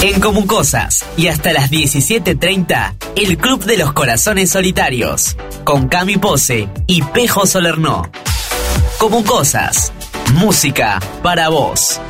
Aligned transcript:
En 0.00 0.20
Comucosas 0.20 1.04
y 1.16 1.26
hasta 1.26 1.52
las 1.52 1.72
17.30, 1.72 2.94
el 3.16 3.36
Club 3.36 3.64
de 3.64 3.76
los 3.76 3.92
Corazones 3.92 4.48
Solitarios, 4.48 5.36
con 5.64 5.88
Cami 5.88 6.18
Pose 6.18 6.68
y 6.86 7.02
Pejo 7.02 7.46
Solerno. 7.46 8.08
Comucosas, 8.98 9.92
música 10.34 11.00
para 11.24 11.48
vos. 11.48 12.00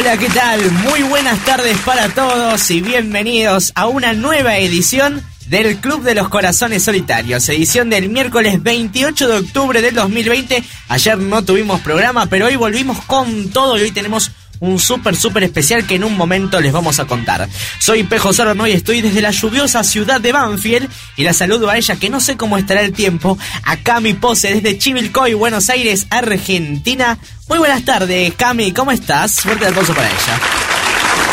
Hola, 0.00 0.16
¿qué 0.16 0.30
tal? 0.30 0.72
Muy 0.88 1.02
buenas 1.02 1.44
tardes 1.44 1.76
para 1.84 2.08
todos 2.08 2.70
y 2.70 2.80
bienvenidos 2.80 3.70
a 3.74 3.86
una 3.86 4.14
nueva 4.14 4.56
edición 4.56 5.22
del 5.48 5.76
Club 5.76 6.02
de 6.02 6.14
los 6.14 6.30
Corazones 6.30 6.84
Solitarios, 6.84 7.46
edición 7.50 7.90
del 7.90 8.08
miércoles 8.08 8.62
28 8.62 9.28
de 9.28 9.36
octubre 9.36 9.82
del 9.82 9.94
2020. 9.94 10.64
Ayer 10.88 11.18
no 11.18 11.44
tuvimos 11.44 11.82
programa, 11.82 12.24
pero 12.24 12.46
hoy 12.46 12.56
volvimos 12.56 13.02
con 13.02 13.50
todo 13.50 13.76
y 13.76 13.82
hoy 13.82 13.90
tenemos 13.90 14.30
un 14.60 14.78
súper, 14.78 15.16
súper 15.16 15.42
especial 15.44 15.86
que 15.86 15.96
en 15.96 16.04
un 16.04 16.16
momento 16.16 16.60
les 16.60 16.72
vamos 16.72 17.00
a 17.00 17.06
contar. 17.06 17.48
Soy 17.78 18.04
Pejo 18.04 18.32
Sorno 18.32 18.66
y 18.66 18.72
estoy 18.72 19.00
desde 19.00 19.22
la 19.22 19.30
lluviosa 19.30 19.82
ciudad 19.82 20.20
de 20.20 20.32
Banfield 20.32 20.88
y 21.16 21.24
la 21.24 21.32
saludo 21.32 21.68
a 21.68 21.76
ella 21.76 21.96
que 21.96 22.10
no 22.10 22.20
sé 22.20 22.36
cómo 22.36 22.58
estará 22.58 22.82
el 22.82 22.92
tiempo. 22.92 23.38
Acá 23.64 24.00
mi 24.00 24.14
pose 24.14 24.54
desde 24.54 24.78
Chivilcoy, 24.78 25.34
Buenos 25.34 25.68
Aires, 25.70 26.06
Argentina. 26.10 27.18
Muy 27.48 27.58
buenas 27.58 27.84
tardes, 27.84 28.32
Cami, 28.36 28.72
¿cómo 28.72 28.92
estás? 28.92 29.40
Fuerte 29.40 29.66
aplauso 29.66 29.94
para 29.94 30.08
ella. 30.08 30.40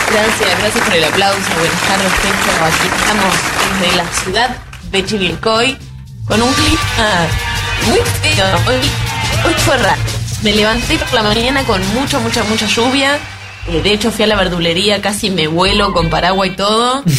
Gracias, 0.10 0.60
gracias 0.60 0.86
por 0.86 0.96
el 0.96 1.04
aplauso. 1.04 1.40
Buenas 1.60 1.82
tardes, 1.82 2.12
Pecho. 2.14 2.64
Aquí 2.64 2.88
estamos 2.98 3.34
desde 3.82 3.96
la 3.98 4.14
ciudad 4.24 4.58
de 4.92 5.06
Chivilcoy 5.06 5.78
con 6.26 6.42
un 6.42 6.54
clima 6.54 7.28
muy 7.88 8.00
feo. 8.22 8.46
Hoy, 8.68 8.90
hoy 9.46 9.54
fue 9.66 9.78
raro. 9.78 10.17
Me 10.44 10.54
levanté 10.54 10.98
por 10.98 11.14
la 11.14 11.24
mañana 11.24 11.64
con 11.64 11.82
mucha, 11.94 12.20
mucha, 12.20 12.44
mucha 12.44 12.68
lluvia. 12.68 13.18
Eh, 13.68 13.82
de 13.82 13.94
hecho, 13.94 14.12
fui 14.12 14.24
a 14.24 14.28
la 14.28 14.36
verdulería, 14.36 15.02
casi 15.02 15.30
me 15.30 15.48
vuelo 15.48 15.94
con 15.94 16.10
paraguas 16.10 16.50
y 16.50 16.56
todo. 16.56 17.04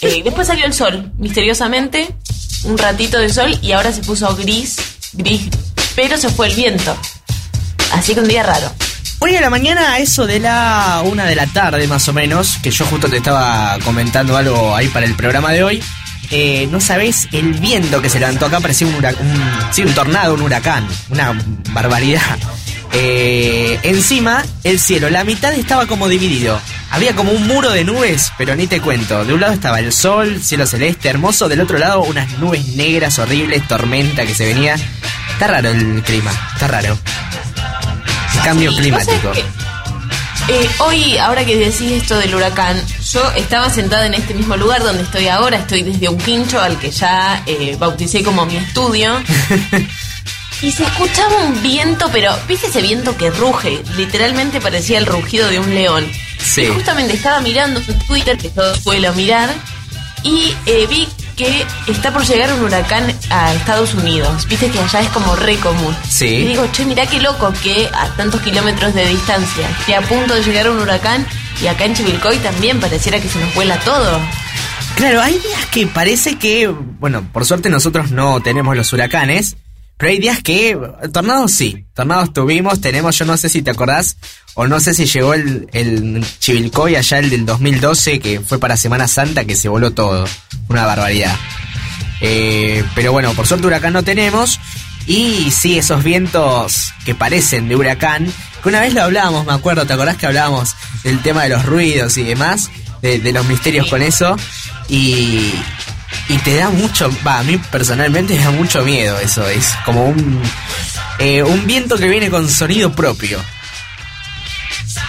Eh, 0.00 0.22
después 0.24 0.46
salió 0.46 0.64
el 0.64 0.72
sol, 0.72 1.12
misteriosamente. 1.18 2.08
Un 2.64 2.78
ratito 2.78 3.18
de 3.18 3.28
sol 3.28 3.58
y 3.60 3.72
ahora 3.72 3.92
se 3.92 4.00
puso 4.00 4.34
gris, 4.34 4.76
gris. 5.12 5.50
Pero 5.94 6.16
se 6.16 6.30
fue 6.30 6.48
el 6.48 6.54
viento. 6.54 6.96
Así 7.92 8.14
que 8.14 8.20
un 8.20 8.28
día 8.28 8.42
raro. 8.42 8.72
Hoy 9.18 9.36
a 9.36 9.40
la 9.40 9.50
mañana, 9.50 9.92
a 9.92 9.98
eso 9.98 10.26
de 10.26 10.40
la 10.40 11.02
una 11.04 11.24
de 11.24 11.34
la 11.34 11.46
tarde 11.46 11.86
más 11.88 12.08
o 12.08 12.14
menos, 12.14 12.56
que 12.62 12.70
yo 12.70 12.86
justo 12.86 13.08
te 13.08 13.18
estaba 13.18 13.78
comentando 13.84 14.36
algo 14.36 14.74
ahí 14.74 14.88
para 14.88 15.04
el 15.04 15.14
programa 15.14 15.52
de 15.52 15.62
hoy, 15.62 15.82
eh, 16.30 16.68
no 16.70 16.80
sabés 16.80 17.28
el 17.32 17.54
viento 17.54 18.00
que 18.02 18.08
se 18.10 18.18
levantó 18.20 18.46
acá, 18.46 18.60
parecía 18.60 18.86
un, 18.86 18.94
un, 18.94 19.02
sí, 19.72 19.82
un 19.82 19.92
tornado, 19.94 20.34
un 20.34 20.42
huracán, 20.42 20.86
una 21.10 21.32
barbaridad. 21.72 22.38
Eh, 22.92 23.78
encima, 23.82 24.44
el 24.64 24.80
cielo, 24.80 25.10
la 25.10 25.24
mitad 25.24 25.52
estaba 25.52 25.86
como 25.86 26.08
dividido. 26.08 26.58
Había 26.90 27.14
como 27.14 27.32
un 27.32 27.46
muro 27.46 27.70
de 27.70 27.84
nubes, 27.84 28.32
pero 28.38 28.54
ni 28.56 28.66
te 28.66 28.80
cuento. 28.80 29.24
De 29.24 29.34
un 29.34 29.40
lado 29.40 29.52
estaba 29.52 29.80
el 29.80 29.92
sol, 29.92 30.40
cielo 30.42 30.66
celeste, 30.66 31.08
hermoso. 31.08 31.48
Del 31.48 31.60
otro 31.60 31.78
lado, 31.78 32.02
unas 32.04 32.38
nubes 32.38 32.64
negras 32.76 33.18
horribles, 33.18 33.66
tormenta 33.68 34.24
que 34.24 34.34
se 34.34 34.46
venía. 34.46 34.76
Está 35.32 35.48
raro 35.48 35.70
el 35.70 36.02
clima, 36.04 36.30
está 36.54 36.68
raro. 36.68 36.96
Cambio 38.44 38.70
Sí, 38.70 38.78
climático. 38.78 39.32
Eh, 40.48 40.70
hoy, 40.78 41.18
ahora 41.18 41.44
que 41.44 41.56
decís 41.56 41.90
esto 41.90 42.16
del 42.18 42.34
huracán, 42.34 42.80
yo 43.12 43.20
estaba 43.32 43.68
sentada 43.68 44.06
en 44.06 44.14
este 44.14 44.32
mismo 44.32 44.56
lugar 44.56 44.82
donde 44.82 45.02
estoy 45.02 45.26
ahora, 45.26 45.58
estoy 45.58 45.82
desde 45.82 46.08
un 46.08 46.18
quincho 46.18 46.60
al 46.60 46.78
que 46.78 46.92
ya 46.92 47.42
eh, 47.46 47.76
bauticé 47.78 48.22
como 48.22 48.46
mi 48.46 48.56
estudio. 48.56 49.12
Y 50.62 50.72
se 50.72 50.84
escuchaba 50.84 51.44
un 51.44 51.62
viento, 51.62 52.08
pero 52.10 52.34
¿viste 52.48 52.68
ese 52.68 52.80
viento 52.80 53.14
que 53.18 53.30
ruge? 53.30 53.82
Literalmente 53.94 54.58
parecía 54.58 54.96
el 54.96 55.04
rugido 55.04 55.50
de 55.50 55.58
un 55.58 55.74
león. 55.74 56.10
Sí. 56.42 56.62
Y 56.62 56.68
justamente 56.68 57.12
estaba 57.12 57.40
mirando 57.40 57.78
en 57.86 57.98
Twitter, 58.06 58.38
que 58.38 58.48
todo 58.48 58.74
suelo 58.74 59.12
mirar, 59.12 59.50
y 60.22 60.54
eh, 60.64 60.86
vi 60.88 61.06
que 61.36 61.66
está 61.86 62.12
por 62.12 62.24
llegar 62.24 62.52
un 62.54 62.62
huracán 62.62 63.14
a 63.30 63.52
Estados 63.52 63.94
Unidos. 63.94 64.46
Viste 64.48 64.70
que 64.70 64.80
allá 64.80 65.00
es 65.00 65.08
como 65.10 65.36
re 65.36 65.56
común. 65.56 65.94
Sí. 66.08 66.26
Y 66.26 66.44
digo, 66.46 66.66
che, 66.72 66.84
mirá 66.84 67.06
qué 67.06 67.20
loco 67.20 67.52
que 67.62 67.88
a 67.92 68.08
tantos 68.16 68.40
kilómetros 68.40 68.94
de 68.94 69.06
distancia 69.06 69.68
esté 69.78 69.94
a 69.94 70.00
punto 70.00 70.34
de 70.34 70.42
llegar 70.42 70.70
un 70.70 70.78
huracán 70.78 71.26
y 71.62 71.66
acá 71.66 71.84
en 71.84 71.94
Chivilcoy 71.94 72.38
también 72.38 72.80
pareciera 72.80 73.20
que 73.20 73.28
se 73.28 73.38
nos 73.38 73.54
vuela 73.54 73.78
todo. 73.80 74.20
Claro, 74.96 75.20
hay 75.20 75.38
días 75.38 75.66
que 75.66 75.86
parece 75.86 76.38
que, 76.38 76.68
bueno, 76.68 77.22
por 77.32 77.44
suerte 77.44 77.68
nosotros 77.68 78.10
no 78.12 78.40
tenemos 78.40 78.74
los 78.74 78.92
huracanes, 78.94 79.56
pero 79.96 80.12
hay 80.12 80.18
días 80.18 80.42
que, 80.42 80.78
tornados 81.12 81.52
sí, 81.52 81.86
tornados 81.94 82.32
tuvimos, 82.32 82.80
tenemos, 82.80 83.16
yo 83.18 83.24
no 83.24 83.36
sé 83.36 83.48
si 83.48 83.62
te 83.62 83.70
acordás, 83.70 84.16
o 84.54 84.66
no 84.66 84.78
sé 84.78 84.92
si 84.92 85.06
llegó 85.06 85.32
el, 85.32 85.68
el 85.72 86.24
Chivilcoy 86.38 86.96
allá, 86.96 87.18
el 87.18 87.30
del 87.30 87.46
2012, 87.46 88.20
que 88.20 88.40
fue 88.40 88.58
para 88.58 88.76
Semana 88.76 89.08
Santa, 89.08 89.44
que 89.44 89.56
se 89.56 89.68
voló 89.68 89.92
todo, 89.92 90.26
una 90.68 90.84
barbaridad. 90.84 91.34
Eh, 92.20 92.84
pero 92.94 93.12
bueno, 93.12 93.32
por 93.34 93.46
suerte 93.46 93.66
huracán 93.66 93.94
no 93.94 94.02
tenemos, 94.02 94.60
y 95.06 95.50
sí, 95.50 95.78
esos 95.78 96.04
vientos 96.04 96.92
que 97.06 97.14
parecen 97.14 97.68
de 97.68 97.76
huracán, 97.76 98.30
que 98.62 98.68
una 98.68 98.80
vez 98.80 98.92
lo 98.92 99.02
hablábamos, 99.02 99.46
me 99.46 99.52
acuerdo, 99.52 99.86
¿te 99.86 99.94
acordás 99.94 100.16
que 100.16 100.26
hablábamos 100.26 100.74
del 101.04 101.22
tema 101.22 101.44
de 101.44 101.50
los 101.50 101.64
ruidos 101.64 102.18
y 102.18 102.24
demás? 102.24 102.70
De, 103.00 103.18
de 103.18 103.32
los 103.32 103.46
misterios 103.46 103.88
con 103.88 104.02
eso. 104.02 104.36
Y, 104.88 105.52
y 106.28 106.38
te 106.38 106.56
da 106.56 106.70
mucho, 106.70 107.10
va, 107.26 107.38
a 107.38 107.42
mí 107.42 107.58
personalmente 107.70 108.34
me 108.34 108.44
da 108.44 108.50
mucho 108.50 108.82
miedo 108.82 109.18
eso. 109.18 109.46
Es 109.48 109.72
como 109.84 110.06
un, 110.06 110.42
eh, 111.18 111.42
un 111.42 111.66
viento 111.66 111.96
que 111.96 112.08
viene 112.08 112.30
con 112.30 112.48
sonido 112.48 112.92
propio. 112.92 113.40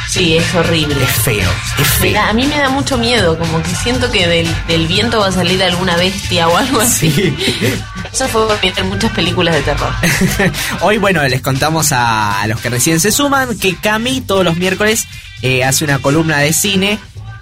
Sí, 0.10 0.38
es 0.38 0.56
horrible. 0.56 0.96
Es 1.04 1.12
feo, 1.24 1.50
es 1.80 1.88
feo. 1.88 2.22
a 2.22 2.34
mí 2.34 2.48
me 2.48 2.58
da 2.58 2.70
mucho 2.70 2.98
miedo, 2.98 3.38
como 3.38 3.62
que 3.62 3.70
siento 3.76 4.10
que 4.10 4.28
del, 4.28 4.48
del 4.68 4.88
viento 4.88 5.20
va 5.20 5.28
a 5.28 5.32
salir 5.32 5.62
alguna 5.62 5.96
bestia 5.98 6.48
o 6.48 6.58
algo 6.58 6.80
así. 6.82 7.12
Sí. 7.12 7.36
Eso 8.14 8.28
fue 8.28 8.48
por 8.48 8.84
muchas 8.86 9.12
películas 9.12 9.54
de 9.56 9.62
terror. 9.62 9.94
Hoy, 10.82 10.98
bueno, 10.98 11.22
les 11.28 11.42
contamos 11.42 11.92
a, 11.92 12.42
a 12.42 12.48
los 12.48 12.60
que 12.62 12.70
recién 12.70 13.00
se 13.00 13.12
suman 13.12 13.60
que 13.60 13.76
Cami 13.76 14.22
todos 14.22 14.44
los 14.44 14.56
miércoles 14.58 15.08
eh, 15.42 15.64
hace 15.64 15.84
una 15.84 16.00
columna 16.00 16.40
de 16.40 16.54
cine 16.54 17.00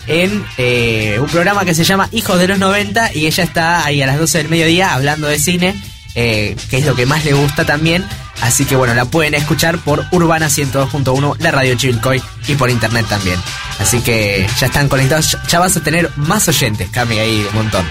en 0.07 0.45
eh, 0.57 1.17
un 1.19 1.27
programa 1.27 1.65
que 1.65 1.73
se 1.73 1.83
llama 1.83 2.09
Hijos 2.11 2.39
de 2.39 2.47
los 2.47 2.59
90 2.59 3.13
y 3.13 3.25
ella 3.25 3.43
está 3.43 3.85
ahí 3.85 4.01
a 4.01 4.07
las 4.07 4.17
12 4.17 4.39
del 4.39 4.49
mediodía 4.49 4.93
hablando 4.93 5.27
de 5.27 5.39
cine, 5.39 5.75
eh, 6.15 6.55
que 6.69 6.77
es 6.77 6.85
lo 6.85 6.95
que 6.95 7.05
más 7.05 7.25
le 7.25 7.33
gusta 7.33 7.65
también. 7.65 8.05
Así 8.41 8.65
que 8.65 8.75
bueno, 8.75 8.93
la 8.93 9.05
pueden 9.05 9.33
escuchar 9.33 9.77
por 9.79 10.05
Urbana 10.11 10.47
102.1, 10.47 11.37
la 11.39 11.51
radio 11.51 11.75
Chivilcoy 11.75 12.21
y 12.47 12.55
por 12.55 12.69
internet 12.69 13.05
también. 13.07 13.39
Así 13.79 14.01
que 14.01 14.47
ya 14.59 14.67
están 14.67 14.89
conectados, 14.89 15.37
ya 15.47 15.59
vas 15.59 15.75
a 15.77 15.83
tener 15.83 16.09
más 16.17 16.47
oyentes, 16.47 16.89
Cami, 16.89 17.17
ahí 17.19 17.45
un 17.49 17.55
montón. 17.55 17.85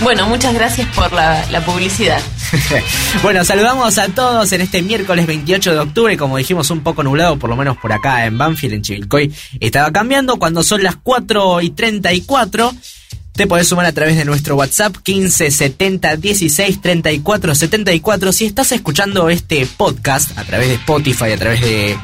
Bueno, 0.00 0.28
muchas 0.28 0.54
gracias 0.54 0.88
por 0.94 1.12
la, 1.12 1.62
publicidad. 1.66 2.20
bueno, 3.22 3.44
saludamos 3.44 3.98
a 3.98 4.08
todos 4.08 4.52
en 4.52 4.60
este 4.60 4.80
miércoles 4.82 5.26
28 5.26 5.72
de 5.72 5.78
octubre, 5.78 6.16
como 6.16 6.36
dijimos, 6.36 6.70
un 6.70 6.80
poco 6.80 7.02
nublado, 7.02 7.38
por 7.38 7.50
lo 7.50 7.56
menos 7.56 7.76
por 7.78 7.92
acá 7.92 8.24
en 8.26 8.38
Banfield, 8.38 8.74
en 8.74 8.82
Chivilcoy. 8.82 9.34
Estaba 9.60 9.90
cambiando 9.90 10.38
cuando 10.38 10.62
son 10.62 10.82
las 10.82 10.96
4 10.96 11.62
y 11.62 11.70
34. 11.70 12.72
Te 13.32 13.46
podés 13.46 13.68
sumar 13.68 13.86
a 13.86 13.92
través 13.92 14.16
de 14.16 14.24
nuestro 14.24 14.56
WhatsApp 14.56 14.96
15 14.96 15.50
70 15.50 16.16
16 16.16 16.80
34 16.80 17.54
74. 17.54 18.32
Si 18.32 18.46
estás 18.46 18.72
escuchando 18.72 19.28
este 19.28 19.66
podcast 19.66 20.36
a 20.36 20.44
través 20.44 20.68
de 20.68 20.74
Spotify, 20.74 21.32
a 21.32 21.36
través 21.38 21.60
de 21.60 21.96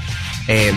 eh, 0.49 0.73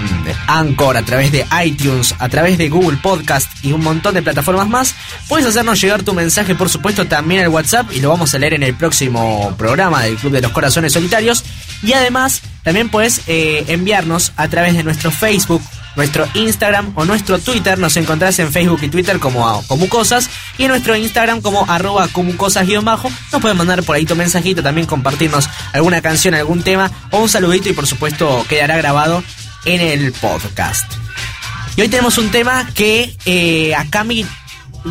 Anchor, 0.48 0.98
a 0.98 1.04
través 1.04 1.32
de 1.32 1.46
iTunes, 1.64 2.16
a 2.20 2.30
través 2.30 2.58
de 2.58 2.70
Google 2.70 2.98
Podcast 2.98 3.50
y 3.64 3.74
un 3.74 3.84
montón 3.84 4.14
de 4.14 4.22
plataformas 4.22 4.68
más, 4.68 4.96
puedes 5.28 5.46
hacernos 5.46 5.82
llegar 5.82 6.04
tu 6.04 6.14
mensaje, 6.14 6.56
por 6.56 6.70
supuesto, 6.70 7.06
también 7.06 7.44
al 7.44 7.50
WhatsApp 7.50 7.92
y 7.92 8.00
lo 8.00 8.10
vamos 8.10 8.34
a 8.34 8.40
leer 8.40 8.54
en 8.54 8.64
el 8.64 8.76
próximo 8.76 9.54
programa 9.58 10.04
del 10.04 10.16
Club 10.16 10.34
de 10.34 10.42
los 10.42 10.52
Corazones 10.52 10.94
Solitarios. 10.94 11.44
Y 11.84 11.94
además, 11.94 12.42
también 12.64 12.90
puedes 12.90 13.22
eh, 13.28 13.66
enviarnos 13.68 14.34
a 14.36 14.48
través 14.48 14.76
de 14.76 14.84
nuestro 14.84 15.12
Facebook, 15.12 15.62
nuestro 15.96 16.28
Instagram 16.34 16.94
o 16.96 17.06
nuestro 17.06 17.40
Twitter. 17.40 17.78
Nos 17.78 17.98
encontrás 17.98 18.40
en 18.40 18.52
Facebook 18.52 18.80
y 18.84 18.90
Twitter 18.90 19.20
como 19.20 19.64
Comucosas 19.68 20.30
y 20.58 20.64
en 20.64 20.70
nuestro 20.70 20.96
Instagram 20.96 21.42
como 21.42 21.70
arroba 21.70 22.08
comucosas-bajo. 22.08 23.12
Nos 23.32 23.42
pueden 23.42 23.58
mandar 23.58 23.84
por 23.84 23.96
ahí 23.96 24.06
tu 24.06 24.16
mensajito, 24.16 24.64
también 24.64 24.88
compartirnos 24.88 25.50
alguna 25.74 26.02
canción, 26.02 26.34
algún 26.34 26.64
tema 26.64 26.92
o 27.12 27.20
un 27.20 27.30
saludito 27.30 27.70
y 27.70 27.74
por 27.74 27.88
supuesto 27.88 28.46
quedará 28.48 28.78
grabado 28.78 29.24
en 29.66 29.82
el 29.82 30.12
podcast. 30.14 30.92
Y 31.76 31.82
hoy 31.82 31.90
tenemos 31.90 32.18
un 32.18 32.32
tema 32.32 32.68
que 32.74 33.16
eh, 33.26 33.76
a 33.76 33.90
Cami, 33.90 34.26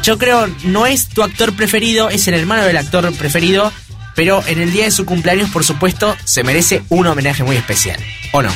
yo 0.03 0.19
creo, 0.19 0.47
no 0.65 0.87
es 0.87 1.09
tu 1.09 1.23
actor 1.23 1.55
preferido, 1.55 2.11
es 2.11 2.29
el 2.29 2.35
hermano 2.35 2.65
del 2.65 2.77
actor 2.77 3.13
preferido, 3.15 3.73
pero 4.15 4.43
en 4.47 4.61
el 4.61 4.73
día 4.73 4.85
de 4.85 4.91
su 4.91 5.05
cumpleaños, 5.05 5.51
por 5.51 5.65
supuesto, 5.65 6.17
se 6.25 6.45
merece 6.45 6.83
un 6.89 7.07
homenaje 7.07 7.43
muy 7.43 7.57
especial, 7.57 7.99
¿o 8.33 8.43
no? 8.43 8.51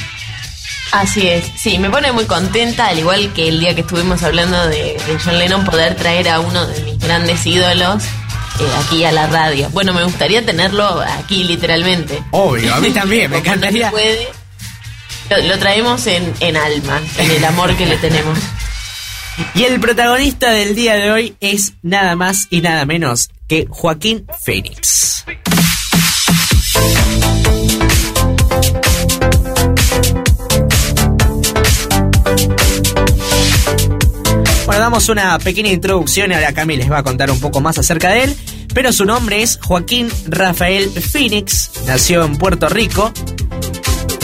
Así 0.92 1.28
es, 1.28 1.44
sí, 1.56 1.78
me 1.78 1.88
pone 1.88 2.10
muy 2.10 2.24
contenta, 2.24 2.88
al 2.88 2.98
igual 2.98 3.32
que 3.32 3.48
el 3.48 3.60
día 3.60 3.74
que 3.74 3.82
estuvimos 3.82 4.22
hablando 4.24 4.68
de, 4.68 4.96
John 5.24 5.38
Lennon, 5.38 5.64
poder 5.64 5.94
traer 5.94 6.28
a 6.28 6.40
uno 6.40 6.66
de 6.66 6.82
mis 6.82 6.98
grandes 6.98 7.46
ídolos 7.46 8.02
eh, 8.04 8.64
aquí 8.84 9.04
a 9.04 9.12
la 9.12 9.28
radio. 9.28 9.68
Bueno, 9.70 9.92
me 9.92 10.02
gustaría 10.02 10.44
tenerlo 10.44 11.00
aquí 11.00 11.44
literalmente. 11.44 12.20
Obvio, 12.32 12.74
a 12.74 12.80
mí 12.80 12.90
también, 12.90 13.30
me 13.30 13.38
encantaría. 13.38 13.90
Puede, 13.90 14.28
lo, 15.38 15.58
traemos 15.58 16.06
en, 16.06 16.32
en 16.40 16.56
alma, 16.56 17.00
en 17.18 17.30
el 17.30 17.44
amor 17.44 17.76
que 17.76 17.86
le 17.86 17.96
tenemos. 17.98 18.38
Y 19.54 19.64
el 19.64 19.80
protagonista 19.80 20.50
del 20.50 20.74
día 20.74 20.94
de 20.96 21.10
hoy 21.10 21.36
es 21.40 21.74
nada 21.82 22.16
más 22.16 22.48
y 22.50 22.60
nada 22.60 22.84
menos 22.84 23.30
que 23.48 23.66
Joaquín 23.70 24.26
Phoenix. 24.44 25.24
Bueno, 34.66 34.80
damos 34.82 35.08
una 35.08 35.38
pequeña 35.38 35.70
introducción 35.70 36.30
y 36.30 36.34
ahora 36.34 36.52
Cami 36.52 36.76
les 36.76 36.90
va 36.90 36.98
a 36.98 37.02
contar 37.02 37.30
un 37.30 37.40
poco 37.40 37.60
más 37.60 37.78
acerca 37.78 38.10
de 38.10 38.24
él. 38.24 38.36
Pero 38.74 38.92
su 38.92 39.04
nombre 39.04 39.42
es 39.42 39.58
Joaquín 39.62 40.08
Rafael 40.26 40.88
Phoenix, 40.90 41.70
nació 41.86 42.24
en 42.24 42.36
Puerto 42.36 42.68
Rico. 42.68 43.12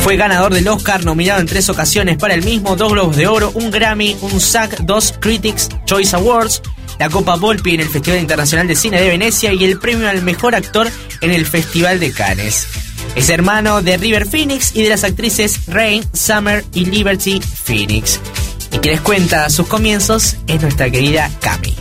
Fue 0.07 0.17
ganador 0.17 0.55
del 0.55 0.69
Oscar, 0.69 1.05
nominado 1.05 1.41
en 1.41 1.49
tres 1.49 1.69
ocasiones 1.69 2.17
para 2.17 2.33
el 2.33 2.45
mismo, 2.45 2.77
dos 2.77 2.93
Globos 2.93 3.17
de 3.17 3.27
Oro, 3.27 3.51
un 3.55 3.73
Grammy, 3.73 4.17
un 4.21 4.41
SAG, 4.41 4.87
dos 4.87 5.13
Critics 5.19 5.69
Choice 5.85 6.15
Awards, 6.15 6.63
la 7.01 7.11
Copa 7.11 7.35
Volpi 7.35 7.75
en 7.75 7.81
el 7.81 7.89
Festival 7.89 8.21
Internacional 8.21 8.69
de 8.69 8.77
Cine 8.77 9.01
de 9.01 9.09
Venecia 9.09 9.53
y 9.53 9.65
el 9.65 9.81
premio 9.81 10.09
al 10.09 10.23
mejor 10.23 10.55
actor 10.55 10.89
en 11.23 11.33
el 11.33 11.45
Festival 11.45 11.99
de 11.99 12.13
Cannes. 12.13 12.69
Es 13.17 13.31
hermano 13.31 13.83
de 13.83 13.97
River 13.97 14.27
Phoenix 14.29 14.77
y 14.77 14.85
de 14.85 14.91
las 14.91 15.03
actrices 15.03 15.67
Rain, 15.67 16.05
Summer 16.13 16.65
y 16.73 16.85
Liberty 16.85 17.41
Phoenix. 17.41 18.21
Y 18.71 18.79
quien 18.79 18.95
les 18.95 19.01
cuenta 19.01 19.51
sus 19.51 19.67
comienzos 19.67 20.37
es 20.47 20.63
nuestra 20.63 20.89
querida 20.89 21.29
Cami. 21.41 21.75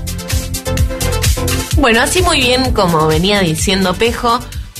Bueno, 1.77 2.01
así 2.01 2.24
muy 2.24 2.39
bien 2.39 2.74
como 2.74 3.06
venía 3.06 3.42
diciendo 3.42 3.94
Pejo, 3.94 4.39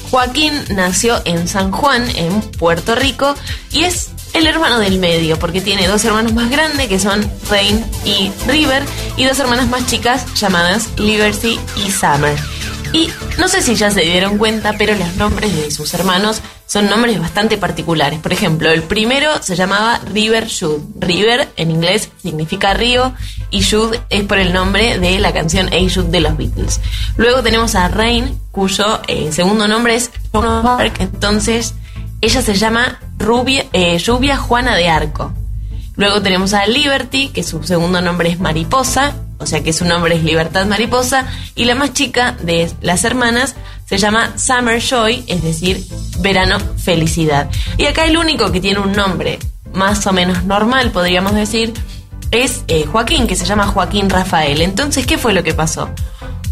Joaquín 0.10 0.54
nació 0.69 1.22
en 1.25 1.48
San 1.48 1.72
Juan, 1.72 2.07
en 2.16 2.42
Puerto 2.42 2.96
Rico, 2.96 3.36
y 3.72 3.84
es 3.84 4.10
el 4.34 4.48
hermano 4.48 4.80
del 4.80 5.00
medio, 5.00 5.40
porque 5.40 5.62
tiene 5.62 5.88
dos 5.88 6.04
hermanos 6.06 6.34
más 6.34 6.50
grandes 6.50 6.88
que 6.88 7.00
son 7.00 7.30
Rain 7.50 7.84
y 8.04 8.31
River, 8.48 8.84
y 9.18 9.25
dos 9.25 9.40
hermanas 9.40 9.68
más 9.68 9.86
chicas 9.88 10.25
llamadas 10.36 10.90
Liberty 10.98 11.60
y 11.86 11.92
Summer. 11.92 12.38
Y 12.94 13.10
no 13.38 13.48
sé 13.48 13.62
si 13.62 13.76
ya 13.76 13.92
se 13.92 14.02
dieron 14.02 14.38
cuenta, 14.38 14.74
pero 14.78 14.96
los 14.96 15.16
nombres 15.16 15.56
de 15.56 15.72
sus 15.72 15.94
hermanos 15.94 16.42
son 16.66 16.90
nombres 16.90 17.20
bastante 17.20 17.58
particulares. 17.58 18.20
Por 18.20 18.34
ejemplo, 18.34 18.72
el 18.72 18.84
primero 18.84 19.42
se 19.42 19.56
llamaba 19.56 20.00
River 20.12 20.48
Jude. 20.48 20.82
River 21.00 21.50
en 21.58 21.72
inglés 21.72 22.10
significa 22.22 22.74
río 22.74 23.14
y 23.52 23.64
Jude 23.64 24.02
es 24.10 24.24
por 24.24 24.40
el 24.40 24.54
nombre 24.54 24.98
de 25.00 25.20
la 25.20 25.34
canción 25.34 25.68
A 25.68 25.78
Jude 25.94 26.10
de 26.10 26.22
los 26.22 26.38
Beatles. 26.38 26.82
Luego 27.18 27.44
tenemos 27.44 27.76
a 27.76 27.88
Rain, 27.88 28.40
cuyo 28.52 29.02
eh, 29.08 29.31
segundo 29.31 29.68
nombre 29.68 29.96
es 29.96 30.12
Joan 30.31 30.64
Park. 30.64 30.96
Entonces, 31.00 31.76
ella 32.22 32.42
se 32.42 32.56
llama 32.56 33.00
Rubia, 33.18 33.66
eh, 33.74 33.98
Lluvia 33.98 34.38
Juana 34.38 34.76
de 34.76 34.90
Arco. 34.90 35.34
Luego 35.96 36.22
tenemos 36.22 36.54
a 36.54 36.66
Liberty, 36.66 37.30
que 37.30 37.44
su 37.44 37.64
segundo 37.64 38.02
nombre 38.02 38.30
es 38.30 38.40
Mariposa, 38.40 39.16
o 39.38 39.46
sea 39.46 39.64
que 39.64 39.74
su 39.74 39.86
nombre 39.86 40.16
es 40.16 40.24
Libertad 40.24 40.66
Mariposa. 40.66 41.28
Y 41.56 41.66
la 41.66 41.76
más 41.76 41.94
chica 41.94 42.36
de 42.42 42.72
las 42.82 43.04
hermanas 43.04 43.56
se 43.86 43.98
llama 43.98 44.38
Summer 44.38 44.82
Joy, 44.82 45.24
es 45.28 45.44
decir, 45.44 45.86
verano 46.20 46.58
felicidad. 46.78 47.50
Y 47.78 47.86
acá 47.86 48.06
el 48.06 48.18
único 48.18 48.52
que 48.52 48.62
tiene 48.62 48.80
un 48.80 48.94
nombre 48.94 49.40
más 49.74 50.06
o 50.08 50.14
menos 50.14 50.44
normal, 50.46 50.92
podríamos 50.92 51.34
decir, 51.34 51.74
es 52.32 52.64
eh, 52.68 52.86
Joaquín, 52.86 53.28
que 53.28 53.36
se 53.36 53.46
llama 53.46 53.68
Joaquín 53.68 54.10
Rafael. 54.10 54.62
Entonces, 54.62 55.06
¿qué 55.06 55.18
fue 55.18 55.34
lo 55.34 55.44
que 55.44 55.54
pasó? 55.54 55.90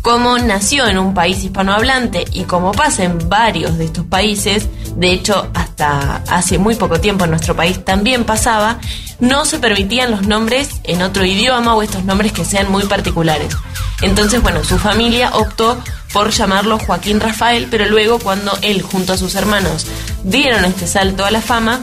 Como 0.03 0.37
nació 0.37 0.85
en 0.87 0.97
un 0.97 1.13
país 1.13 1.41
hispanohablante 1.45 2.25
y 2.33 2.43
como 2.43 2.73
pasa 2.73 3.05
en 3.05 3.29
varios 3.29 3.77
de 3.77 3.85
estos 3.85 4.05
países, 4.05 4.67
de 4.97 5.13
hecho 5.13 5.49
hasta 5.53 6.17
hace 6.27 6.57
muy 6.57 6.75
poco 6.75 6.99
tiempo 6.99 7.23
en 7.23 7.31
nuestro 7.31 7.55
país 7.55 7.85
también 7.85 8.25
pasaba, 8.25 8.79
no 9.21 9.45
se 9.45 9.59
permitían 9.59 10.11
los 10.11 10.27
nombres 10.27 10.67
en 10.83 11.03
otro 11.03 11.23
idioma 11.23 11.73
o 11.73 11.81
estos 11.81 12.03
nombres 12.03 12.33
que 12.33 12.43
sean 12.43 12.69
muy 12.69 12.83
particulares. 12.83 13.55
Entonces, 14.01 14.41
bueno, 14.41 14.65
su 14.65 14.77
familia 14.77 15.29
optó 15.35 15.81
por 16.11 16.31
llamarlo 16.31 16.79
Joaquín 16.79 17.21
Rafael, 17.21 17.69
pero 17.71 17.85
luego 17.85 18.19
cuando 18.19 18.51
él 18.61 18.81
junto 18.81 19.13
a 19.13 19.17
sus 19.17 19.35
hermanos 19.35 19.87
dieron 20.25 20.65
este 20.65 20.85
salto 20.85 21.23
a 21.23 21.31
la 21.31 21.41
fama, 21.41 21.79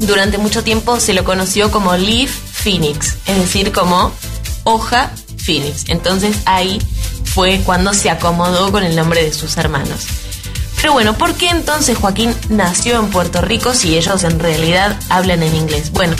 durante 0.00 0.38
mucho 0.38 0.64
tiempo 0.64 0.98
se 0.98 1.14
lo 1.14 1.22
conoció 1.22 1.70
como 1.70 1.96
Leaf 1.96 2.30
Phoenix, 2.30 3.16
es 3.26 3.36
decir, 3.36 3.70
como 3.70 4.10
hoja 4.64 5.12
Phoenix. 5.36 5.84
Entonces 5.86 6.36
ahí 6.44 6.80
fue 7.34 7.60
cuando 7.64 7.94
se 7.94 8.10
acomodó 8.10 8.72
con 8.72 8.84
el 8.84 8.96
nombre 8.96 9.22
de 9.24 9.32
sus 9.32 9.56
hermanos. 9.56 10.06
Pero 10.80 10.92
bueno, 10.92 11.18
¿por 11.18 11.34
qué 11.34 11.48
entonces 11.48 11.98
Joaquín 11.98 12.34
nació 12.48 13.00
en 13.00 13.10
Puerto 13.10 13.40
Rico 13.40 13.74
si 13.74 13.96
ellos 13.96 14.22
en 14.22 14.38
realidad 14.38 14.96
hablan 15.08 15.42
en 15.42 15.54
inglés? 15.54 15.90
Bueno, 15.90 16.14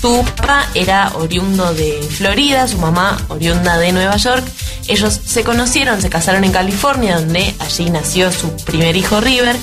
su 0.00 0.22
papá 0.36 0.68
era 0.74 1.10
oriundo 1.14 1.72
de 1.72 2.06
Florida, 2.10 2.68
su 2.68 2.76
mamá 2.76 3.16
oriunda 3.28 3.78
de 3.78 3.92
Nueva 3.92 4.16
York. 4.18 4.44
Ellos 4.88 5.18
se 5.24 5.42
conocieron, 5.42 6.02
se 6.02 6.10
casaron 6.10 6.44
en 6.44 6.52
California, 6.52 7.16
donde 7.16 7.54
allí 7.58 7.88
nació 7.88 8.30
su 8.30 8.54
primer 8.64 8.94
hijo 8.96 9.22
River, 9.22 9.56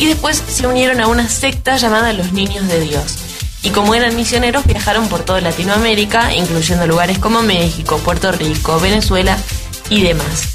y 0.00 0.06
después 0.06 0.42
se 0.48 0.66
unieron 0.66 1.00
a 1.00 1.06
una 1.06 1.28
secta 1.28 1.76
llamada 1.76 2.12
Los 2.12 2.32
Niños 2.32 2.66
de 2.66 2.80
Dios. 2.80 3.18
Y 3.62 3.70
como 3.70 3.94
eran 3.94 4.16
misioneros, 4.16 4.66
viajaron 4.66 5.08
por 5.08 5.20
toda 5.20 5.40
Latinoamérica, 5.40 6.34
incluyendo 6.34 6.86
lugares 6.88 7.20
como 7.20 7.42
México, 7.42 7.98
Puerto 7.98 8.32
Rico, 8.32 8.80
Venezuela 8.80 9.38
y 9.90 10.02
demás. 10.02 10.54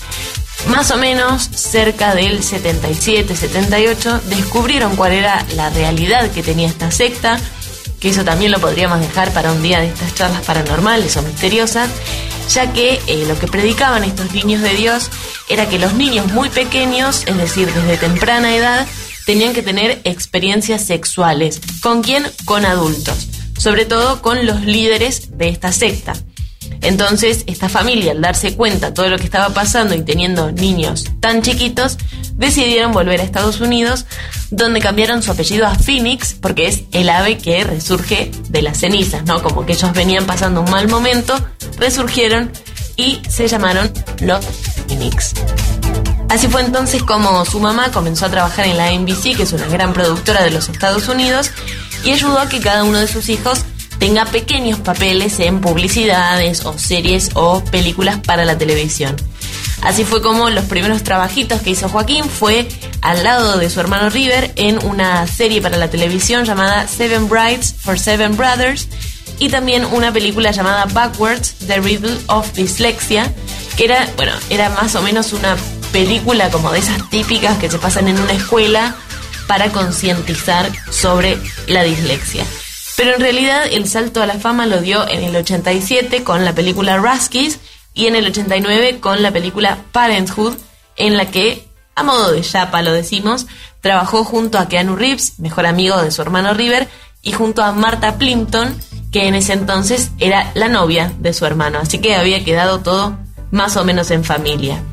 Más 0.67 0.91
o 0.91 0.97
menos 0.97 1.49
cerca 1.55 2.13
del 2.13 2.41
77-78 2.41 4.21
descubrieron 4.23 4.95
cuál 4.95 5.13
era 5.13 5.45
la 5.55 5.69
realidad 5.69 6.29
que 6.31 6.43
tenía 6.43 6.67
esta 6.67 6.91
secta, 6.91 7.39
que 7.99 8.09
eso 8.09 8.23
también 8.23 8.51
lo 8.51 8.59
podríamos 8.59 8.99
dejar 8.99 9.31
para 9.33 9.51
un 9.51 9.63
día 9.63 9.79
de 9.79 9.87
estas 9.87 10.13
charlas 10.15 10.45
paranormales 10.45 11.15
o 11.17 11.21
misteriosas, 11.21 11.89
ya 12.49 12.71
que 12.73 12.99
eh, 13.07 13.25
lo 13.27 13.37
que 13.39 13.47
predicaban 13.47 14.03
estos 14.03 14.31
niños 14.33 14.61
de 14.61 14.73
Dios 14.73 15.09
era 15.47 15.67
que 15.69 15.79
los 15.79 15.93
niños 15.93 16.31
muy 16.31 16.49
pequeños, 16.49 17.23
es 17.25 17.37
decir, 17.37 17.71
desde 17.73 17.97
temprana 17.97 18.55
edad, 18.55 18.87
tenían 19.25 19.53
que 19.53 19.61
tener 19.61 20.01
experiencias 20.03 20.83
sexuales. 20.85 21.61
¿Con 21.81 22.01
quién? 22.01 22.25
Con 22.45 22.65
adultos, 22.65 23.27
sobre 23.57 23.85
todo 23.85 24.21
con 24.21 24.45
los 24.45 24.61
líderes 24.61 25.37
de 25.37 25.49
esta 25.49 25.71
secta. 25.71 26.13
Entonces, 26.81 27.43
esta 27.47 27.69
familia, 27.69 28.11
al 28.11 28.21
darse 28.21 28.55
cuenta 28.55 28.87
de 28.87 28.93
todo 28.93 29.09
lo 29.09 29.17
que 29.17 29.25
estaba 29.25 29.53
pasando 29.53 29.95
y 29.95 30.01
teniendo 30.01 30.51
niños 30.51 31.05
tan 31.19 31.41
chiquitos, 31.41 31.97
decidieron 32.33 32.93
volver 32.93 33.19
a 33.19 33.23
Estados 33.23 33.59
Unidos, 33.59 34.05
donde 34.49 34.79
cambiaron 34.79 35.21
su 35.21 35.31
apellido 35.31 35.67
a 35.67 35.75
Phoenix, 35.75 36.33
porque 36.33 36.67
es 36.67 36.83
el 36.91 37.09
ave 37.09 37.37
que 37.37 37.63
resurge 37.63 38.31
de 38.49 38.61
las 38.61 38.79
cenizas, 38.79 39.25
¿no? 39.25 39.41
Como 39.43 39.65
que 39.65 39.73
ellos 39.73 39.91
venían 39.93 40.25
pasando 40.25 40.61
un 40.61 40.71
mal 40.71 40.87
momento, 40.87 41.37
resurgieron 41.77 42.51
y 42.95 43.21
se 43.29 43.47
llamaron 43.47 43.91
los 44.21 44.45
Phoenix. 44.87 45.33
Así 46.29 46.47
fue 46.47 46.61
entonces 46.61 47.01
como 47.01 47.43
su 47.43 47.59
mamá 47.59 47.91
comenzó 47.91 48.27
a 48.27 48.29
trabajar 48.29 48.67
en 48.67 48.77
la 48.77 48.91
NBC, 48.91 49.35
que 49.35 49.43
es 49.43 49.51
una 49.51 49.67
gran 49.67 49.93
productora 49.93 50.43
de 50.43 50.51
los 50.51 50.69
Estados 50.69 51.07
Unidos, 51.07 51.51
y 52.03 52.11
ayudó 52.11 52.39
a 52.39 52.47
que 52.47 52.59
cada 52.59 52.83
uno 52.83 52.99
de 52.99 53.07
sus 53.07 53.29
hijos 53.29 53.65
tenga 53.99 54.25
pequeños 54.25 54.79
papeles 54.79 55.39
en 55.39 55.61
publicidades 55.61 56.65
o 56.65 56.77
series 56.77 57.31
o 57.35 57.63
películas 57.65 58.19
para 58.25 58.45
la 58.45 58.57
televisión. 58.57 59.15
Así 59.81 60.03
fue 60.03 60.21
como 60.21 60.49
los 60.49 60.65
primeros 60.65 61.03
trabajitos 61.03 61.61
que 61.61 61.69
hizo 61.69 61.87
Joaquín 61.87 62.25
fue 62.25 62.67
al 63.01 63.23
lado 63.23 63.57
de 63.57 63.69
su 63.69 63.79
hermano 63.79 64.09
River 64.09 64.51
en 64.55 64.83
una 64.85 65.25
serie 65.27 65.61
para 65.61 65.77
la 65.77 65.89
televisión 65.89 66.45
llamada 66.45 66.87
Seven 66.87 67.29
Brides 67.29 67.75
for 67.79 67.97
Seven 67.97 68.35
Brothers 68.35 68.87
y 69.39 69.49
también 69.49 69.85
una 69.85 70.11
película 70.11 70.51
llamada 70.51 70.85
Backwards, 70.85 71.55
The 71.65 71.79
Riddle 71.79 72.17
of 72.27 72.51
Dyslexia, 72.53 73.33
que 73.77 73.85
era, 73.85 74.09
bueno, 74.17 74.33
era 74.49 74.69
más 74.69 74.95
o 74.95 75.01
menos 75.01 75.31
una 75.31 75.55
película 75.93 76.49
como 76.49 76.71
de 76.71 76.79
esas 76.79 77.09
típicas 77.09 77.57
que 77.57 77.69
se 77.69 77.79
pasan 77.79 78.09
en 78.09 78.19
una 78.19 78.33
escuela 78.33 78.95
para 79.47 79.71
concientizar 79.71 80.69
sobre 80.91 81.37
la 81.67 81.83
dislexia. 81.83 82.45
Pero 82.99 83.15
en 83.15 83.21
realidad 83.21 83.63
el 83.71 83.87
salto 83.87 84.21
a 84.21 84.25
la 84.25 84.39
fama 84.39 84.65
lo 84.65 84.81
dio 84.81 85.07
en 85.07 85.23
el 85.23 85.33
87 85.33 86.21
con 86.25 86.43
la 86.43 86.53
película 86.53 86.97
Ruskies 86.97 87.57
y 87.93 88.07
en 88.07 88.17
el 88.17 88.25
89 88.25 88.99
con 88.99 89.23
la 89.23 89.31
película 89.31 89.77
Parenthood, 89.93 90.57
en 90.97 91.15
la 91.15 91.31
que, 91.31 91.65
a 91.95 92.03
modo 92.03 92.33
de 92.33 92.41
chapa 92.41 92.81
lo 92.81 92.91
decimos, 92.91 93.47
trabajó 93.79 94.25
junto 94.25 94.59
a 94.59 94.67
Keanu 94.67 94.97
Reeves, 94.97 95.39
mejor 95.39 95.65
amigo 95.65 96.03
de 96.03 96.11
su 96.11 96.21
hermano 96.21 96.53
River, 96.53 96.89
y 97.21 97.31
junto 97.31 97.63
a 97.63 97.71
Marta 97.71 98.17
Plimpton, 98.17 98.77
que 99.13 99.29
en 99.29 99.35
ese 99.35 99.53
entonces 99.53 100.11
era 100.19 100.51
la 100.53 100.67
novia 100.67 101.13
de 101.19 101.31
su 101.31 101.45
hermano, 101.45 101.79
así 101.81 101.99
que 101.99 102.15
había 102.15 102.43
quedado 102.43 102.79
todo 102.79 103.17
más 103.49 103.77
o 103.77 103.85
menos 103.85 104.11
en 104.11 104.25
familia. 104.25 104.83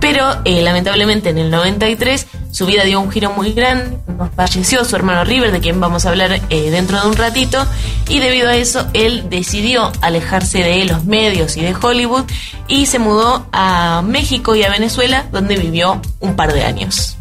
Pero 0.00 0.40
eh, 0.44 0.62
lamentablemente 0.62 1.30
en 1.30 1.38
el 1.38 1.50
93 1.50 2.26
su 2.50 2.66
vida 2.66 2.84
dio 2.84 3.00
un 3.00 3.10
giro 3.10 3.30
muy 3.30 3.52
grande, 3.52 3.98
falleció 4.34 4.84
su 4.84 4.96
hermano 4.96 5.24
River, 5.24 5.52
de 5.52 5.60
quien 5.60 5.78
vamos 5.78 6.04
a 6.04 6.10
hablar 6.10 6.40
eh, 6.50 6.70
dentro 6.70 7.00
de 7.00 7.06
un 7.06 7.16
ratito, 7.16 7.64
y 8.08 8.18
debido 8.18 8.48
a 8.48 8.56
eso 8.56 8.86
él 8.92 9.26
decidió 9.30 9.92
alejarse 10.00 10.62
de 10.62 10.84
los 10.86 11.04
medios 11.04 11.56
y 11.56 11.62
de 11.62 11.74
Hollywood 11.80 12.24
y 12.66 12.86
se 12.86 12.98
mudó 12.98 13.46
a 13.52 14.02
México 14.02 14.56
y 14.56 14.62
a 14.62 14.70
Venezuela, 14.70 15.26
donde 15.30 15.56
vivió 15.56 16.00
un 16.18 16.34
par 16.34 16.52
de 16.52 16.64
años. 16.64 17.16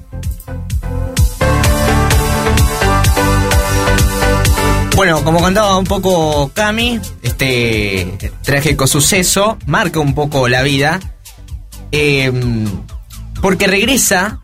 Bueno, 4.95 5.24
como 5.24 5.39
contaba 5.39 5.77
un 5.77 5.86
poco 5.86 6.51
Cami, 6.53 7.00
este 7.24 8.33
trágico 8.43 8.86
suceso 8.86 9.57
marca 9.65 10.01
un 10.01 10.13
poco 10.13 10.50
la 10.50 10.62
vida, 10.62 11.00
em, 11.91 12.65
porque 13.41 13.67
regresa 13.67 14.41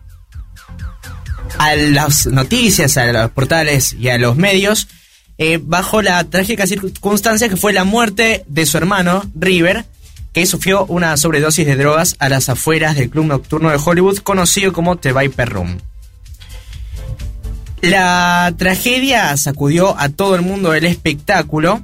a 1.58 1.76
las 1.76 2.28
noticias, 2.28 2.98
a 2.98 3.06
los 3.12 3.32
portales 3.32 3.94
y 3.94 4.10
a 4.10 4.18
los 4.18 4.36
medios, 4.36 4.88
eh, 5.38 5.60
bajo 5.62 6.02
la 6.02 6.24
trágica 6.24 6.68
circunstancia 6.68 7.50
que 7.50 7.58
fue 7.58 7.74
la 7.74 7.84
muerte 7.84 8.46
de 8.48 8.66
su 8.66 8.78
hermano, 8.78 9.24
River, 9.36 9.86
que 10.34 10.46
sufrió 10.46 10.86
una 10.86 11.18
sobredosis 11.18 11.66
de 11.66 11.76
drogas 11.76 12.16
a 12.20 12.30
las 12.30 12.50
afueras 12.50 12.96
del 12.96 13.10
club 13.10 13.26
nocturno 13.26 13.70
de 13.70 13.80
Hollywood 13.84 14.18
conocido 14.20 14.74
como 14.74 14.98
The 14.98 15.14
Viper 15.14 15.50
Room. 15.50 15.78
La 17.82 18.54
tragedia 18.58 19.38
sacudió 19.38 19.98
a 20.00 20.10
todo 20.10 20.36
el 20.36 20.42
mundo 20.42 20.72
del 20.72 20.86
espectáculo. 20.86 21.84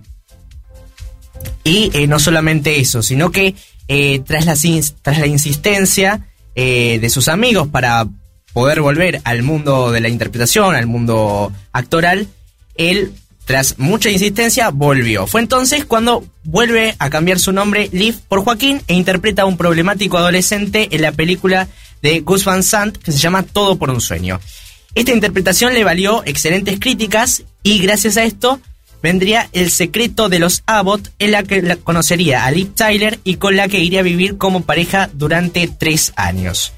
Y 1.64 1.92
eh, 1.94 2.08
no 2.08 2.20
solamente 2.20 2.80
eso, 2.80 3.04
sino 3.04 3.32
que 3.32 3.56
eh, 3.94 4.22
tras, 4.26 4.46
la, 4.46 4.56
tras 5.02 5.20
la 5.20 5.28
insistencia 5.28 6.26
eh, 6.56 6.98
de 7.02 7.10
sus 7.10 7.28
amigos 7.28 7.68
para 7.68 8.08
poder 8.54 8.80
volver 8.80 9.20
al 9.26 9.44
mundo 9.44 9.92
de 9.92 10.00
la 10.00 10.08
interpretación, 10.08 10.76
al 10.76 10.88
mundo 10.88 11.52
actoral, 11.74 12.26
él, 12.76 13.12
tras 13.44 13.80
mucha 13.80 14.10
insistencia, 14.10 14.70
volvió. 14.70 15.28
Fue 15.28 15.42
entonces 15.42 15.84
cuando 15.84 16.24
vuelve 16.46 16.96
a 17.00 17.10
cambiar 17.10 17.38
su 17.38 17.52
nombre 17.52 17.90
Liv 17.92 18.16
por 18.30 18.46
Joaquín 18.46 18.82
e 18.88 18.94
interpreta 18.94 19.42
a 19.42 19.46
un 19.46 19.58
problemático 19.58 20.18
adolescente 20.18 20.88
en 20.96 21.02
la 21.02 21.12
película 21.12 21.68
de 22.02 22.22
Gus 22.22 22.46
Van 22.46 22.64
Sant 22.64 22.96
que 22.96 23.12
se 23.12 23.18
llama 23.18 23.44
Todo 23.44 23.78
por 23.78 23.90
un 23.90 24.00
sueño. 24.00 24.40
Esta 24.96 25.12
interpretación 25.12 25.74
le 25.74 25.84
valió 25.84 26.24
excelentes 26.26 26.80
críticas 26.80 27.44
y 27.62 27.80
gracias 27.80 28.16
a 28.16 28.24
esto 28.24 28.62
vendría 29.02 29.50
El 29.52 29.72
secreto 29.72 30.30
de 30.30 30.40
los 30.40 30.64
Abbott, 30.66 31.10
en 31.20 31.32
la 31.32 31.44
que 31.44 31.78
conocería 31.78 32.46
a 32.46 32.52
Liv 32.52 32.74
Tyler 32.76 33.20
y 33.24 33.36
con 33.36 33.56
la 33.56 33.68
que 33.68 33.80
iría 33.80 34.02
a 34.02 34.04
vivir 34.04 34.38
como 34.38 34.64
pareja 34.64 35.10
durante 35.14 35.68
tres 35.68 36.14
años. 36.16 36.74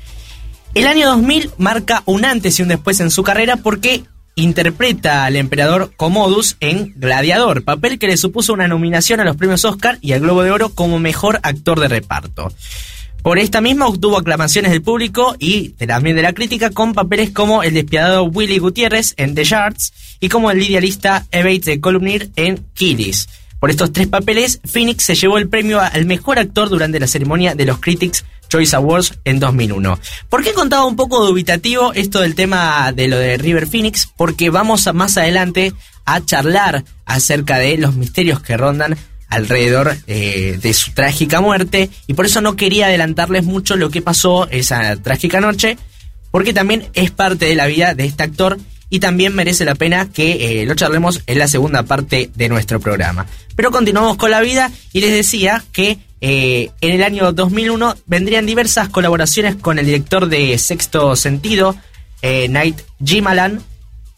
El 0.73 0.87
año 0.87 1.07
2000 1.07 1.51
marca 1.57 2.01
un 2.05 2.25
antes 2.25 2.57
y 2.57 2.63
un 2.63 2.69
después 2.69 2.99
en 2.99 3.11
su 3.11 3.23
carrera 3.23 3.57
porque 3.57 4.03
interpreta 4.35 5.25
al 5.25 5.35
emperador 5.35 5.91
Commodus 5.95 6.57
en 6.59 6.93
Gladiador, 6.95 7.63
papel 7.63 7.99
que 7.99 8.07
le 8.07 8.17
supuso 8.17 8.53
una 8.53 8.67
nominación 8.67 9.19
a 9.19 9.25
los 9.25 9.35
premios 9.35 9.65
Oscar 9.65 9.99
y 10.01 10.13
al 10.13 10.21
Globo 10.21 10.43
de 10.43 10.51
Oro 10.51 10.69
como 10.69 10.99
mejor 10.99 11.39
actor 11.43 11.79
de 11.79 11.87
reparto. 11.87 12.51
Por 13.23 13.39
esta 13.39 13.61
misma 13.61 13.87
obtuvo 13.87 14.17
aclamaciones 14.17 14.71
del 14.71 14.81
público 14.81 15.37
y 15.39 15.69
también 15.69 16.17
de 16.17 16.21
la 16.21 16.33
crítica 16.33 16.71
con 16.71 16.93
papeles 16.93 17.31
como 17.31 17.63
el 17.63 17.73
despiadado 17.73 18.25
Willy 18.25 18.57
Gutiérrez 18.57 19.13
en 19.15 19.33
The 19.33 19.45
Shards 19.45 19.93
y 20.19 20.27
como 20.27 20.51
el 20.51 20.61
idealista 20.61 21.25
Evate 21.31 21.71
de 21.71 21.79
Columnir 21.79 22.31
en 22.35 22.65
Killis. 22.73 23.29
Por 23.61 23.69
estos 23.69 23.93
tres 23.93 24.07
papeles, 24.07 24.59
Phoenix 24.65 25.05
se 25.05 25.15
llevó 25.15 25.37
el 25.37 25.47
premio 25.47 25.79
al 25.79 26.05
mejor 26.05 26.37
actor 26.37 26.67
durante 26.67 26.99
la 26.99 27.07
ceremonia 27.07 27.55
de 27.55 27.63
los 27.65 27.79
Critics 27.79 28.25
Choice 28.49 28.75
Awards 28.75 29.17
en 29.23 29.39
2001. 29.39 29.99
¿Por 30.27 30.43
qué 30.43 30.51
contaba 30.51 30.85
un 30.85 30.97
poco 30.97 31.25
dubitativo 31.25 31.93
esto 31.93 32.19
del 32.19 32.35
tema 32.35 32.91
de 32.91 33.07
lo 33.07 33.17
de 33.17 33.37
River 33.37 33.67
Phoenix? 33.67 34.09
Porque 34.17 34.49
vamos 34.49 34.93
más 34.93 35.17
adelante 35.17 35.71
a 36.03 36.19
charlar 36.25 36.83
acerca 37.05 37.57
de 37.57 37.77
los 37.77 37.95
misterios 37.95 38.41
que 38.41 38.57
rondan 38.57 38.97
alrededor 39.33 39.97
eh, 40.07 40.59
de 40.61 40.73
su 40.73 40.91
trágica 40.91 41.41
muerte 41.41 41.89
y 42.07 42.13
por 42.13 42.25
eso 42.25 42.41
no 42.41 42.55
quería 42.55 42.87
adelantarles 42.87 43.43
mucho 43.43 43.75
lo 43.75 43.89
que 43.89 44.01
pasó 44.01 44.47
esa 44.49 44.95
trágica 44.97 45.41
noche 45.41 45.77
porque 46.31 46.53
también 46.53 46.87
es 46.93 47.11
parte 47.11 47.45
de 47.45 47.55
la 47.55 47.67
vida 47.67 47.95
de 47.95 48.05
este 48.05 48.23
actor 48.23 48.57
y 48.89 48.99
también 48.99 49.33
merece 49.35 49.65
la 49.65 49.75
pena 49.75 50.09
que 50.11 50.61
eh, 50.61 50.65
lo 50.65 50.75
charlemos 50.75 51.21
en 51.25 51.39
la 51.39 51.47
segunda 51.47 51.83
parte 51.83 52.29
de 52.35 52.49
nuestro 52.49 52.79
programa. 52.79 53.25
Pero 53.55 53.71
continuamos 53.71 54.17
con 54.17 54.29
la 54.29 54.41
vida 54.41 54.71
y 54.93 55.01
les 55.01 55.11
decía 55.11 55.63
que 55.71 55.97
eh, 56.21 56.69
en 56.81 56.91
el 56.91 57.03
año 57.03 57.31
2001 57.33 57.95
vendrían 58.05 58.45
diversas 58.45 58.89
colaboraciones 58.89 59.55
con 59.55 59.79
el 59.79 59.87
director 59.87 60.27
de 60.27 60.57
Sexto 60.59 61.15
Sentido, 61.15 61.75
Night 62.21 62.79
Jimalan, 63.03 63.61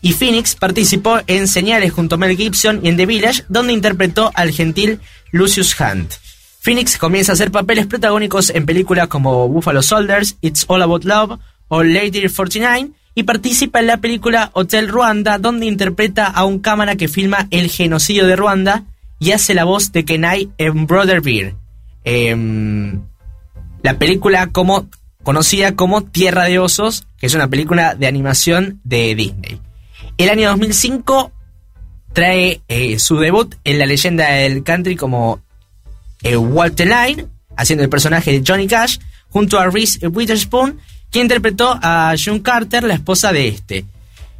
y 0.05 0.13
Phoenix 0.13 0.53
participó 0.53 1.17
en 1.25 1.47
Señales 1.47 1.91
junto 1.91 2.13
a 2.13 2.17
Mel 2.19 2.37
Gibson 2.37 2.79
y 2.83 2.89
en 2.89 2.95
The 2.95 3.07
Village, 3.07 3.43
donde 3.49 3.73
interpretó 3.73 4.31
al 4.35 4.51
gentil 4.51 4.99
Lucius 5.31 5.75
Hunt. 5.81 6.13
Phoenix 6.59 6.99
comienza 6.99 7.31
a 7.31 7.33
hacer 7.33 7.49
papeles 7.49 7.87
protagónicos 7.87 8.51
en 8.51 8.67
películas 8.67 9.07
como 9.07 9.47
Buffalo 9.49 9.81
Soldiers, 9.81 10.37
It's 10.41 10.65
All 10.67 10.83
About 10.83 11.05
Love 11.05 11.39
o 11.69 11.81
Lady 11.81 12.21
49 12.29 12.91
y 13.15 13.23
participa 13.23 13.79
en 13.79 13.87
la 13.87 13.97
película 13.97 14.51
Hotel 14.53 14.89
Ruanda, 14.89 15.39
donde 15.39 15.65
interpreta 15.65 16.27
a 16.27 16.45
un 16.45 16.59
cámara 16.59 16.95
que 16.97 17.07
filma 17.07 17.47
el 17.49 17.71
genocidio 17.71 18.27
de 18.27 18.35
Ruanda 18.35 18.83
y 19.17 19.31
hace 19.31 19.55
la 19.55 19.63
voz 19.63 19.91
de 19.91 20.05
Kenai 20.05 20.49
en 20.59 20.85
Brother 20.85 21.21
Beer. 21.21 21.55
Em, 22.03 23.01
la 23.81 23.97
película 23.97 24.51
como, 24.51 24.87
conocida 25.23 25.75
como 25.75 26.03
Tierra 26.03 26.43
de 26.43 26.59
Osos, 26.59 27.07
que 27.17 27.25
es 27.25 27.33
una 27.33 27.47
película 27.47 27.95
de 27.95 28.05
animación 28.05 28.81
de 28.83 29.15
Disney. 29.15 29.64
El 30.17 30.29
año 30.29 30.49
2005 30.49 31.31
trae 32.13 32.61
eh, 32.69 32.97
su 32.99 33.17
debut 33.17 33.53
en 33.65 33.79
la 33.79 33.85
leyenda 33.85 34.29
del 34.31 34.63
country 34.63 34.95
como 34.95 35.41
eh, 36.23 36.37
Walter 36.37 36.87
Line, 36.87 37.25
haciendo 37.57 37.83
el 37.83 37.89
personaje 37.89 38.31
de 38.31 38.43
Johnny 38.45 38.67
Cash, 38.67 38.99
junto 39.29 39.59
a 39.59 39.69
Reese 39.69 40.07
Witherspoon, 40.07 40.79
quien 41.11 41.25
interpretó 41.25 41.77
a 41.81 42.15
June 42.17 42.41
Carter, 42.41 42.83
la 42.83 42.93
esposa 42.93 43.33
de 43.33 43.49
este. 43.49 43.85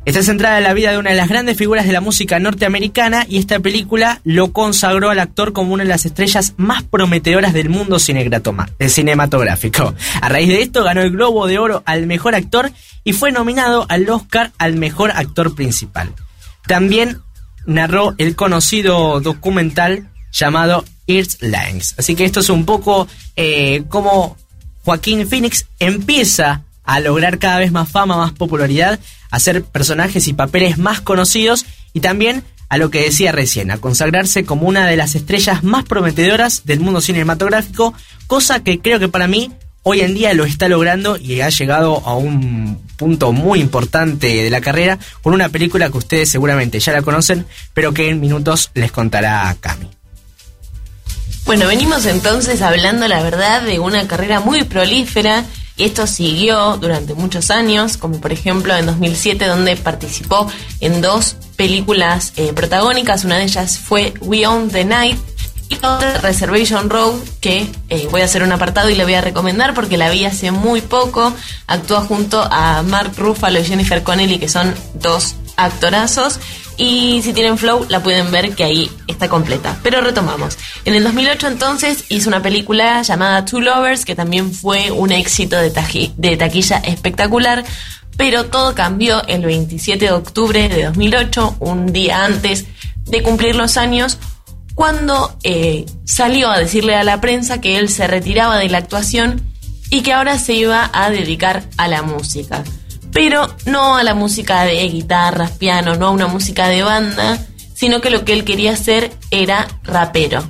Está 0.06 0.22
centrada 0.22 0.60
en 0.60 0.64
la 0.64 0.74
vida 0.76 0.92
de 0.92 1.00
una 1.00 1.10
de 1.10 1.16
las 1.16 1.30
grandes 1.30 1.58
figuras 1.58 1.88
de 1.88 1.92
la 1.92 2.00
música 2.00 2.40
norteamericana 2.40 3.26
y 3.28 3.40
esta 3.40 3.60
película 3.60 4.22
lo 4.24 4.54
consagró 4.54 5.10
al 5.10 5.18
actor 5.18 5.52
como 5.52 5.74
una 5.74 5.82
de 5.84 5.90
las 5.90 6.06
estrellas 6.06 6.54
más 6.58 6.84
prometedoras 6.84 7.54
del 7.54 7.70
mundo 7.70 7.98
cinematográfico. 7.98 9.96
A 10.22 10.30
raíz 10.30 10.48
de 10.50 10.62
esto 10.62 10.84
ganó 10.84 11.02
el 11.02 11.10
Globo 11.10 11.48
de 11.48 11.58
Oro 11.58 11.82
al 11.88 12.06
mejor 12.06 12.36
actor 12.36 12.72
y 13.04 13.14
fue 13.14 13.32
nominado 13.32 13.88
al 13.90 14.08
Oscar 14.08 14.52
al 14.60 14.76
mejor 14.76 15.10
actor 15.10 15.56
principal. 15.56 16.14
También 16.68 17.22
narró 17.66 18.14
el 18.20 18.36
conocido 18.36 19.20
documental 19.22 20.12
llamado 20.32 20.86
Earth 21.08 21.42
Lines. 21.42 21.96
Así 21.98 22.16
que 22.16 22.26
esto 22.26 22.42
es 22.42 22.50
un 22.50 22.66
poco 22.66 23.08
eh, 23.36 23.84
como 23.90 24.38
Joaquín 24.84 25.28
Phoenix 25.28 25.66
empieza 25.80 26.62
a 26.84 27.00
lograr 27.00 27.40
cada 27.40 27.58
vez 27.58 27.72
más 27.72 27.90
fama, 27.90 28.18
más 28.18 28.34
popularidad, 28.34 29.00
hacer 29.36 29.64
personajes 29.64 30.28
y 30.28 30.34
papeles 30.34 30.78
más 30.78 31.02
conocidos 31.02 31.66
y 31.94 32.00
también 32.00 32.44
a 32.70 32.78
lo 32.78 32.90
que 32.90 33.04
decía 33.04 33.32
recién, 33.32 33.72
a 33.72 33.78
consagrarse 33.78 34.44
como 34.44 34.68
una 34.68 34.88
de 34.88 34.98
las 34.98 35.16
estrellas 35.16 35.64
más 35.64 35.84
prometedoras 35.86 36.66
del 36.66 36.80
mundo 36.80 37.02
cinematográfico, 37.02 37.94
cosa 38.28 38.64
que 38.64 38.80
creo 38.80 39.00
que 39.00 39.08
para 39.08 39.28
mí 39.28 39.52
hoy 39.84 40.02
en 40.02 40.16
día 40.16 40.34
lo 40.34 40.46
está 40.46 40.68
logrando 40.68 41.16
y 41.18 41.42
ha 41.42 41.50
llegado 41.50 42.02
a 42.06 42.16
un 42.16 42.82
punto 42.98 43.34
muy 43.34 43.60
importante 43.60 44.28
de 44.28 44.50
la 44.50 44.62
carrera 44.62 44.98
con 45.22 45.34
una 45.34 45.50
película 45.50 45.90
que 45.90 45.98
ustedes 45.98 46.30
seguramente 46.30 46.80
ya 46.80 46.92
la 46.92 47.04
conocen, 47.04 47.46
pero 47.74 47.94
que 47.94 48.10
en 48.10 48.20
minutos 48.20 48.72
les 48.74 48.92
contará 48.92 49.56
Cami. 49.60 49.88
Bueno, 51.46 51.68
venimos 51.68 52.08
entonces 52.08 52.64
hablando, 52.64 53.08
la 53.08 53.22
verdad, 53.22 53.62
de 53.62 53.78
una 53.78 54.08
carrera 54.08 54.40
muy 54.40 54.64
prolífera 54.64 55.46
y 55.78 55.84
esto 55.84 56.08
siguió 56.08 56.78
durante 56.78 57.14
muchos 57.14 57.52
años, 57.52 57.98
como 57.98 58.22
por 58.22 58.32
ejemplo 58.32 58.76
en 58.76 58.86
2007 58.86 59.46
donde 59.46 59.76
participó 59.76 60.48
en 60.80 61.02
dos 61.02 61.36
películas 61.56 62.34
eh, 62.38 62.54
protagónicas, 62.54 63.26
una 63.26 63.38
de 63.38 63.44
ellas 63.44 63.78
fue 63.78 64.14
We 64.22 64.48
Own 64.48 64.70
the 64.70 64.86
Night 64.86 65.18
y 65.70 65.76
otra 65.76 66.20
Reservation 66.20 66.90
Road, 66.90 67.16
que 67.42 67.68
eh, 67.90 68.08
voy 68.12 68.22
a 68.22 68.26
hacer 68.26 68.44
un 68.44 68.52
apartado 68.52 68.90
y 68.90 68.96
le 68.96 69.04
voy 69.04 69.16
a 69.16 69.22
recomendar 69.22 69.74
porque 69.74 69.98
la 69.98 70.10
vi 70.10 70.26
hace 70.26 70.52
muy 70.52 70.82
poco. 70.82 71.34
Actúa 71.68 72.02
junto 72.02 72.42
a 72.42 72.84
Mark 72.84 73.14
Ruffalo 73.18 73.60
y 73.60 73.64
Jennifer 73.64 74.04
Connelly, 74.04 74.38
que 74.38 74.48
son 74.48 74.74
dos 74.94 75.36
actorazos. 75.58 76.40
Y 76.78 77.22
si 77.24 77.32
tienen 77.32 77.58
flow, 77.58 77.86
la 77.88 78.04
pueden 78.04 78.32
ver 78.32 78.54
que 78.54 78.64
ahí 78.64 78.92
está 79.08 79.30
completa. 79.30 79.78
Pero 79.82 80.02
retomamos. 80.02 80.58
En 80.84 80.94
el 80.94 81.04
2008 81.04 81.48
entonces 81.48 82.06
hizo 82.10 82.30
una 82.30 82.42
película 82.42 83.02
llamada 83.02 83.46
Two 83.46 83.62
Lovers, 83.62 84.04
que 84.04 84.16
también 84.16 84.52
fue 84.52 84.92
un 84.92 85.12
éxito 85.12 85.58
de, 85.58 85.72
taquilla 85.72 86.78
espectacular 86.78 87.64
Pero 88.18 88.46
todo 88.46 88.76
cambió 88.76 89.26
el 89.28 89.46
27 89.46 90.06
de 90.06 90.12
octubre 90.12 90.68
de 90.68 90.86
2008, 90.86 91.58
un 91.60 91.94
día 91.94 92.26
antes 92.26 92.66
de 93.06 93.22
cumplir 93.24 93.56
los 93.56 93.78
años, 93.78 94.18
cuando 94.74 95.38
eh, 95.44 95.86
salió 96.04 96.50
a 96.50 96.60
decirle 96.60 96.96
a 96.96 97.04
la 97.04 97.22
prensa 97.22 97.62
que 97.62 97.78
él 97.78 97.90
se 97.90 98.08
retiraba 98.08 98.58
de 98.58 98.70
la 98.70 98.80
actuación 98.80 99.42
y 99.90 100.02
que 100.02 100.14
ahora 100.14 100.38
se 100.38 100.54
iba 100.54 100.90
a 100.94 101.10
dedicar 101.10 101.64
a 101.78 101.88
la 101.88 102.02
música. 102.02 102.64
Pero 103.16 103.48
no 103.66 103.96
a 103.96 104.04
la 104.04 104.14
música 104.14 104.64
de 104.66 104.86
guitarras, 104.90 105.52
piano, 105.52 105.96
no 105.96 106.08
a 106.08 106.12
una 106.12 106.28
música 106.28 106.68
de 106.68 106.84
banda, 106.84 107.40
sino 107.74 108.02
que 108.02 108.10
lo 108.10 108.26
que 108.26 108.34
él 108.34 108.44
quería 108.44 108.74
hacer 108.74 109.10
era 109.32 109.70
rapero. 109.84 110.44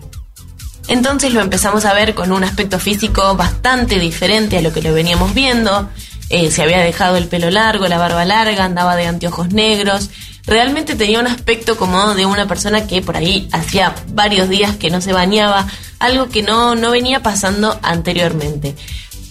Entonces 0.88 1.32
lo 1.32 1.42
empezamos 1.42 1.86
a 1.86 1.94
ver 1.94 2.16
con 2.16 2.32
un 2.32 2.44
aspecto 2.44 2.80
físico 2.80 3.36
bastante 3.36 4.00
diferente 4.00 4.58
a 4.58 4.64
lo 4.64 4.74
que 4.74 4.82
lo 4.82 4.96
veníamos 4.96 5.36
viendo. 5.36 5.92
Eh, 6.30 6.50
se 6.50 6.64
había 6.64 6.80
dejado 6.80 7.18
el 7.18 7.28
pelo 7.28 7.52
largo, 7.52 7.88
la 7.88 8.00
barba 8.00 8.26
larga, 8.26 8.66
andaba 8.66 8.96
de 8.96 9.06
anteojos 9.06 9.50
negros. 9.54 10.10
Realmente 10.48 10.96
tenía 10.96 11.20
un 11.20 11.28
aspecto 11.28 11.78
como 11.78 12.16
de 12.16 12.26
una 12.26 12.48
persona 12.48 12.88
que 12.88 13.04
por 13.04 13.16
ahí 13.16 13.48
hacía 13.52 13.94
varios 14.08 14.50
días 14.50 14.76
que 14.76 14.90
no 14.90 15.02
se 15.02 15.14
bañaba, 15.14 15.68
algo 16.00 16.30
que 16.30 16.42
no, 16.42 16.74
no 16.74 16.90
venía 16.90 17.22
pasando 17.22 17.80
anteriormente. 17.84 18.76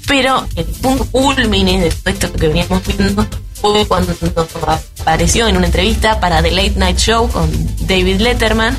Pero 0.06 0.46
el 0.56 0.64
punto 0.64 1.06
culmine 1.06 1.80
de 1.80 1.90
todo 1.90 2.12
esto 2.12 2.32
que 2.32 2.48
veníamos 2.48 2.82
viendo 2.86 3.26
fue 3.54 3.86
cuando 3.86 4.14
apareció 5.00 5.48
en 5.48 5.56
una 5.56 5.66
entrevista 5.66 6.20
para 6.20 6.42
The 6.42 6.50
Late 6.50 6.74
Night 6.76 6.98
Show 6.98 7.30
con 7.30 7.50
David 7.86 8.20
Letterman, 8.20 8.76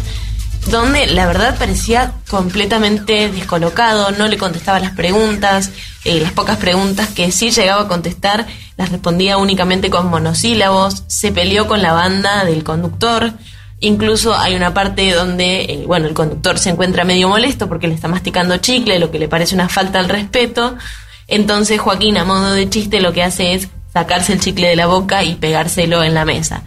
donde 0.67 1.07
la 1.07 1.25
verdad 1.25 1.57
parecía 1.57 2.13
completamente 2.29 3.29
descolocado, 3.29 4.11
no 4.11 4.27
le 4.27 4.37
contestaba 4.37 4.79
las 4.79 4.91
preguntas, 4.91 5.71
eh, 6.03 6.19
las 6.19 6.33
pocas 6.33 6.57
preguntas 6.57 7.09
que 7.09 7.31
sí 7.31 7.51
llegaba 7.51 7.83
a 7.83 7.87
contestar 7.87 8.45
las 8.77 8.91
respondía 8.91 9.37
únicamente 9.37 9.89
con 9.89 10.07
monosílabos, 10.09 11.03
se 11.07 11.31
peleó 11.31 11.67
con 11.67 11.81
la 11.81 11.93
banda 11.93 12.43
del 12.45 12.63
conductor, 12.63 13.33
incluso 13.79 14.35
hay 14.35 14.55
una 14.55 14.73
parte 14.73 15.13
donde, 15.13 15.61
eh, 15.61 15.83
bueno, 15.87 16.07
el 16.07 16.13
conductor 16.13 16.59
se 16.59 16.69
encuentra 16.69 17.05
medio 17.05 17.29
molesto 17.29 17.69
porque 17.69 17.87
le 17.87 17.95
está 17.95 18.07
masticando 18.07 18.57
chicle, 18.57 18.99
lo 18.99 19.11
que 19.11 19.19
le 19.19 19.27
parece 19.27 19.55
una 19.55 19.69
falta 19.69 19.99
al 19.99 20.09
respeto, 20.09 20.77
entonces 21.27 21.79
Joaquín, 21.79 22.17
a 22.17 22.25
modo 22.25 22.53
de 22.53 22.69
chiste, 22.69 23.01
lo 23.01 23.13
que 23.13 23.23
hace 23.23 23.53
es 23.53 23.69
sacarse 23.91 24.33
el 24.33 24.41
chicle 24.41 24.67
de 24.67 24.75
la 24.75 24.87
boca 24.87 25.23
y 25.23 25.35
pegárselo 25.35 26.03
en 26.03 26.13
la 26.13 26.25
mesa. 26.25 26.63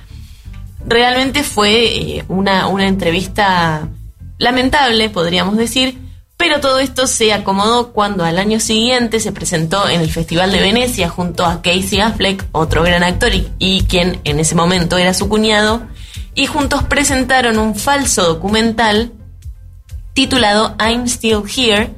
Realmente 0.87 1.43
fue 1.43 1.85
eh, 2.19 2.25
una, 2.29 2.69
una 2.69 2.87
entrevista 2.87 3.89
lamentable, 4.39 5.11
podríamos 5.11 5.57
decir, 5.57 5.99
pero 6.39 6.61
todo 6.61 6.79
esto 6.79 7.07
se 7.07 7.33
acomodó 7.33 7.93
cuando 7.93 8.25
al 8.25 8.39
año 8.39 8.61
siguiente 8.61 9.19
se 9.19 9.33
presentó 9.33 9.89
en 9.89 10.01
el 10.01 10.11
Festival 10.11 10.53
de 10.53 10.61
Venecia 10.61 11.09
junto 11.09 11.45
a 11.45 11.63
Casey 11.63 12.01
Affleck, 12.01 12.47
otro 12.53 12.85
gran 12.85 13.03
actor 13.03 13.35
y, 13.35 13.51
y, 13.59 13.83
quien 13.83 14.21
en 14.23 14.39
ese 14.39 14.55
momento 14.55 14.97
era 14.97 15.15
su 15.15 15.29
cuñado, 15.29 15.83
y 16.35 16.47
juntos 16.47 16.85
presentaron 16.85 17.59
un 17.59 17.75
falso 17.75 18.23
documental 18.23 19.13
titulado 20.15 20.77
I'm 20.81 21.09
Still 21.09 21.43
Here, 21.45 21.91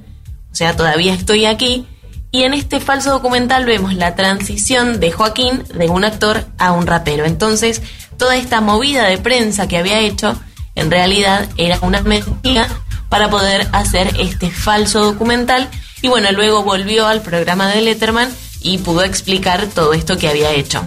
o 0.51 0.55
sea, 0.55 0.75
todavía 0.75 1.13
estoy 1.13 1.45
aquí, 1.45 1.87
y 2.33 2.45
en 2.45 2.55
este 2.55 2.81
falso 2.81 3.11
documental 3.11 3.65
vemos 3.65 3.95
la 3.95 4.15
transición 4.15 5.01
de 5.01 5.11
Joaquín 5.11 5.65
de 5.75 5.89
un 5.89 6.05
actor 6.05 6.47
a 6.59 6.73
un 6.73 6.87
rapero. 6.87 7.25
Entonces, 7.25 7.83
toda 8.17 8.37
esta 8.37 8.61
movida 8.61 9.07
de 9.07 9.19
prensa 9.19 9.67
que 9.67 9.79
había 9.79 10.01
hecho, 10.01 10.41
en 10.77 10.91
realidad 10.91 11.49
era 11.57 11.79
una 11.83 12.03
mentira 12.03 12.69
para 13.09 13.29
poder 13.31 13.69
hacer 13.73 14.15
este 14.21 14.51
falso 14.51 15.01
documental. 15.01 15.69
Y 16.03 16.09
bueno, 16.09 16.31
luego 16.33 16.63
volvió 16.63 17.07
al 17.07 17.21
programa 17.21 17.69
de 17.69 17.83
Letterman 17.83 18.31
y 18.61 18.79
pudo 18.79 19.03
explicar 19.03 19.67
todo 19.67 19.93
esto 19.93 20.17
que 20.17 20.29
había 20.29 20.53
hecho. 20.53 20.85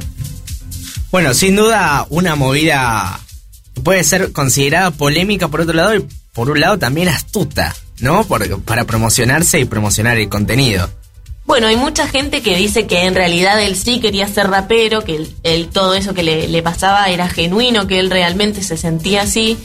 Bueno, 1.11 1.33
sin 1.33 1.55
duda 1.55 2.07
una 2.09 2.35
movida 2.35 3.19
puede 3.83 4.03
ser 4.03 4.31
considerada 4.31 4.91
polémica 4.91 5.49
por 5.49 5.61
otro 5.61 5.73
lado 5.73 5.95
y 5.95 6.07
por 6.31 6.49
un 6.49 6.61
lado 6.61 6.79
también 6.79 7.09
astuta, 7.09 7.75
¿no? 7.99 8.23
para 8.23 8.85
promocionarse 8.85 9.59
y 9.59 9.65
promocionar 9.65 10.17
el 10.17 10.29
contenido. 10.29 10.89
Bueno, 11.45 11.67
hay 11.67 11.75
mucha 11.75 12.07
gente 12.07 12.41
que 12.41 12.55
dice 12.55 12.87
que 12.87 13.03
en 13.03 13.15
realidad 13.15 13.61
él 13.61 13.75
sí 13.75 13.99
quería 13.99 14.27
ser 14.27 14.49
rapero, 14.49 15.03
que 15.03 15.27
él, 15.43 15.67
todo 15.67 15.93
eso 15.93 16.13
que 16.13 16.23
le, 16.23 16.47
le, 16.47 16.63
pasaba 16.63 17.09
era 17.09 17.27
genuino, 17.27 17.85
que 17.85 17.99
él 17.99 18.09
realmente 18.09 18.63
se 18.63 18.77
sentía 18.77 19.23
así 19.23 19.57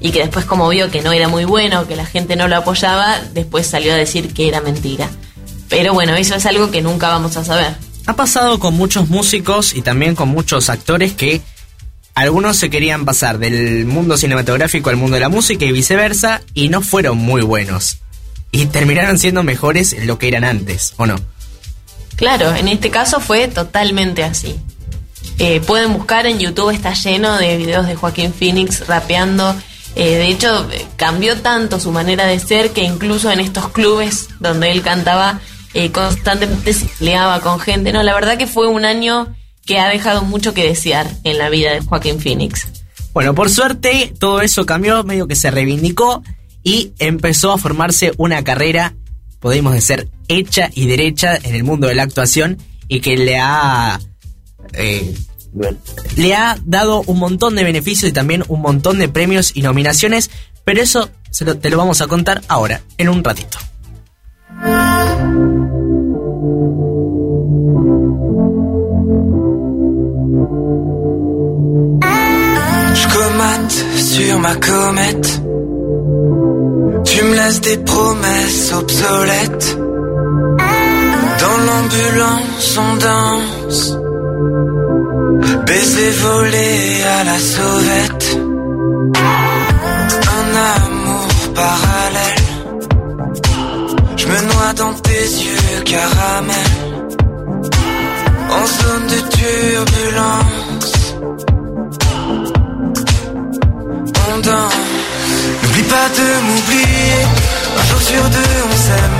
y 0.00 0.12
que 0.12 0.20
después 0.20 0.44
como 0.44 0.68
vio 0.68 0.90
que 0.90 1.02
no 1.02 1.12
era 1.12 1.28
muy 1.28 1.44
bueno, 1.44 1.88
que 1.88 1.96
la 1.96 2.06
gente 2.06 2.36
no 2.36 2.46
lo 2.46 2.56
apoyaba, 2.56 3.18
después 3.32 3.66
salió 3.66 3.92
a 3.92 3.96
decir 3.96 4.32
que 4.32 4.46
era 4.48 4.60
mentira. 4.60 5.10
Pero 5.68 5.92
bueno, 5.92 6.14
eso 6.14 6.36
es 6.36 6.46
algo 6.46 6.70
que 6.70 6.82
nunca 6.82 7.08
vamos 7.08 7.36
a 7.36 7.44
saber. 7.44 7.74
Ha 8.06 8.14
pasado 8.14 8.60
con 8.60 8.74
muchos 8.74 9.08
músicos 9.08 9.74
y 9.74 9.82
también 9.82 10.14
con 10.14 10.28
muchos 10.28 10.70
actores 10.70 11.14
que 11.14 11.40
algunos 12.14 12.56
se 12.58 12.70
querían 12.70 13.04
pasar 13.04 13.38
del 13.38 13.86
mundo 13.86 14.16
cinematográfico 14.16 14.90
al 14.90 14.96
mundo 14.96 15.14
de 15.14 15.20
la 15.20 15.28
música 15.28 15.64
y 15.64 15.72
viceversa 15.72 16.42
y 16.54 16.68
no 16.68 16.80
fueron 16.80 17.18
muy 17.18 17.42
buenos 17.42 17.98
y 18.54 18.66
terminaron 18.66 19.18
siendo 19.18 19.42
mejores 19.42 19.92
en 19.92 20.06
lo 20.06 20.16
que 20.16 20.28
eran 20.28 20.44
antes, 20.44 20.94
¿o 20.96 21.06
no? 21.06 21.16
Claro, 22.14 22.54
en 22.54 22.68
este 22.68 22.88
caso 22.88 23.18
fue 23.18 23.48
totalmente 23.48 24.22
así. 24.22 24.54
Eh, 25.40 25.60
pueden 25.60 25.92
buscar 25.92 26.26
en 26.26 26.38
YouTube, 26.38 26.70
está 26.70 26.94
lleno 26.94 27.36
de 27.36 27.56
videos 27.56 27.88
de 27.88 27.96
Joaquín 27.96 28.32
Phoenix 28.32 28.86
rapeando. 28.86 29.56
Eh, 29.96 30.18
de 30.18 30.28
hecho, 30.28 30.68
cambió 30.94 31.40
tanto 31.40 31.80
su 31.80 31.90
manera 31.90 32.26
de 32.26 32.38
ser 32.38 32.70
que 32.70 32.84
incluso 32.84 33.28
en 33.32 33.40
estos 33.40 33.70
clubes 33.70 34.28
donde 34.38 34.70
él 34.70 34.82
cantaba, 34.82 35.40
eh, 35.74 35.90
constantemente 35.90 36.74
se 36.74 36.86
peleaba 36.86 37.40
con 37.40 37.58
gente. 37.58 37.92
No, 37.92 38.04
la 38.04 38.14
verdad 38.14 38.38
que 38.38 38.46
fue 38.46 38.68
un 38.68 38.84
año 38.84 39.34
que 39.66 39.80
ha 39.80 39.88
dejado 39.88 40.22
mucho 40.22 40.54
que 40.54 40.62
desear 40.62 41.10
en 41.24 41.38
la 41.38 41.48
vida 41.48 41.72
de 41.72 41.80
Joaquín 41.80 42.20
Phoenix. 42.20 42.68
Bueno, 43.12 43.34
por 43.34 43.50
suerte 43.50 44.14
todo 44.20 44.42
eso 44.42 44.64
cambió, 44.64 45.02
medio 45.02 45.26
que 45.26 45.34
se 45.34 45.50
reivindicó 45.50 46.22
y 46.64 46.92
empezó 46.98 47.52
a 47.52 47.58
formarse 47.58 48.12
una 48.16 48.42
carrera, 48.42 48.94
podemos 49.38 49.74
decir, 49.74 50.08
hecha 50.26 50.70
y 50.74 50.86
derecha 50.86 51.38
en 51.40 51.54
el 51.54 51.62
mundo 51.62 51.86
de 51.86 51.94
la 51.94 52.02
actuación 52.02 52.58
y 52.88 53.00
que 53.00 53.16
le 53.16 53.38
ha... 53.38 54.00
Eh, 54.72 55.14
le 56.16 56.34
ha 56.34 56.58
dado 56.64 57.02
un 57.06 57.20
montón 57.20 57.54
de 57.54 57.62
beneficios 57.62 58.10
y 58.10 58.12
también 58.12 58.42
un 58.48 58.60
montón 58.60 58.98
de 58.98 59.08
premios 59.08 59.52
y 59.54 59.62
nominaciones, 59.62 60.28
pero 60.64 60.82
eso 60.82 61.10
te 61.60 61.70
lo 61.70 61.76
vamos 61.76 62.00
a 62.00 62.08
contar 62.08 62.42
ahora, 62.48 62.82
en 62.98 63.08
un 63.08 63.22
ratito. 63.22 63.58
sur 74.14 74.38
ma 74.38 74.54
Tu 77.14 77.22
me 77.22 77.34
laisses 77.36 77.60
des 77.60 77.76
promesses 77.76 78.72
obsolètes. 78.72 79.78
Dans 81.42 81.58
l'ambulance, 81.66 82.78
on 82.86 82.96
danse. 83.08 83.82
Baiser 85.64 86.10
volé 86.10 87.02
à 87.18 87.24
la 87.30 87.38
sauvette. 87.38 88.26
Un 90.38 90.46
amour 90.76 91.28
parallèle. 91.54 92.46
Je 94.16 94.26
me 94.26 94.40
noie 94.50 94.72
dans 94.76 94.94
tes 94.94 95.24
yeux 95.46 95.82
caramel. 95.84 96.72
En 98.58 98.66
zone 98.78 99.06
de 99.14 99.20
turbulence. 99.38 100.92
On 104.28 104.40
danse. 104.40 104.93
Pas 105.94 106.08
de 106.08 106.28
m'oublier, 106.46 107.16
un 107.78 107.84
jour 107.88 108.02
sur 108.02 108.24
deux 108.36 108.56
on 108.72 108.76
s'aime, 108.86 109.18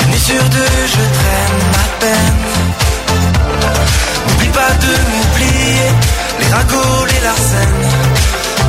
une 0.00 0.10
nuit 0.10 0.18
sur 0.18 0.44
deux 0.56 0.78
je 0.94 1.04
traîne 1.18 1.60
ma 1.76 1.86
peine. 2.02 2.42
N'oublie 4.26 4.52
pas 4.60 4.72
de 4.84 4.92
m'oublier, 5.10 5.86
les 6.40 6.50
ragots, 6.56 7.06
les 7.06 7.20
larcènes, 7.28 7.86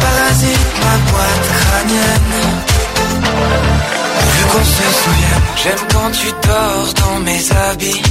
parasite 0.03 0.73
ma 0.83 0.95
boîte 1.09 1.47
crânienne. 1.59 2.35
Vu 4.33 4.43
qu'on 4.51 4.65
se 4.77 4.87
souvienne, 5.01 5.47
j'aime 5.63 5.85
quand 5.91 6.11
tu 6.11 6.27
dors 6.47 6.89
dans 7.01 7.19
mes 7.21 7.43
habits, 7.67 8.03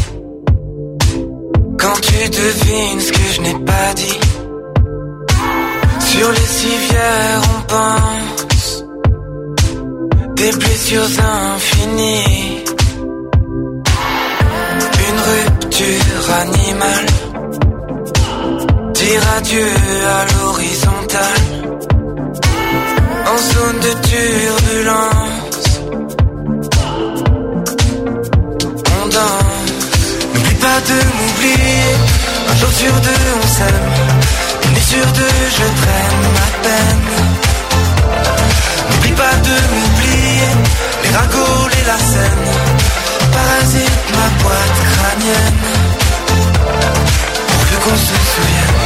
quand 1.79 1.99
tu 2.01 2.19
devines 2.29 3.01
ce 3.01 3.13
que 3.13 3.27
je 3.35 3.41
n'ai 3.43 3.59
pas 3.65 3.95
dit. 3.95 4.21
Sur 6.11 6.29
les 6.33 6.49
civières 6.61 7.43
on 7.55 7.61
pense 7.73 8.43
des 10.43 10.53
blessures 10.59 11.15
infinies. 11.55 12.65
Une 15.09 15.21
rupture 15.31 16.27
animale. 16.45 17.07
Dire 18.95 19.25
adieu 19.39 19.71
à 20.19 20.21
l'horizontale. 20.31 21.45
En 23.33 23.39
zone 23.53 23.79
de 23.87 23.93
turbulence. 24.11 25.69
On 28.99 29.05
danse. 29.17 29.71
N'oublie 30.35 30.61
pas 30.67 30.81
de 30.91 30.99
m'oublier. 31.17 31.85
Un 32.51 32.55
jour 32.61 32.73
sur 32.83 32.95
deux, 33.07 33.27
on 33.43 33.47
s'aime. 33.57 33.91
Une 34.65 34.73
nuit 34.73 34.89
sur 34.95 35.07
deux, 35.19 35.39
je 35.59 35.67
traîne 35.81 35.92
la 41.87 41.99
scène. 41.99 42.47
Parasite 43.33 44.05
ma 44.17 44.43
boîte 44.43 44.81
crânienne. 44.93 45.63
Pourvu 47.49 47.77
qu'on 47.85 47.97
se 47.97 48.17
souvienne. 48.33 48.79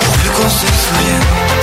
Pourvu 0.00 0.28
qu'on 0.30 0.48
se 0.48 0.66
souvienne. 0.66 1.55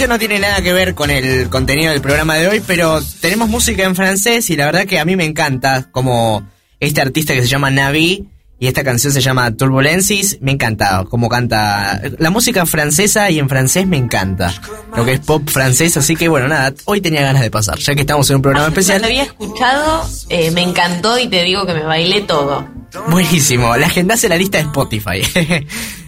Canción 0.00 0.16
no 0.16 0.18
tiene 0.18 0.38
nada 0.38 0.62
que 0.62 0.72
ver 0.72 0.94
con 0.94 1.10
el 1.10 1.50
contenido 1.50 1.92
del 1.92 2.00
programa 2.00 2.36
de 2.36 2.48
hoy, 2.48 2.62
pero 2.66 3.02
tenemos 3.20 3.50
música 3.50 3.84
en 3.84 3.94
francés 3.94 4.48
y 4.48 4.56
la 4.56 4.64
verdad 4.64 4.86
que 4.86 4.98
a 4.98 5.04
mí 5.04 5.14
me 5.14 5.26
encanta 5.26 5.88
como 5.92 6.48
este 6.78 7.02
artista 7.02 7.34
que 7.34 7.42
se 7.42 7.48
llama 7.48 7.70
Navi 7.70 8.26
y 8.58 8.66
esta 8.66 8.82
canción 8.82 9.12
se 9.12 9.20
llama 9.20 9.54
Turbulences, 9.54 10.38
me 10.40 10.52
encanta 10.52 11.04
como 11.10 11.28
canta 11.28 12.00
la 12.16 12.30
música 12.30 12.64
francesa 12.64 13.30
y 13.30 13.40
en 13.40 13.50
francés 13.50 13.86
me 13.86 13.98
encanta, 13.98 14.54
lo 14.96 15.04
que 15.04 15.12
es 15.12 15.20
pop 15.20 15.46
francés, 15.50 15.94
así 15.98 16.16
que 16.16 16.28
bueno, 16.28 16.48
nada, 16.48 16.72
hoy 16.86 17.02
tenía 17.02 17.20
ganas 17.20 17.42
de 17.42 17.50
pasar, 17.50 17.78
ya 17.78 17.94
que 17.94 18.00
estamos 18.00 18.30
en 18.30 18.36
un 18.36 18.42
programa 18.42 18.68
No 18.68 18.72
especial. 18.72 19.02
lo 19.02 19.06
había 19.06 19.24
escuchado, 19.24 20.08
eh, 20.30 20.50
me 20.52 20.62
encantó 20.62 21.18
y 21.18 21.28
te 21.28 21.42
digo 21.42 21.66
que 21.66 21.74
me 21.74 21.82
bailé 21.82 22.22
todo. 22.22 22.66
Buenísimo, 23.08 23.76
la 23.76 23.88
agenda 23.88 24.14
en 24.14 24.30
la 24.30 24.36
lista 24.38 24.56
de 24.56 24.64
Spotify. 24.64 25.20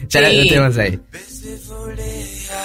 ya 0.09 0.21
la 0.23 0.29
tenemos 0.31 0.79
ahí. 0.79 0.99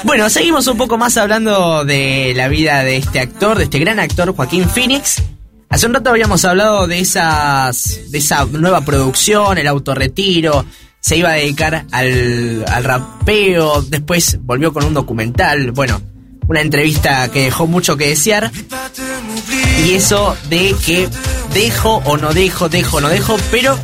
Bueno, 0.03 0.29
seguimos 0.29 0.67
un 0.67 0.77
poco 0.77 0.97
más 0.97 1.17
hablando 1.17 1.83
de 1.83 2.33
la 2.35 2.47
vida 2.47 2.83
de 2.83 2.97
este 2.97 3.19
actor, 3.19 3.57
de 3.57 3.65
este 3.65 3.79
gran 3.79 3.99
actor 3.99 4.35
Joaquín 4.35 4.69
Phoenix. 4.69 5.21
Hace 5.69 5.87
un 5.87 5.93
rato 5.93 6.09
habíamos 6.09 6.45
hablado 6.45 6.87
de 6.87 6.99
esas, 6.99 7.99
de 8.09 8.17
esa 8.19 8.45
nueva 8.45 8.81
producción, 8.81 9.57
el 9.57 9.67
autorretiro. 9.67 10.65
Se 10.99 11.17
iba 11.17 11.31
a 11.31 11.33
dedicar 11.33 11.85
al, 11.91 12.63
al 12.67 12.83
rapeo, 12.83 13.81
después 13.81 14.39
volvió 14.41 14.71
con 14.71 14.85
un 14.85 14.93
documental. 14.93 15.71
Bueno, 15.71 16.01
una 16.47 16.61
entrevista 16.61 17.29
que 17.29 17.43
dejó 17.43 17.67
mucho 17.67 17.97
que 17.97 18.09
desear. 18.09 18.51
Y 19.85 19.93
eso 19.93 20.35
de 20.49 20.75
que 20.85 21.09
dejo 21.53 22.01
o 22.05 22.17
no 22.17 22.33
dejo, 22.33 22.69
dejo 22.69 22.97
o 22.97 23.01
no 23.01 23.09
dejo, 23.09 23.37
pero 23.51 23.77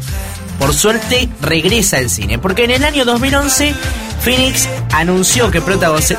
por 0.59 0.73
suerte 0.73 1.29
regresa 1.41 1.97
al 1.97 2.09
cine. 2.09 2.39
Porque 2.39 2.63
en 2.63 2.71
el 2.71 2.83
año 2.83 3.03
2011 3.03 3.73
Phoenix 4.23 4.69
anunció 4.93 5.51
que 5.51 5.61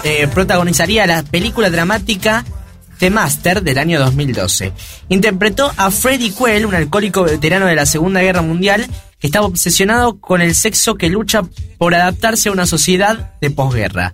eh, 0.05 0.29
protagonizaría 0.29 1.07
la 1.07 1.23
película 1.23 1.71
dramática 1.71 2.45
The 2.99 3.09
Master 3.09 3.63
del 3.63 3.79
año 3.79 3.99
2012. 3.99 4.73
Interpretó 5.09 5.73
a 5.79 5.91
Freddie 5.91 6.35
Quell, 6.35 6.67
un 6.67 6.75
alcohólico 6.75 7.23
veterano 7.23 7.65
de 7.65 7.75
la 7.75 7.87
Segunda 7.87 8.21
Guerra 8.21 8.43
Mundial 8.43 8.87
que 9.19 9.27
estaba 9.27 9.47
obsesionado 9.47 10.21
con 10.21 10.43
el 10.43 10.55
sexo 10.55 10.97
que 10.97 11.09
lucha 11.09 11.45
por 11.79 11.95
adaptarse 11.95 12.51
a 12.51 12.53
una 12.53 12.67
sociedad 12.67 13.33
de 13.41 13.51
posguerra. 13.51 14.13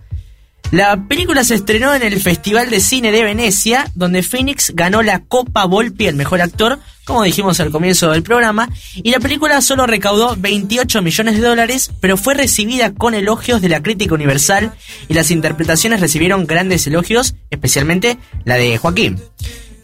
La 0.70 0.96
película 1.08 1.42
se 1.42 1.56
estrenó 1.56 1.94
en 1.94 2.02
el 2.02 2.20
Festival 2.20 2.70
de 2.70 2.78
Cine 2.78 3.10
de 3.10 3.24
Venecia, 3.24 3.90
donde 3.96 4.22
Phoenix 4.22 4.70
ganó 4.72 5.02
la 5.02 5.20
Copa 5.24 5.64
Volpi 5.64 6.06
al 6.06 6.14
mejor 6.14 6.40
actor, 6.40 6.78
como 7.04 7.24
dijimos 7.24 7.58
al 7.58 7.72
comienzo 7.72 8.12
del 8.12 8.22
programa, 8.22 8.68
y 8.94 9.10
la 9.10 9.18
película 9.18 9.60
solo 9.62 9.88
recaudó 9.88 10.36
28 10.38 11.02
millones 11.02 11.34
de 11.34 11.40
dólares, 11.40 11.90
pero 12.00 12.16
fue 12.16 12.34
recibida 12.34 12.94
con 12.94 13.14
elogios 13.14 13.60
de 13.60 13.68
la 13.68 13.82
crítica 13.82 14.14
universal 14.14 14.72
y 15.08 15.14
las 15.14 15.32
interpretaciones 15.32 16.00
recibieron 16.00 16.46
grandes 16.46 16.86
elogios, 16.86 17.34
especialmente 17.50 18.18
la 18.44 18.54
de 18.54 18.78
Joaquín. 18.78 19.20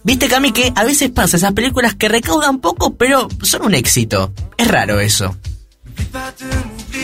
Viste, 0.04 0.28
Cami, 0.28 0.52
que 0.52 0.72
a 0.76 0.84
veces 0.84 1.10
pasa 1.10 1.36
esas 1.36 1.52
películas 1.52 1.96
que 1.96 2.08
recaudan 2.08 2.60
poco, 2.60 2.94
pero 2.94 3.26
son 3.42 3.62
un 3.62 3.74
éxito. 3.74 4.32
Es 4.56 4.68
raro 4.68 5.00
eso. 5.00 5.36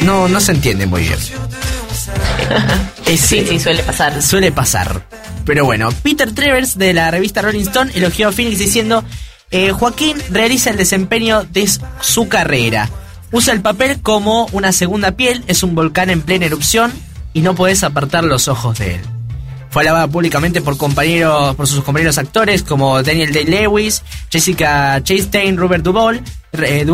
No, 0.02 0.28
no 0.28 0.40
se 0.40 0.52
entiende 0.52 0.86
muy 0.86 1.02
bien. 1.02 1.18
Es- 3.06 3.20
Sí, 3.20 3.58
suele 3.60 3.82
pasar. 3.82 4.22
Suele 4.22 4.52
pasar. 4.52 5.06
Pero 5.44 5.64
bueno, 5.64 5.90
Peter 6.02 6.32
Travers 6.34 6.78
de 6.78 6.92
la 6.92 7.10
revista 7.10 7.42
Rolling 7.42 7.62
Stone 7.62 7.92
elogió 7.94 8.28
a 8.28 8.32
Phoenix 8.32 8.58
diciendo, 8.58 9.04
eh, 9.50 9.72
Joaquín 9.72 10.16
realiza 10.30 10.70
el 10.70 10.76
desempeño 10.76 11.44
de 11.44 11.68
su 12.00 12.28
carrera. 12.28 12.88
Usa 13.32 13.52
el 13.54 13.60
papel 13.60 14.00
como 14.02 14.46
una 14.52 14.72
segunda 14.72 15.12
piel, 15.12 15.42
es 15.46 15.62
un 15.62 15.74
volcán 15.74 16.10
en 16.10 16.20
plena 16.22 16.46
erupción 16.46 16.92
y 17.32 17.40
no 17.40 17.54
podés 17.54 17.82
apartar 17.82 18.24
los 18.24 18.46
ojos 18.48 18.78
de 18.78 18.96
él. 18.96 19.00
Fue 19.70 19.82
alabada 19.82 20.06
públicamente 20.06 20.60
por 20.60 20.76
compañeros, 20.76 21.56
por 21.56 21.66
sus 21.66 21.82
compañeros 21.82 22.18
actores 22.18 22.62
como 22.62 23.02
Daniel 23.02 23.32
Day-Lewis, 23.32 24.02
Jessica 24.30 25.00
Chastain, 25.02 25.56
Robert 25.56 25.82
Duvall, 25.82 26.22
eh, 26.52 26.84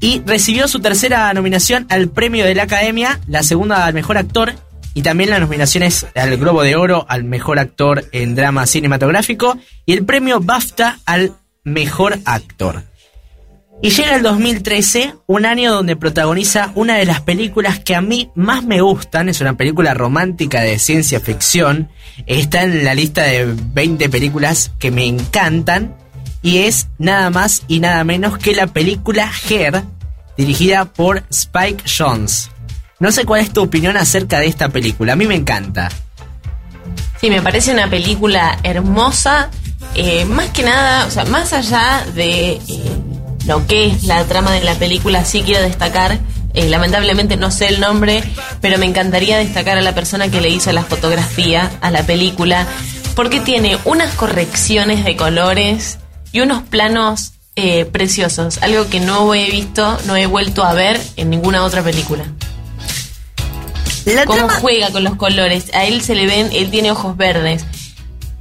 y 0.00 0.22
recibió 0.26 0.68
su 0.68 0.80
tercera 0.80 1.32
nominación 1.34 1.86
al 1.88 2.08
premio 2.08 2.44
de 2.44 2.54
la 2.54 2.64
Academia, 2.64 3.20
la 3.26 3.42
segunda 3.42 3.86
al 3.86 3.94
mejor 3.94 4.18
actor 4.18 4.54
y 4.94 5.02
también 5.02 5.30
las 5.30 5.40
nominaciones 5.40 6.06
al 6.14 6.36
Globo 6.36 6.62
de 6.62 6.76
Oro 6.76 7.04
al 7.08 7.24
mejor 7.24 7.58
actor 7.58 8.04
en 8.12 8.34
drama 8.34 8.66
cinematográfico 8.66 9.58
y 9.84 9.92
el 9.92 10.04
premio 10.04 10.40
BAFTA 10.40 11.00
al 11.04 11.32
mejor 11.64 12.18
actor. 12.24 12.84
Y 13.82 13.90
llega 13.90 14.16
el 14.16 14.22
2013, 14.22 15.14
un 15.26 15.44
año 15.44 15.70
donde 15.70 15.96
protagoniza 15.96 16.72
una 16.74 16.96
de 16.96 17.04
las 17.04 17.20
películas 17.20 17.78
que 17.78 17.94
a 17.94 18.00
mí 18.00 18.30
más 18.34 18.64
me 18.64 18.80
gustan, 18.80 19.28
es 19.28 19.42
una 19.42 19.58
película 19.58 19.92
romántica 19.92 20.62
de 20.62 20.78
ciencia 20.78 21.20
ficción, 21.20 21.90
está 22.26 22.62
en 22.62 22.84
la 22.84 22.94
lista 22.94 23.24
de 23.24 23.54
20 23.74 24.08
películas 24.08 24.72
que 24.78 24.90
me 24.90 25.04
encantan, 25.04 25.94
y 26.46 26.58
es 26.58 26.86
nada 26.98 27.28
más 27.30 27.64
y 27.66 27.80
nada 27.80 28.04
menos 28.04 28.38
que 28.38 28.54
la 28.54 28.68
película 28.68 29.28
Her, 29.50 29.82
dirigida 30.36 30.84
por 30.84 31.24
Spike 31.28 31.82
Jones. 31.98 32.50
No 33.00 33.10
sé 33.10 33.24
cuál 33.24 33.40
es 33.40 33.52
tu 33.52 33.62
opinión 33.62 33.96
acerca 33.96 34.38
de 34.38 34.46
esta 34.46 34.68
película, 34.68 35.14
a 35.14 35.16
mí 35.16 35.26
me 35.26 35.34
encanta. 35.34 35.88
Sí, 37.20 37.30
me 37.30 37.42
parece 37.42 37.72
una 37.72 37.90
película 37.90 38.60
hermosa. 38.62 39.50
eh, 39.96 40.24
más 40.24 40.50
que 40.50 40.62
nada, 40.62 41.06
o 41.06 41.10
sea, 41.10 41.24
más 41.24 41.52
allá 41.52 42.06
de 42.14 42.52
eh, 42.52 42.60
lo 43.46 43.66
que 43.66 43.88
es 43.88 44.04
la 44.04 44.22
trama 44.26 44.52
de 44.52 44.60
la 44.60 44.76
película, 44.76 45.24
sí 45.24 45.42
quiero 45.42 45.62
destacar. 45.62 46.20
eh, 46.54 46.68
lamentablemente 46.68 47.36
no 47.36 47.50
sé 47.50 47.66
el 47.66 47.80
nombre, 47.80 48.22
pero 48.60 48.78
me 48.78 48.86
encantaría 48.86 49.36
destacar 49.36 49.78
a 49.78 49.82
la 49.82 49.96
persona 49.96 50.28
que 50.28 50.40
le 50.40 50.50
hizo 50.50 50.70
la 50.70 50.84
fotografía 50.84 51.72
a 51.80 51.90
la 51.90 52.04
película, 52.04 52.68
porque 53.16 53.40
tiene 53.40 53.78
unas 53.84 54.14
correcciones 54.14 55.04
de 55.04 55.16
colores 55.16 55.98
y 56.36 56.40
unos 56.40 56.62
planos 56.62 57.32
eh, 57.56 57.86
preciosos, 57.86 58.58
algo 58.62 58.88
que 58.90 59.00
no 59.00 59.34
he 59.34 59.50
visto, 59.50 59.98
no 60.06 60.16
he 60.16 60.26
vuelto 60.26 60.62
a 60.64 60.74
ver 60.74 61.00
en 61.16 61.30
ninguna 61.30 61.64
otra 61.64 61.82
película. 61.82 62.24
La 64.04 64.24
cómo 64.24 64.46
trama- 64.46 64.52
juega 64.60 64.90
con 64.90 65.02
los 65.02 65.16
colores. 65.16 65.72
A 65.74 65.84
él 65.84 66.00
se 66.02 66.14
le 66.14 66.26
ven, 66.26 66.50
él 66.52 66.70
tiene 66.70 66.90
ojos 66.90 67.16
verdes. 67.16 67.64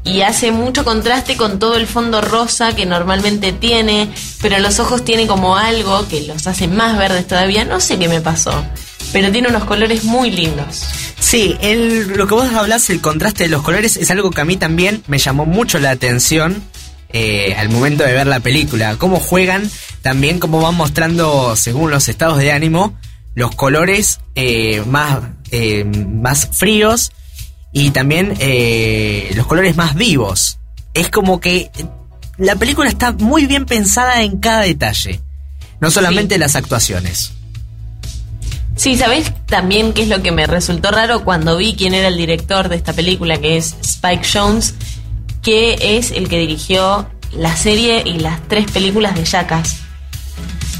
Y 0.04 0.22
hace 0.22 0.52
mucho 0.52 0.84
contraste 0.84 1.36
con 1.36 1.58
todo 1.58 1.76
el 1.78 1.88
fondo 1.88 2.22
rosa 2.22 2.76
que 2.76 2.86
normalmente 2.86 3.52
tiene, 3.54 4.08
pero 4.42 4.60
los 4.60 4.80
ojos 4.80 5.04
tienen 5.04 5.26
como 5.28 5.56
algo 5.58 6.08
que 6.08 6.22
los 6.28 6.46
hace 6.46 6.68
más 6.68 6.98
verdes 6.98 7.26
todavía. 7.26 7.66
No 7.66 7.80
sé 7.80 7.98
qué 7.98 8.08
me 8.08 8.22
pasó. 8.22 8.64
pero 9.14 9.32
tiene 9.32 9.48
unos 9.48 9.64
colores 9.64 10.04
muy 10.04 10.30
lindos. 10.30 10.84
Sí, 11.20 11.56
el, 11.62 12.10
lo 12.10 12.28
que 12.28 12.34
vos 12.36 12.54
hablas, 12.54 12.90
el 12.90 13.00
contraste 13.02 13.44
de 13.46 13.50
los 13.50 13.62
colores, 13.64 13.96
es 13.98 14.12
algo 14.12 14.30
que 14.30 14.42
a 14.42 14.46
mí 14.46 14.58
también 14.58 15.04
me 15.08 15.18
llamó 15.18 15.46
mucho 15.46 15.80
la 15.80 15.92
atención 15.92 16.62
eh, 17.18 17.56
al 17.58 17.70
momento 17.70 18.04
de 18.04 18.12
ver 18.12 18.28
la 18.28 18.42
película. 18.42 18.98
Cómo 18.98 19.22
juegan, 19.22 19.72
también 20.02 20.38
cómo 20.38 20.60
van 20.60 20.76
mostrando, 20.76 21.56
según 21.56 21.90
los 21.90 22.10
estados 22.10 22.40
de 22.40 22.52
ánimo, 22.52 22.94
los 23.36 23.56
colores 23.56 24.20
eh, 24.36 24.84
más, 24.86 25.20
eh, 25.52 25.86
más 25.86 26.50
fríos 26.52 27.14
y 27.72 27.92
también 27.92 28.34
los 29.34 29.48
colores 29.48 29.78
más 29.78 29.96
vivos. 29.96 30.58
Es 30.94 31.10
como 31.10 31.40
que 31.40 31.72
la 32.38 32.58
película 32.58 32.90
está 32.90 33.14
muy 33.14 33.46
bien 33.46 33.66
pensada 33.66 34.22
en 34.22 34.38
cada 34.40 34.64
detalle, 34.64 35.22
no 35.80 35.92
solamente 35.92 36.36
Sí. 36.36 36.40
las 36.40 36.58
actuaciones. 36.58 37.32
Sí, 38.76 38.98
¿sabés 38.98 39.32
también 39.46 39.94
qué 39.94 40.02
es 40.02 40.10
lo 40.10 40.22
que 40.22 40.34
me 40.34 40.48
resultó 40.48 40.92
raro 40.92 41.24
cuando 41.24 41.56
vi 41.56 41.76
quién 41.76 41.94
era 41.94 42.10
el 42.10 42.18
director 42.18 42.68
de 42.68 42.76
esta 42.76 42.92
película, 42.92 43.38
que 43.38 43.56
es 43.56 43.74
Spike 43.82 44.28
Jones, 44.34 44.74
que 45.46 45.78
es 45.80 46.10
el 46.10 46.28
que 46.28 46.40
dirigió 46.40 47.08
la 47.32 47.56
serie 47.56 48.02
y 48.04 48.20
las 48.20 48.46
tres 48.48 48.70
películas 48.72 49.16
de 49.16 49.24
Jackass? 49.24 49.78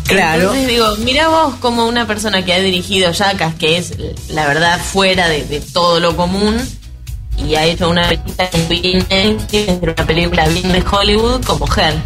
Claro. 0.08 0.42
Entonces 0.42 0.68
digo, 0.68 0.96
mira 1.06 1.28
vos 1.28 1.56
como 1.56 1.88
una 1.88 2.08
persona 2.08 2.44
que 2.44 2.52
ha 2.52 2.60
dirigido 2.60 3.12
Jackass, 3.12 3.54
que 3.56 3.78
es 3.78 3.94
la 4.30 4.48
verdad 4.48 4.80
fuera 4.80 5.30
de, 5.30 5.44
de 5.44 5.62
todo 5.62 6.00
lo 6.00 6.18
común, 6.18 6.58
y 7.38 7.56
ha 7.56 7.66
hecho 7.66 7.90
una 7.90 8.10
película 8.10 8.50
bien, 8.70 9.38
una 9.82 9.96
película 10.08 10.48
bien 10.48 10.72
de 10.72 10.84
Hollywood 10.90 11.44
como 11.46 11.68
Hell. 11.68 12.02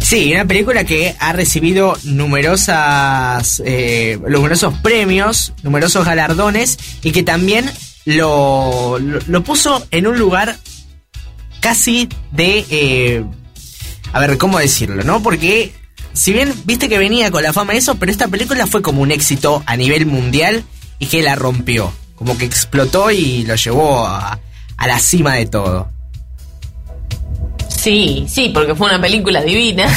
Sí, 0.00 0.32
una 0.32 0.44
película 0.44 0.82
que 0.82 1.14
ha 1.20 1.32
recibido 1.32 1.96
numerosas, 2.02 3.62
eh, 3.64 4.18
numerosos 4.26 4.74
premios, 4.82 5.52
numerosos 5.62 6.04
galardones 6.04 6.78
y 7.02 7.12
que 7.12 7.22
también 7.22 7.70
lo, 8.06 8.98
lo, 8.98 9.20
lo 9.26 9.44
puso 9.44 9.86
en 9.92 10.08
un 10.08 10.18
lugar 10.18 10.58
casi 11.60 12.08
de... 12.32 12.66
eh, 12.70 13.24
a 14.12 14.20
ver, 14.20 14.38
¿cómo 14.38 14.58
decirlo? 14.58 15.04
¿No? 15.04 15.22
Porque 15.22 15.72
si 16.12 16.32
bien 16.32 16.52
viste 16.64 16.88
que 16.88 16.98
venía 16.98 17.30
con 17.30 17.42
la 17.42 17.52
fama 17.52 17.74
eso, 17.74 17.94
pero 17.96 18.10
esta 18.10 18.28
película 18.28 18.66
fue 18.66 18.82
como 18.82 19.02
un 19.02 19.12
éxito 19.12 19.62
a 19.66 19.76
nivel 19.76 20.06
mundial 20.06 20.64
y 20.98 21.06
que 21.06 21.22
la 21.22 21.36
rompió. 21.36 21.92
Como 22.16 22.36
que 22.36 22.44
explotó 22.44 23.10
y 23.10 23.44
lo 23.44 23.54
llevó 23.54 24.06
a, 24.06 24.38
a 24.76 24.86
la 24.86 24.98
cima 24.98 25.34
de 25.34 25.46
todo. 25.46 25.90
Sí, 27.68 28.26
sí, 28.28 28.50
porque 28.52 28.74
fue 28.74 28.88
una 28.88 29.00
película 29.00 29.40
divina. 29.42 29.86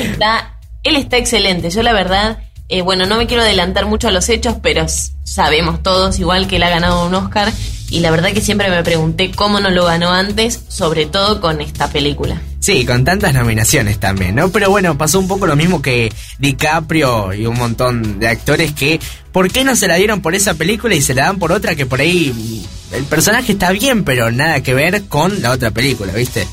está, 0.00 0.58
él 0.82 0.96
está 0.96 1.18
excelente. 1.18 1.68
Yo 1.68 1.82
la 1.82 1.92
verdad, 1.92 2.38
eh, 2.68 2.80
bueno, 2.80 3.04
no 3.04 3.16
me 3.16 3.26
quiero 3.26 3.42
adelantar 3.42 3.84
mucho 3.86 4.08
a 4.08 4.12
los 4.12 4.28
hechos, 4.30 4.56
pero 4.62 4.86
sabemos 5.24 5.82
todos 5.82 6.18
igual 6.18 6.46
que 6.46 6.56
él 6.56 6.62
ha 6.62 6.70
ganado 6.70 7.06
un 7.06 7.14
Oscar. 7.14 7.52
Y 7.90 8.00
la 8.00 8.10
verdad 8.10 8.32
que 8.32 8.40
siempre 8.40 8.68
me 8.68 8.82
pregunté 8.82 9.30
cómo 9.30 9.60
no 9.60 9.70
lo 9.70 9.84
ganó 9.84 10.10
antes, 10.10 10.60
sobre 10.68 11.06
todo 11.06 11.40
con 11.40 11.60
esta 11.60 11.88
película. 11.88 12.40
Sí, 12.58 12.84
con 12.84 13.04
tantas 13.04 13.32
nominaciones 13.32 14.00
también, 14.00 14.34
¿no? 14.34 14.50
Pero 14.50 14.70
bueno, 14.70 14.98
pasó 14.98 15.20
un 15.20 15.28
poco 15.28 15.46
lo 15.46 15.54
mismo 15.54 15.80
que 15.82 16.12
DiCaprio 16.38 17.32
y 17.32 17.46
un 17.46 17.56
montón 17.56 18.18
de 18.18 18.26
actores 18.26 18.72
que, 18.72 18.98
¿por 19.30 19.52
qué 19.52 19.62
no 19.62 19.76
se 19.76 19.86
la 19.86 19.94
dieron 19.94 20.20
por 20.20 20.34
esa 20.34 20.54
película 20.54 20.94
y 20.96 21.00
se 21.00 21.14
la 21.14 21.26
dan 21.26 21.38
por 21.38 21.52
otra 21.52 21.76
que 21.76 21.86
por 21.86 22.00
ahí 22.00 22.66
el 22.92 23.04
personaje 23.04 23.52
está 23.52 23.70
bien, 23.70 24.02
pero 24.02 24.32
nada 24.32 24.62
que 24.62 24.74
ver 24.74 25.04
con 25.04 25.40
la 25.42 25.52
otra 25.52 25.70
película, 25.70 26.12
¿viste? 26.12 26.46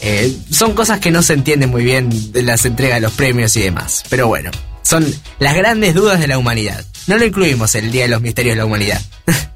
Eh, 0.00 0.34
son 0.50 0.72
cosas 0.72 0.98
que 0.98 1.10
no 1.10 1.22
se 1.22 1.34
entienden 1.34 1.70
muy 1.70 1.84
bien 1.84 2.32
de 2.32 2.42
las 2.42 2.64
entregas 2.64 2.96
de 2.96 3.02
los 3.02 3.12
premios 3.12 3.54
y 3.56 3.60
demás. 3.60 4.02
Pero 4.08 4.28
bueno, 4.28 4.50
son 4.82 5.06
las 5.38 5.54
grandes 5.54 5.94
dudas 5.94 6.20
de 6.20 6.26
la 6.26 6.38
humanidad. 6.38 6.84
No 7.06 7.18
lo 7.18 7.24
incluimos 7.24 7.74
el 7.74 7.90
Día 7.90 8.04
de 8.04 8.08
los 8.08 8.22
Misterios 8.22 8.54
de 8.54 8.58
la 8.58 8.64
Humanidad. 8.64 9.00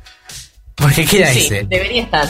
Porque 0.75 1.05
queda 1.05 1.33
Sí, 1.33 1.41
ese. 1.41 1.65
debería 1.69 2.03
estar. 2.03 2.29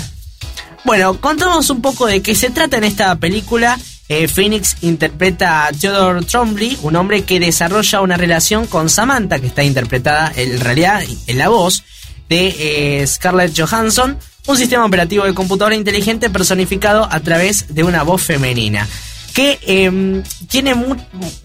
Bueno, 0.85 1.19
contamos 1.21 1.71
un 1.71 1.81
poco 1.81 2.07
de 2.07 2.21
qué 2.23 2.35
se 2.35 2.51
trata 2.51 2.77
en 2.77 2.85
esta 2.85 3.15
película. 3.17 3.79
Eh, 4.11 4.29
Phoenix 4.29 4.77
interpreta 4.83 5.67
a 5.67 5.73
Theodore 5.73 6.27
Trombley, 6.27 6.77
un 6.83 6.95
hombre 6.97 7.23
que 7.23 7.41
desarrolla 7.41 8.03
una 8.03 8.19
relación 8.19 8.67
con 8.67 8.91
Samantha, 8.91 9.39
que 9.39 9.47
está 9.47 9.65
interpretada 9.65 10.31
en 10.37 10.61
realidad 10.61 11.03
en 11.27 11.39
la 11.39 11.49
voz 11.49 11.85
de 12.29 12.55
eh, 13.01 13.07
Scarlett 13.07 13.59
Johansson, 13.59 14.19
un 14.47 14.57
sistema 14.59 14.85
operativo 14.85 15.25
de 15.25 15.33
computadora 15.33 15.75
inteligente 15.75 16.29
personificado 16.29 17.09
a 17.11 17.21
través 17.21 17.75
de 17.75 17.83
una 17.83 18.03
voz 18.03 18.23
femenina. 18.23 18.87
Que 19.33 19.59
eh, 19.67 20.23
tiene 20.49 20.75
muy, 20.75 20.99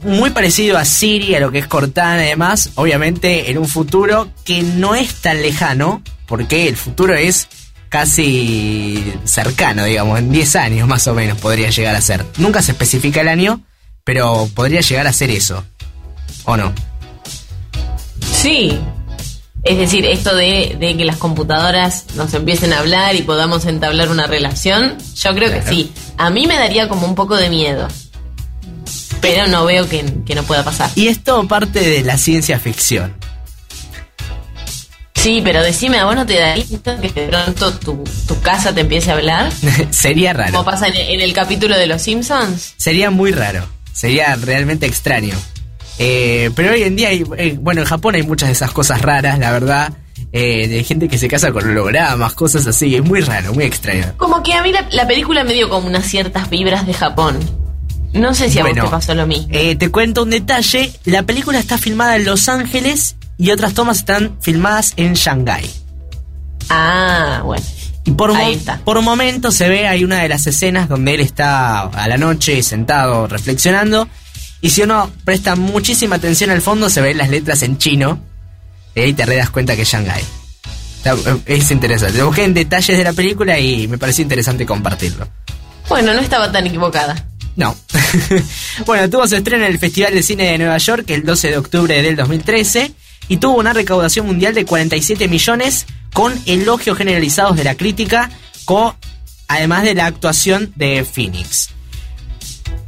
muy 0.03 0.29
parecido 0.31 0.77
a 0.77 0.83
Siri, 0.83 1.33
a 1.35 1.39
lo 1.39 1.51
que 1.51 1.59
es 1.59 1.67
Cortana 1.67 2.23
y 2.25 2.27
demás, 2.29 2.71
obviamente 2.75 3.49
en 3.49 3.57
un 3.57 3.67
futuro 3.69 4.29
que 4.43 4.61
no 4.63 4.95
es 4.95 5.15
tan 5.21 5.41
lejano, 5.41 6.03
porque 6.29 6.69
el 6.69 6.77
futuro 6.77 7.15
es 7.15 7.49
casi 7.89 9.03
cercano, 9.25 9.83
digamos, 9.83 10.19
en 10.19 10.31
10 10.31 10.55
años 10.55 10.87
más 10.87 11.07
o 11.07 11.15
menos 11.15 11.39
podría 11.39 11.71
llegar 11.71 11.95
a 11.95 12.01
ser. 12.01 12.23
Nunca 12.37 12.61
se 12.61 12.71
especifica 12.71 13.21
el 13.21 13.27
año, 13.27 13.61
pero 14.03 14.47
podría 14.53 14.81
llegar 14.81 15.07
a 15.07 15.13
ser 15.13 15.31
eso. 15.31 15.65
¿O 16.45 16.55
no? 16.55 16.71
Sí. 18.31 18.79
Es 19.63 19.77
decir, 19.77 20.05
esto 20.05 20.35
de, 20.35 20.77
de 20.79 20.95
que 20.95 21.03
las 21.03 21.17
computadoras 21.17 22.05
nos 22.15 22.33
empiecen 22.33 22.71
a 22.71 22.79
hablar 22.79 23.15
y 23.15 23.23
podamos 23.23 23.65
entablar 23.65 24.09
una 24.09 24.25
relación, 24.25 24.97
yo 25.15 25.35
creo 25.35 25.51
que 25.51 25.61
sí. 25.63 25.91
A 26.17 26.29
mí 26.29 26.47
me 26.47 26.55
daría 26.55 26.87
como 26.87 27.07
un 27.07 27.15
poco 27.15 27.35
de 27.35 27.49
miedo. 27.49 27.87
Pero 29.19 29.47
no 29.47 29.65
veo 29.65 29.89
que, 29.89 30.05
que 30.25 30.35
no 30.35 30.43
pueda 30.43 30.63
pasar. 30.63 30.89
Y 30.95 31.07
esto 31.07 31.45
parte 31.47 31.81
de 31.81 32.03
la 32.03 32.17
ciencia 32.17 32.57
ficción. 32.59 33.15
Sí, 35.19 35.41
pero 35.43 35.61
decime, 35.61 35.97
¿a 35.97 36.05
vos 36.05 36.15
no 36.15 36.25
te 36.25 36.33
miedo 36.55 37.01
que 37.01 37.11
de 37.11 37.27
pronto 37.27 37.73
tu, 37.73 38.05
tu 38.25 38.39
casa 38.39 38.73
te 38.73 38.81
empiece 38.81 39.11
a 39.11 39.15
hablar? 39.15 39.51
Sería 39.89 40.31
raro. 40.31 40.53
Como 40.53 40.63
pasa 40.63 40.87
en, 40.87 40.95
en 40.95 41.19
el 41.19 41.33
capítulo 41.33 41.77
de 41.77 41.87
Los 41.87 42.03
Simpsons. 42.03 42.73
Sería 42.77 43.11
muy 43.11 43.33
raro. 43.33 43.67
Sería 43.91 44.33
realmente 44.37 44.85
extraño. 44.85 45.35
Eh, 45.97 46.51
pero 46.55 46.71
hoy 46.71 46.83
en 46.83 46.95
día, 46.95 47.09
hay, 47.09 47.25
eh, 47.37 47.57
bueno, 47.59 47.81
en 47.81 47.87
Japón 47.87 48.15
hay 48.15 48.23
muchas 48.23 48.47
de 48.47 48.53
esas 48.53 48.71
cosas 48.71 49.01
raras, 49.01 49.37
la 49.39 49.51
verdad. 49.51 49.91
Eh, 50.31 50.69
de 50.69 50.83
gente 50.85 51.09
que 51.09 51.17
se 51.17 51.27
casa 51.27 51.51
con 51.51 51.67
hologramas, 51.67 52.33
cosas 52.33 52.65
así. 52.65 52.95
Es 52.95 53.03
muy 53.03 53.19
raro, 53.19 53.53
muy 53.53 53.65
extraño. 53.65 54.13
Como 54.15 54.41
que 54.41 54.53
a 54.53 54.63
mí 54.63 54.71
la, 54.71 54.87
la 54.91 55.05
película 55.05 55.43
me 55.43 55.51
dio 55.53 55.67
como 55.67 55.85
unas 55.87 56.05
ciertas 56.05 56.49
vibras 56.49 56.87
de 56.87 56.93
Japón. 56.93 57.37
No 58.13 58.33
sé 58.33 58.49
si 58.49 58.59
a 58.59 58.61
Bueno, 58.61 58.83
vos 58.83 58.91
te 58.91 58.95
pasó 58.95 59.13
lo 59.15 59.27
mismo. 59.27 59.49
Eh, 59.51 59.75
te 59.75 59.91
cuento 59.91 60.23
un 60.23 60.29
detalle. 60.29 60.93
La 61.03 61.23
película 61.23 61.59
está 61.59 61.77
filmada 61.77 62.15
en 62.15 62.23
Los 62.23 62.47
Ángeles 62.47 63.17
y 63.39 63.49
otras 63.51 63.73
tomas 63.73 63.97
están 63.97 64.37
filmadas 64.41 64.93
en 64.97 65.13
Shanghái. 65.15 65.67
Ah, 66.69 67.41
bueno. 67.43 67.65
Y 68.03 68.11
por, 68.11 68.31
Ahí 68.35 68.53
mo- 68.53 68.59
está. 68.59 68.77
por 68.79 68.97
un 68.97 69.05
momento 69.05 69.51
se 69.51 69.67
ve, 69.69 69.87
hay 69.87 70.03
una 70.03 70.21
de 70.21 70.29
las 70.29 70.45
escenas 70.47 70.87
donde 70.89 71.13
él 71.15 71.19
está 71.21 71.81
a 71.81 72.07
la 72.07 72.17
noche 72.17 72.61
sentado 72.63 73.27
reflexionando. 73.27 74.07
Y 74.61 74.71
si 74.71 74.81
uno 74.81 75.09
presta 75.23 75.55
muchísima 75.55 76.17
atención 76.17 76.49
al 76.49 76.61
fondo, 76.61 76.89
se 76.89 77.01
ven 77.01 77.17
las 77.17 77.29
letras 77.29 77.63
en 77.63 77.77
chino. 77.77 78.19
Y 78.95 79.01
ahí 79.01 79.13
te 79.13 79.25
re 79.25 79.37
das 79.37 79.49
cuenta 79.51 79.75
que 79.75 79.83
es 79.83 79.89
Shanghái. 79.89 80.23
Está- 80.97 81.15
Es 81.45 81.71
interesante. 81.71 82.21
Busqué 82.23 82.43
en 82.43 82.53
detalles 82.53 82.97
de 82.97 83.03
la 83.03 83.13
película 83.13 83.57
y 83.59 83.87
me 83.87 83.97
pareció 83.97 84.21
interesante 84.23 84.65
compartirlo. 84.65 85.27
Bueno, 85.87 86.13
no 86.13 86.19
estaba 86.19 86.51
tan 86.51 86.67
equivocada. 86.67 87.25
No. 87.55 87.75
bueno, 88.85 89.09
tuvo 89.09 89.27
su 89.27 89.35
estreno 89.35 89.65
en 89.65 89.71
el 89.71 89.79
Festival 89.79 90.13
de 90.13 90.23
Cine 90.23 90.51
de 90.51 90.57
Nueva 90.57 90.77
York 90.77 91.05
el 91.09 91.23
12 91.25 91.49
de 91.49 91.57
octubre 91.57 92.01
del 92.01 92.15
2013 92.15 92.91
y 93.29 93.37
tuvo 93.37 93.57
una 93.57 93.71
recaudación 93.71 94.25
mundial 94.25 94.53
de 94.53 94.65
47 94.65 95.29
millones 95.29 95.85
con 96.11 96.33
elogios 96.45 96.97
generalizados 96.97 97.55
de 97.55 97.63
la 97.63 97.75
crítica, 97.75 98.29
además 99.47 99.83
de 99.83 99.95
la 99.95 100.05
actuación 100.05 100.73
de 100.75 101.05
Phoenix. 101.05 101.69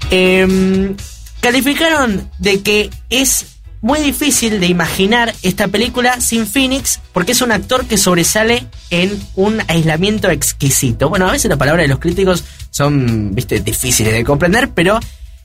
Em, 0.10 0.95
calificaron 1.39 2.30
de 2.39 2.62
que 2.62 2.89
es 3.10 3.45
muy 3.82 3.99
difícil 3.99 4.60
de 4.60 4.67
imaginar 4.67 5.34
esta 5.41 5.67
película 5.67 6.21
sin 6.21 6.45
Phoenix 6.45 6.99
porque 7.13 7.32
es 7.32 7.41
un 7.41 7.51
actor 7.51 7.86
que 7.88 7.97
sobresale 7.97 8.67
en 8.91 9.19
un 9.36 9.60
aislamiento 9.67 10.30
exquisito. 10.30 11.10
Bueno, 11.10 11.27
a 11.27 11.32
veces 11.32 11.49
las 11.49 11.58
palabras 11.58 11.84
de 11.86 11.88
los 11.88 11.99
críticos 11.99 12.43
son, 12.69 13.34
difíciles 13.34 14.13
de 14.13 14.23
comprender, 14.23 14.69
pero 14.69 14.99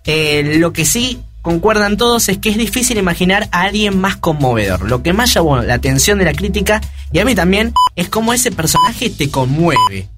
eh, 0.05 0.57
lo 0.59 0.73
que 0.73 0.85
sí 0.85 1.19
concuerdan 1.47 1.97
todos 1.97 2.29
es 2.29 2.39
que 2.39 2.49
es 2.49 2.57
difícil 2.57 2.99
imaginar 2.99 3.49
a 3.53 3.63
alguien 3.63 4.01
más 4.01 4.17
conmovedor. 4.17 4.91
Lo 4.91 5.05
que 5.05 5.13
más 5.13 5.33
llamó 5.33 5.59
la 5.63 5.75
atención 5.75 6.19
de 6.19 6.25
la 6.25 6.33
crítica 6.33 6.81
y 7.13 7.21
a 7.21 7.25
mí 7.25 7.37
también 7.37 7.73
es 7.95 8.09
cómo 8.09 8.33
ese 8.33 8.51
personaje 8.51 9.11
te 9.11 9.31
conmueve. 9.31 10.09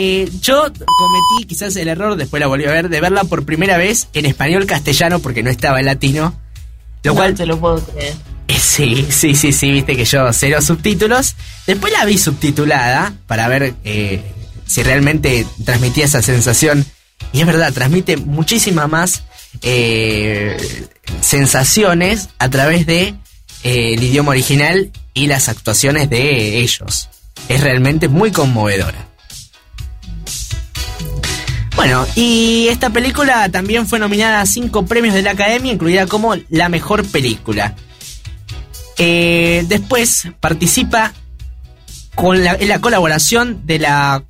Eh, 0.00 0.30
yo 0.40 0.62
cometí 0.62 1.48
quizás 1.48 1.74
el 1.74 1.88
error, 1.88 2.14
después 2.14 2.38
la 2.38 2.46
volví 2.46 2.66
a 2.66 2.70
ver, 2.70 2.88
de 2.88 3.00
verla 3.00 3.24
por 3.24 3.44
primera 3.44 3.76
vez 3.78 4.06
en 4.12 4.26
español 4.26 4.64
castellano 4.64 5.18
porque 5.18 5.42
no 5.42 5.50
estaba 5.50 5.80
en 5.80 5.86
latino. 5.86 6.38
Lo 7.02 7.14
no 7.14 7.16
cual, 7.16 7.34
te 7.34 7.44
lo 7.44 7.58
puedo 7.58 7.84
creer. 7.84 8.14
eh, 8.46 8.58
sí, 8.60 9.08
sí, 9.10 9.34
sí, 9.34 9.52
sí, 9.52 9.72
viste 9.72 9.96
que 9.96 10.04
yo 10.04 10.32
cero 10.32 10.62
subtítulos. 10.62 11.34
Después 11.66 11.92
la 11.92 12.04
vi 12.04 12.16
subtitulada 12.16 13.12
para 13.26 13.48
ver 13.48 13.74
eh, 13.82 14.22
si 14.66 14.84
realmente 14.84 15.44
transmitía 15.64 16.04
esa 16.04 16.22
sensación. 16.22 16.86
Y 17.32 17.40
es 17.40 17.46
verdad, 17.46 17.72
transmite 17.72 18.16
muchísima 18.18 18.86
más 18.86 19.24
eh, 19.62 20.56
sensaciones 21.20 22.28
a 22.38 22.48
través 22.48 22.86
de 22.86 23.14
eh, 23.62 23.94
el 23.94 24.02
idioma 24.02 24.30
original 24.30 24.90
y 25.14 25.26
las 25.26 25.48
actuaciones 25.48 26.10
de 26.10 26.58
ellos. 26.58 27.08
Es 27.48 27.60
realmente 27.60 28.08
muy 28.08 28.30
conmovedora. 28.30 29.06
Bueno, 31.76 32.06
y 32.16 32.66
esta 32.70 32.90
película 32.90 33.48
también 33.50 33.86
fue 33.86 34.00
nominada 34.00 34.40
a 34.40 34.46
cinco 34.46 34.84
premios 34.84 35.14
de 35.14 35.22
la 35.22 35.30
Academia, 35.30 35.72
incluida 35.72 36.06
como 36.06 36.34
la 36.48 36.68
mejor 36.68 37.06
película. 37.06 37.76
Eh, 38.96 39.64
después 39.68 40.24
participa 40.40 41.12
con 42.16 42.42
la, 42.42 42.54
en 42.54 42.68
la 42.68 42.80
colaboración 42.80 43.64
de 43.64 43.78
la 43.78 44.24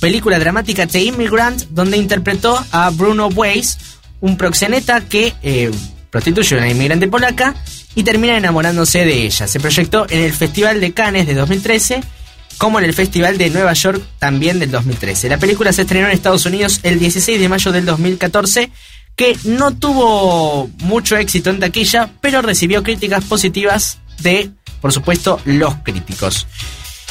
película 0.00 0.38
dramática 0.38 0.86
The 0.86 1.02
Immigrant, 1.02 1.62
donde 1.70 1.96
interpretó 1.96 2.62
a 2.72 2.90
Bruno 2.90 3.28
Weiss, 3.28 3.78
un 4.22 4.38
proxeneta 4.38 5.02
que 5.02 5.34
eh, 5.42 5.70
prostituye 6.08 6.54
a 6.54 6.58
una 6.58 6.70
inmigrante 6.70 7.08
polaca 7.08 7.54
y 7.94 8.04
termina 8.04 8.38
enamorándose 8.38 9.04
de 9.04 9.26
ella. 9.26 9.46
Se 9.46 9.60
proyectó 9.60 10.06
en 10.08 10.20
el 10.20 10.32
Festival 10.32 10.80
de 10.80 10.92
Cannes 10.92 11.26
de 11.26 11.34
2013 11.34 12.00
como 12.56 12.78
en 12.78 12.84
el 12.84 12.94
Festival 12.94 13.38
de 13.38 13.50
Nueva 13.50 13.72
York 13.72 14.00
también 14.18 14.58
del 14.58 14.70
2013. 14.70 15.28
La 15.28 15.38
película 15.38 15.72
se 15.72 15.82
estrenó 15.82 16.06
en 16.06 16.12
Estados 16.12 16.46
Unidos 16.46 16.80
el 16.84 16.98
16 16.98 17.40
de 17.40 17.48
mayo 17.48 17.72
del 17.72 17.84
2014, 17.84 18.70
que 19.16 19.36
no 19.44 19.74
tuvo 19.74 20.70
mucho 20.78 21.16
éxito 21.16 21.50
en 21.50 21.58
taquilla, 21.58 22.10
pero 22.20 22.40
recibió 22.40 22.84
críticas 22.84 23.24
positivas 23.24 23.98
de, 24.20 24.50
por 24.80 24.92
supuesto, 24.92 25.40
los 25.44 25.74
críticos. 25.82 26.46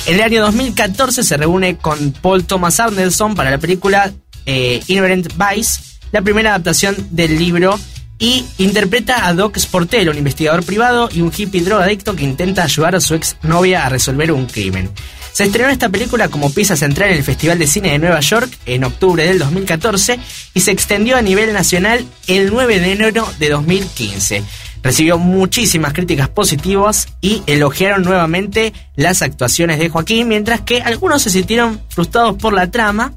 En 0.06 0.16
el 0.16 0.22
año 0.22 0.42
2014 0.44 1.24
se 1.24 1.38
reúne 1.38 1.78
con 1.78 2.14
Paul 2.14 2.46
Thomas 2.46 2.80
Anderson 2.80 3.36
para 3.36 3.52
la 3.52 3.58
película 3.58 4.14
eh, 4.46 4.82
Inherent 4.88 5.34
Vice, 5.36 5.91
la 6.12 6.22
primera 6.22 6.52
adaptación 6.52 6.96
del 7.12 7.38
libro, 7.38 7.80
y 8.22 8.46
interpreta 8.60 9.28
a 9.28 9.34
Doc 9.34 9.58
Sportel, 9.58 10.08
un 10.08 10.18
investigador 10.18 10.64
privado 10.64 11.10
y 11.12 11.22
un 11.22 11.32
hippie 11.36 11.62
drogadicto 11.62 12.16
que 12.16 12.24
intenta 12.24 12.64
ayudar 12.64 12.96
a 12.96 13.02
su 13.02 13.16
ex 13.16 13.36
novia 13.42 13.84
a 13.84 13.90
resolver 13.90 14.32
un 14.32 14.46
crimen. 14.46 14.92
Se 15.34 15.44
estrenó 15.44 15.70
esta 15.70 15.90
película 15.90 16.28
como 16.28 16.54
pieza 16.54 16.76
central 16.76 17.10
en 17.10 17.18
el 17.18 17.24
Festival 17.24 17.58
de 17.58 17.66
Cine 17.66 17.92
de 17.92 18.00
Nueva 18.00 18.20
York 18.20 18.52
en 18.68 18.84
octubre 18.84 19.26
del 19.26 19.40
2014 19.40 20.20
y 20.54 20.60
se 20.60 20.70
extendió 20.70 21.18
a 21.18 21.22
nivel 21.24 21.52
nacional 21.52 22.06
el 22.28 22.52
9 22.52 22.80
de 22.80 22.92
enero 22.92 23.28
de 23.40 23.50
2015. 23.50 24.44
Recibió 24.84 25.18
muchísimas 25.18 25.94
críticas 25.94 26.30
positivas 26.30 27.08
y 27.22 27.42
elogiaron 27.48 28.04
nuevamente 28.04 28.74
las 28.96 29.24
actuaciones 29.24 29.80
de 29.80 29.90
Joaquín, 29.90 30.28
mientras 30.28 30.62
que 30.62 30.82
algunos 30.82 31.24
se 31.24 31.32
sintieron 31.32 31.82
frustrados 31.90 32.36
por 32.36 32.54
la 32.54 32.70
trama, 32.70 33.14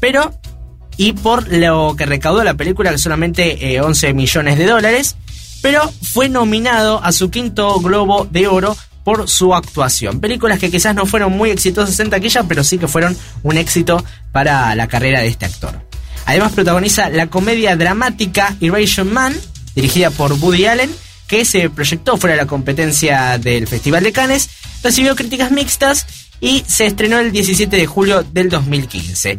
pero 0.00 0.32
y 0.96 1.12
por 1.12 1.52
lo 1.52 1.94
que 1.96 2.06
recaudó 2.06 2.44
la 2.44 2.54
película, 2.54 2.90
que 2.90 2.98
solamente 2.98 3.80
11 3.80 4.08
eh, 4.08 4.14
millones 4.14 4.58
de 4.58 4.66
dólares, 4.66 5.16
pero 5.60 5.92
fue 6.02 6.28
nominado 6.28 7.02
a 7.02 7.12
su 7.12 7.30
quinto 7.30 7.80
Globo 7.80 8.26
de 8.30 8.48
Oro 8.48 8.76
por 9.04 9.28
su 9.28 9.54
actuación. 9.54 10.20
Películas 10.20 10.58
que 10.58 10.70
quizás 10.70 10.94
no 10.94 11.06
fueron 11.06 11.32
muy 11.32 11.50
exitosas 11.50 11.98
en 12.00 12.10
taquilla, 12.10 12.44
pero 12.44 12.62
sí 12.62 12.78
que 12.78 12.88
fueron 12.88 13.16
un 13.42 13.56
éxito 13.56 14.04
para 14.32 14.74
la 14.74 14.86
carrera 14.88 15.20
de 15.20 15.28
este 15.28 15.46
actor. 15.46 15.80
Además 16.26 16.52
protagoniza 16.52 17.08
la 17.08 17.28
comedia 17.28 17.76
dramática 17.76 18.56
Erasure 18.60 19.10
Man, 19.10 19.34
dirigida 19.74 20.10
por 20.10 20.32
Woody 20.32 20.66
Allen, 20.66 20.90
que 21.26 21.44
se 21.44 21.70
proyectó 21.70 22.16
fuera 22.16 22.36
de 22.36 22.42
la 22.42 22.46
competencia 22.46 23.38
del 23.38 23.66
Festival 23.66 24.04
de 24.04 24.12
Cannes, 24.12 24.50
recibió 24.82 25.16
críticas 25.16 25.50
mixtas 25.50 26.06
y 26.40 26.64
se 26.66 26.86
estrenó 26.86 27.18
el 27.18 27.32
17 27.32 27.76
de 27.76 27.86
julio 27.86 28.22
del 28.22 28.48
2015. 28.50 29.38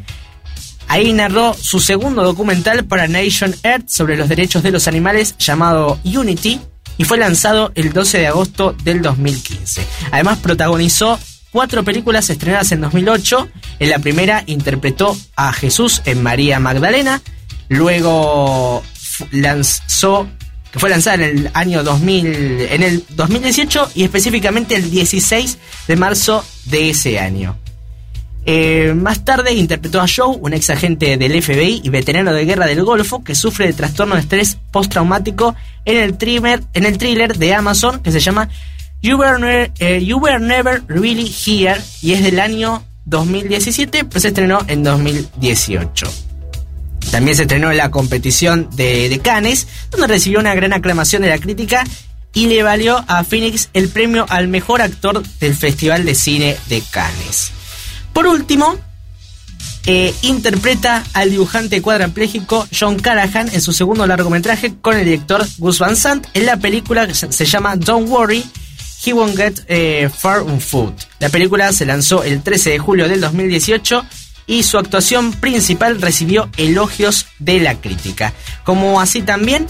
Ahí 0.87 1.13
narró 1.13 1.53
su 1.53 1.79
segundo 1.79 2.23
documental 2.23 2.85
para 2.85 3.07
Nation 3.07 3.55
Earth 3.63 3.89
sobre 3.89 4.17
los 4.17 4.29
derechos 4.29 4.63
de 4.63 4.71
los 4.71 4.87
animales 4.87 5.35
llamado 5.37 5.99
Unity, 6.03 6.59
y 6.97 7.05
fue 7.05 7.17
lanzado 7.17 7.71
el 7.75 7.91
12 7.93 8.19
de 8.19 8.27
agosto 8.27 8.75
del 8.83 9.01
2015. 9.01 9.85
Además 10.11 10.39
protagonizó 10.39 11.19
cuatro 11.51 11.83
películas 11.83 12.29
estrenadas 12.29 12.71
en 12.71 12.81
2008. 12.81 13.49
En 13.79 13.89
la 13.89 13.99
primera 13.99 14.43
interpretó 14.45 15.17
a 15.35 15.53
Jesús 15.53 16.01
en 16.05 16.21
María 16.21 16.59
Magdalena. 16.59 17.21
Luego 17.69 18.83
lanzó 19.31 20.27
fue 20.75 20.89
lanzada 20.89 21.15
en 21.15 21.37
el 21.37 21.51
año 21.53 21.83
2000, 21.83 22.61
en 22.71 22.83
el 22.83 23.05
2018 23.09 23.91
y 23.93 24.03
específicamente 24.03 24.75
el 24.75 24.89
16 24.89 25.57
de 25.87 25.95
marzo 25.95 26.43
de 26.65 26.89
ese 26.89 27.19
año. 27.19 27.62
Eh, 28.45 28.93
más 28.95 29.23
tarde 29.23 29.53
interpretó 29.53 30.01
a 30.01 30.06
Joe, 30.13 30.38
un 30.39 30.53
ex 30.53 30.69
agente 30.69 31.15
del 31.15 31.41
FBI 31.41 31.82
y 31.84 31.89
veterano 31.89 32.34
de 32.34 32.45
guerra 32.45 32.65
del 32.65 32.84
Golfo 32.84 33.23
que 33.23 33.36
sufre 33.36 33.67
de 33.67 33.73
trastorno 33.73 34.15
de 34.15 34.21
estrés 34.21 34.58
postraumático 34.71 35.56
en 35.86 35.97
el, 35.97 36.17
en 36.73 36.86
el 36.86 36.97
thriller 36.97 37.38
de 37.38 37.53
Amazon 37.53 38.01
que 38.01 38.12
se 38.12 38.19
llama 38.19 38.49
you 39.01 39.17
were, 39.17 39.71
eh, 39.79 40.39
Never 40.39 40.84
Really 40.88 41.32
Here 41.45 41.79
y 42.01 42.13
es 42.13 42.23
del 42.23 42.39
año 42.39 42.84
2017, 43.06 44.06
pues 44.06 44.21
se 44.23 44.29
estrenó 44.29 44.60
en 44.67 44.84
2018. 44.84 46.08
También 47.12 47.36
se 47.36 47.43
estrenó 47.43 47.71
en 47.71 47.77
la 47.77 47.91
competición 47.91 48.69
de, 48.75 49.10
de 49.10 49.19
Cannes, 49.19 49.67
donde 49.91 50.08
recibió 50.08 50.39
una 50.39 50.56
gran 50.56 50.73
aclamación 50.73 51.21
de 51.21 51.29
la 51.29 51.38
crítica 51.38 51.84
y 52.34 52.47
le 52.47 52.63
valió 52.63 53.03
a 53.08 53.23
Phoenix 53.23 53.69
el 53.73 53.89
premio 53.89 54.25
al 54.29 54.47
mejor 54.47 54.82
actor 54.82 55.21
del 55.39 55.56
Festival 55.56 56.06
de 56.06 56.15
Cine 56.15 56.58
de 56.67 56.82
Cannes. 56.91 57.51
Por 58.13 58.28
último, 58.28 58.78
eh, 59.86 60.13
interpreta 60.21 61.04
al 61.13 61.32
dibujante 61.32 61.82
cuadrapléjico 61.82 62.67
John 62.78 62.99
Carahan 62.99 63.49
en 63.52 63.62
su 63.62 63.73
segundo 63.73 64.08
largometraje 64.08 64.76
con 64.80 64.95
el 64.97 65.04
director 65.04 65.45
Gus 65.58 65.80
Van 65.80 65.97
Sant 65.97 66.26
en 66.34 66.45
la 66.45 66.56
película 66.58 67.06
que 67.06 67.13
se 67.13 67.45
llama 67.45 67.76
Don't 67.76 68.08
Worry, 68.10 68.45
He 69.06 69.12
Won't 69.12 69.36
Get 69.36 69.65
eh, 69.67 70.10
Far 70.15 70.39
on 70.41 70.62
Foot. 70.62 70.93
La 71.19 71.28
película 71.28 71.73
se 71.73 71.86
lanzó 71.86 72.23
el 72.23 72.41
13 72.41 72.69
de 72.69 72.80
julio 72.80 73.10
del 73.10 73.19
2018 73.19 74.06
y 74.47 74.63
su 74.63 74.78
actuación 74.78 75.34
principal 75.34 76.02
recibió 76.02 76.49
elogios 76.56 77.26
de 77.39 77.60
la 77.60 77.82
crítica. 77.82 78.34
Como 78.63 79.02
así 79.02 79.21
también 79.21 79.67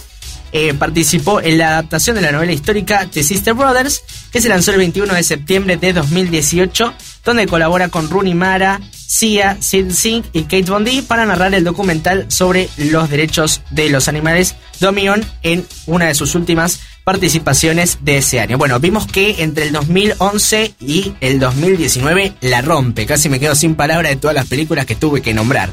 eh, 0.52 0.76
participó 0.76 1.42
en 1.42 1.58
la 1.58 1.70
adaptación 1.70 2.16
de 2.16 2.22
la 2.22 2.32
novela 2.32 2.52
histórica 2.52 3.08
The 3.12 3.24
Sister 3.24 3.56
Brothers, 3.56 4.04
que 4.32 4.42
se 4.42 4.50
lanzó 4.50 4.72
el 4.72 4.78
21 4.78 5.12
de 5.12 5.24
septiembre 5.24 5.78
de 5.78 5.94
2018 5.94 6.94
donde 7.24 7.48
colabora 7.48 7.90
con 7.90 8.10
Rooney 8.10 8.34
Mara, 8.34 8.82
Sia, 8.92 9.58
Sid 9.60 9.92
Singh 9.92 10.26
y 10.34 10.44
Kate 10.44 10.70
Bondi 10.70 11.02
para 11.02 11.26
narrar 11.26 11.54
el 11.54 11.64
documental 11.64 12.26
sobre 12.30 12.70
los 12.78 13.10
derechos 13.10 13.62
de 13.70 13.90
los 13.90 14.08
animales 14.08 14.56
Domion 14.80 15.24
en 15.44 15.66
una 15.86 16.08
de 16.08 16.16
sus 16.16 16.36
últimas 16.36 16.82
participaciones 17.04 18.00
de 18.02 18.18
ese 18.18 18.40
año. 18.40 18.58
Bueno, 18.58 18.80
vimos 18.80 19.08
que 19.08 19.44
entre 19.44 19.66
el 19.66 19.72
2011 19.72 20.76
y 20.80 21.14
el 21.22 21.40
2019 21.40 22.34
la 22.42 22.62
rompe. 22.62 23.06
Casi 23.06 23.30
me 23.30 23.40
quedo 23.40 23.56
sin 23.56 23.76
palabras 23.76 24.12
de 24.12 24.18
todas 24.18 24.36
las 24.36 24.48
películas 24.48 24.86
que 24.86 24.96
tuve 24.96 25.22
que 25.22 25.34
nombrar. 25.34 25.72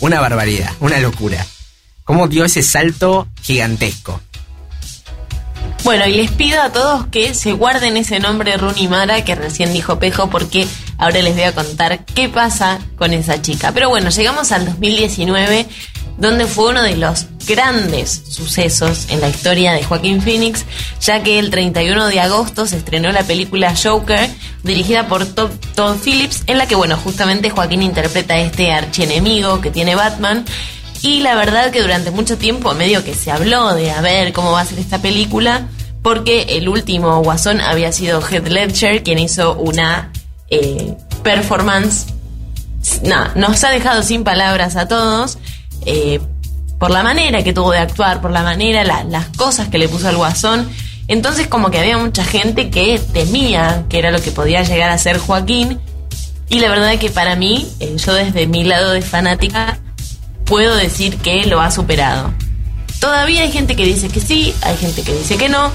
Una 0.00 0.20
barbaridad, 0.20 0.72
una 0.80 0.98
locura. 1.00 1.44
¿Cómo 2.04 2.28
dio 2.28 2.44
ese 2.44 2.62
salto 2.62 3.28
gigantesco? 3.42 4.20
Bueno, 5.82 6.06
y 6.06 6.12
les 6.12 6.30
pido 6.30 6.60
a 6.60 6.70
todos 6.70 7.06
que 7.06 7.34
se 7.34 7.52
guarden 7.52 7.96
ese 7.96 8.20
nombre 8.20 8.56
Rooney 8.56 8.86
Mara 8.86 9.24
que 9.24 9.34
recién 9.34 9.72
dijo 9.72 9.98
Pejo 9.98 10.28
porque 10.28 10.66
ahora 10.98 11.22
les 11.22 11.34
voy 11.34 11.44
a 11.44 11.54
contar 11.54 12.04
qué 12.04 12.28
pasa 12.28 12.78
con 12.96 13.12
esa 13.14 13.40
chica. 13.40 13.72
Pero 13.72 13.88
bueno, 13.88 14.10
llegamos 14.10 14.52
al 14.52 14.66
2019 14.66 15.66
donde 16.20 16.46
fue 16.46 16.68
uno 16.68 16.82
de 16.82 16.96
los 16.96 17.26
grandes 17.46 18.22
sucesos 18.28 19.06
en 19.08 19.22
la 19.22 19.30
historia 19.30 19.72
de 19.72 19.82
Joaquín 19.82 20.20
Phoenix, 20.20 20.66
ya 21.00 21.22
que 21.22 21.38
el 21.38 21.50
31 21.50 22.08
de 22.08 22.20
agosto 22.20 22.66
se 22.66 22.76
estrenó 22.76 23.10
la 23.10 23.22
película 23.22 23.74
Joker, 23.74 24.28
dirigida 24.62 25.08
por 25.08 25.24
Todd, 25.24 25.50
Phillips, 26.04 26.42
en 26.46 26.58
la 26.58 26.68
que, 26.68 26.74
bueno, 26.74 26.98
justamente 26.98 27.48
Joaquín 27.48 27.82
interpreta 27.82 28.34
a 28.34 28.40
este 28.40 28.70
archienemigo 28.70 29.62
que 29.62 29.70
tiene 29.70 29.94
Batman 29.94 30.44
y 31.02 31.20
la 31.20 31.34
verdad 31.34 31.70
que 31.70 31.80
durante 31.80 32.10
mucho 32.10 32.36
tiempo 32.36 32.74
medio 32.74 33.04
que 33.04 33.14
se 33.14 33.30
habló 33.30 33.74
de 33.74 33.90
a 33.90 34.00
ver 34.00 34.32
cómo 34.32 34.52
va 34.52 34.60
a 34.60 34.66
ser 34.66 34.78
esta 34.78 35.00
película, 35.00 35.68
porque 36.02 36.42
el 36.50 36.68
último 36.68 37.22
Guasón 37.22 37.60
había 37.60 37.92
sido 37.92 38.20
Heath 38.20 38.48
Ledger, 38.48 39.02
quien 39.02 39.18
hizo 39.18 39.54
una 39.54 40.12
eh, 40.48 40.94
performance. 41.22 42.06
No, 43.02 43.28
nos 43.34 43.62
ha 43.64 43.70
dejado 43.70 44.02
sin 44.02 44.24
palabras 44.24 44.76
a 44.76 44.88
todos. 44.88 45.38
Eh, 45.86 46.20
por 46.78 46.90
la 46.90 47.02
manera 47.02 47.42
que 47.42 47.52
tuvo 47.52 47.72
de 47.72 47.78
actuar, 47.78 48.22
por 48.22 48.30
la 48.30 48.42
manera, 48.42 48.84
las 48.84 49.26
cosas 49.36 49.68
que 49.68 49.78
le 49.78 49.88
puso 49.88 50.08
al 50.08 50.16
Guasón. 50.16 50.70
Entonces 51.08 51.46
como 51.46 51.70
que 51.70 51.78
había 51.78 51.98
mucha 51.98 52.24
gente 52.24 52.70
que 52.70 52.98
temía 52.98 53.84
que 53.88 53.98
era 53.98 54.10
lo 54.10 54.22
que 54.22 54.32
podía 54.32 54.62
llegar 54.62 54.90
a 54.90 54.98
ser 54.98 55.18
Joaquín. 55.18 55.80
Y 56.48 56.60
la 56.60 56.68
verdad 56.68 56.98
que 56.98 57.10
para 57.10 57.36
mí, 57.36 57.68
eh, 57.80 57.96
yo 57.96 58.14
desde 58.14 58.46
mi 58.46 58.64
lado 58.64 58.92
de 58.92 59.02
fanática, 59.02 59.78
puedo 60.50 60.74
decir 60.74 61.16
que 61.18 61.46
lo 61.46 61.60
ha 61.60 61.70
superado. 61.70 62.34
Todavía 62.98 63.42
hay 63.42 63.52
gente 63.52 63.76
que 63.76 63.84
dice 63.84 64.08
que 64.08 64.20
sí, 64.20 64.52
hay 64.62 64.76
gente 64.76 65.02
que 65.02 65.14
dice 65.14 65.36
que 65.36 65.48
no. 65.48 65.70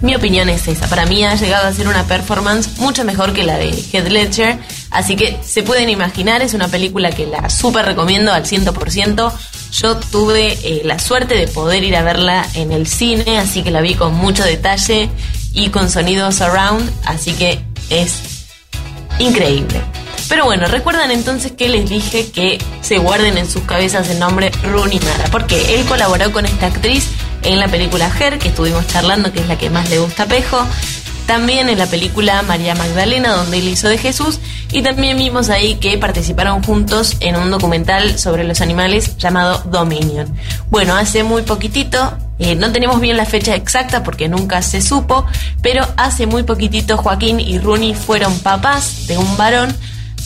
Mi 0.00 0.14
opinión 0.14 0.48
es 0.48 0.66
esa. 0.66 0.88
Para 0.88 1.04
mí 1.04 1.22
ha 1.24 1.34
llegado 1.34 1.68
a 1.68 1.72
ser 1.74 1.86
una 1.86 2.04
performance 2.04 2.78
mucho 2.78 3.04
mejor 3.04 3.34
que 3.34 3.44
la 3.44 3.58
de 3.58 3.68
Heath 3.68 4.08
Ledger. 4.08 4.58
Así 4.90 5.14
que 5.14 5.38
se 5.44 5.62
pueden 5.62 5.90
imaginar, 5.90 6.40
es 6.40 6.54
una 6.54 6.68
película 6.68 7.10
que 7.10 7.26
la 7.26 7.50
súper 7.50 7.84
recomiendo 7.84 8.32
al 8.32 8.44
100%. 8.44 9.32
Yo 9.72 9.96
tuve 9.98 10.58
eh, 10.64 10.80
la 10.84 10.98
suerte 10.98 11.34
de 11.34 11.46
poder 11.46 11.84
ir 11.84 11.96
a 11.96 12.02
verla 12.02 12.48
en 12.54 12.72
el 12.72 12.86
cine, 12.86 13.38
así 13.38 13.62
que 13.62 13.70
la 13.70 13.82
vi 13.82 13.94
con 13.94 14.14
mucho 14.14 14.42
detalle. 14.42 15.10
y 15.52 15.68
con 15.68 15.90
sonido 15.90 16.30
surround, 16.32 16.90
así 17.04 17.32
que 17.32 17.60
es 17.90 18.46
increíble. 19.18 19.82
Pero 20.30 20.44
bueno, 20.44 20.68
recuerdan 20.68 21.10
entonces 21.10 21.50
que 21.52 21.68
les 21.68 21.90
dije 21.90 22.30
que 22.30 22.58
se 22.82 22.98
guarden 22.98 23.36
en 23.36 23.50
sus 23.50 23.64
cabezas 23.64 24.08
el 24.10 24.20
nombre 24.20 24.52
Rooney 24.62 25.00
Mara, 25.00 25.24
porque 25.32 25.74
él 25.74 25.84
colaboró 25.86 26.30
con 26.30 26.46
esta 26.46 26.66
actriz 26.66 27.08
en 27.42 27.58
la 27.58 27.66
película 27.66 28.08
Her, 28.16 28.38
que 28.38 28.48
estuvimos 28.48 28.86
charlando, 28.86 29.32
que 29.32 29.40
es 29.40 29.48
la 29.48 29.58
que 29.58 29.70
más 29.70 29.90
le 29.90 29.98
gusta 29.98 30.22
a 30.22 30.26
Pejo, 30.26 30.64
también 31.26 31.68
en 31.68 31.78
la 31.78 31.86
película 31.86 32.42
María 32.42 32.76
Magdalena, 32.76 33.32
donde 33.32 33.58
él 33.58 33.66
hizo 33.66 33.88
de 33.88 33.98
Jesús, 33.98 34.38
y 34.70 34.82
también 34.82 35.18
vimos 35.18 35.50
ahí 35.50 35.74
que 35.76 35.98
participaron 35.98 36.62
juntos 36.62 37.16
en 37.18 37.34
un 37.34 37.50
documental 37.50 38.16
sobre 38.16 38.44
los 38.44 38.60
animales 38.60 39.16
llamado 39.16 39.60
Dominion. 39.66 40.32
Bueno, 40.70 40.94
hace 40.94 41.24
muy 41.24 41.42
poquitito, 41.42 42.16
eh, 42.38 42.54
no 42.54 42.70
tenemos 42.70 43.00
bien 43.00 43.16
la 43.16 43.26
fecha 43.26 43.56
exacta 43.56 44.04
porque 44.04 44.28
nunca 44.28 44.62
se 44.62 44.80
supo, 44.80 45.26
pero 45.60 45.84
hace 45.96 46.26
muy 46.26 46.44
poquitito 46.44 46.96
Joaquín 46.96 47.40
y 47.40 47.58
Rooney 47.58 47.94
fueron 47.94 48.38
papás 48.38 49.08
de 49.08 49.18
un 49.18 49.36
varón 49.36 49.76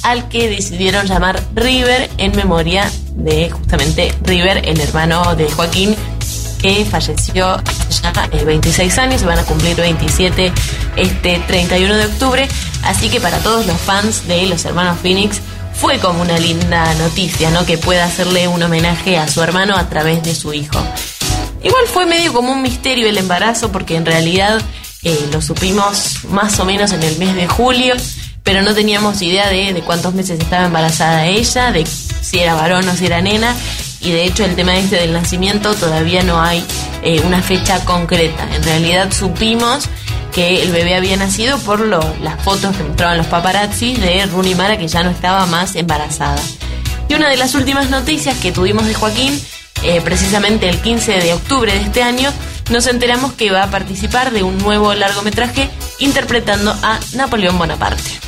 al 0.04 0.28
que 0.28 0.48
decidieron 0.48 1.06
llamar 1.06 1.42
River 1.54 2.10
en 2.18 2.36
memoria 2.36 2.90
de 3.16 3.50
justamente 3.50 4.14
River, 4.22 4.68
el 4.68 4.78
hermano 4.80 5.34
de 5.34 5.50
Joaquín, 5.50 5.96
que 6.60 6.84
falleció 6.84 7.60
ya 8.02 8.28
26 8.44 8.98
años, 8.98 9.22
se 9.22 9.26
van 9.26 9.38
a 9.38 9.44
cumplir 9.44 9.76
27 9.76 10.52
este 10.96 11.42
31 11.46 11.96
de 11.96 12.06
octubre, 12.06 12.48
así 12.84 13.08
que 13.08 13.20
para 13.20 13.38
todos 13.38 13.66
los 13.66 13.78
fans 13.78 14.28
de 14.28 14.46
los 14.46 14.64
hermanos 14.66 14.98
Phoenix 15.02 15.40
fue 15.72 15.98
como 15.98 16.20
una 16.20 16.38
linda 16.38 16.94
noticia, 16.94 17.50
¿no? 17.50 17.64
Que 17.66 17.78
pueda 17.78 18.04
hacerle 18.04 18.46
un 18.46 18.62
homenaje 18.62 19.16
a 19.16 19.26
su 19.26 19.42
hermano 19.42 19.76
a 19.76 19.88
través 19.88 20.22
de 20.22 20.34
su 20.34 20.52
hijo. 20.52 20.78
Igual 21.62 21.86
fue 21.86 22.04
medio 22.04 22.34
como 22.34 22.52
un 22.52 22.62
misterio 22.62 23.08
el 23.08 23.16
embarazo 23.16 23.72
porque 23.72 23.96
en 23.96 24.04
realidad 24.04 24.60
eh, 25.02 25.28
lo 25.32 25.40
supimos 25.40 26.24
más 26.28 26.60
o 26.60 26.66
menos 26.66 26.92
en 26.92 27.02
el 27.02 27.18
mes 27.18 27.34
de 27.34 27.48
julio 27.48 27.94
pero 28.44 28.62
no 28.62 28.74
teníamos 28.74 29.20
idea 29.22 29.48
de, 29.48 29.72
de 29.72 29.80
cuántos 29.80 30.14
meses 30.14 30.38
estaba 30.38 30.66
embarazada 30.66 31.26
ella, 31.26 31.72
de 31.72 31.84
si 31.86 32.38
era 32.38 32.54
varón 32.54 32.88
o 32.88 32.94
si 32.94 33.06
era 33.06 33.20
nena, 33.20 33.56
y 34.00 34.12
de 34.12 34.24
hecho 34.24 34.44
el 34.44 34.54
tema 34.54 34.76
este 34.76 34.96
del 34.96 35.14
nacimiento 35.14 35.74
todavía 35.74 36.22
no 36.22 36.40
hay 36.40 36.62
eh, 37.02 37.20
una 37.24 37.42
fecha 37.42 37.84
concreta. 37.86 38.46
En 38.54 38.62
realidad 38.62 39.10
supimos 39.12 39.88
que 40.32 40.62
el 40.62 40.72
bebé 40.72 40.94
había 40.94 41.16
nacido 41.16 41.58
por 41.58 41.80
lo, 41.80 42.00
las 42.20 42.40
fotos 42.42 42.76
que 42.76 42.82
mostraban 42.82 43.16
los 43.16 43.26
paparazzi 43.26 43.96
de 43.96 44.26
Rooney 44.26 44.54
Mara 44.54 44.76
que 44.76 44.88
ya 44.88 45.02
no 45.02 45.10
estaba 45.10 45.46
más 45.46 45.74
embarazada. 45.74 46.40
Y 47.08 47.14
una 47.14 47.30
de 47.30 47.36
las 47.36 47.54
últimas 47.54 47.88
noticias 47.88 48.36
que 48.38 48.52
tuvimos 48.52 48.86
de 48.86 48.94
Joaquín, 48.94 49.40
eh, 49.82 50.00
precisamente 50.02 50.68
el 50.68 50.80
15 50.80 51.20
de 51.20 51.32
octubre 51.32 51.72
de 51.72 51.80
este 51.80 52.02
año, 52.02 52.30
nos 52.70 52.86
enteramos 52.86 53.32
que 53.32 53.50
va 53.50 53.62
a 53.62 53.70
participar 53.70 54.32
de 54.32 54.42
un 54.42 54.58
nuevo 54.58 54.92
largometraje 54.92 55.70
interpretando 55.98 56.72
a 56.82 56.98
Napoleón 57.14 57.56
Bonaparte. 57.58 58.23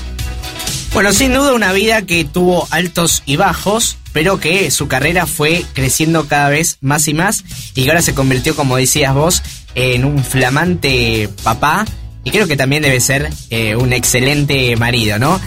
Bueno, 0.97 1.13
sin 1.13 1.35
duda 1.35 1.53
una 1.53 1.75
vida 1.75 2.01
que 2.07 2.25
tuvo 2.25 2.67
altos 2.71 3.23
y 3.27 3.37
bajos, 3.37 3.99
pero 4.15 4.41
que 4.41 4.71
su 4.71 4.89
carrera 4.89 5.27
fue 5.27 5.63
creciendo 5.75 6.27
cada 6.27 6.49
vez 6.49 6.79
más 6.81 7.07
y 7.07 7.13
más 7.13 7.45
y 7.75 7.85
que 7.85 7.91
ahora 7.91 8.01
se 8.01 8.15
convirtió, 8.15 8.57
como 8.57 8.79
decías 8.79 9.13
vos, 9.13 9.43
en 9.75 10.07
un 10.07 10.25
flamante 10.25 11.29
papá 11.43 11.85
y 12.25 12.31
creo 12.31 12.49
que 12.49 12.57
también 12.57 12.83
debe 12.83 12.99
ser 13.01 13.31
eh, 13.51 13.77
un 13.77 13.93
excelente 13.93 14.75
marido, 14.77 15.19
¿no? 15.19 15.39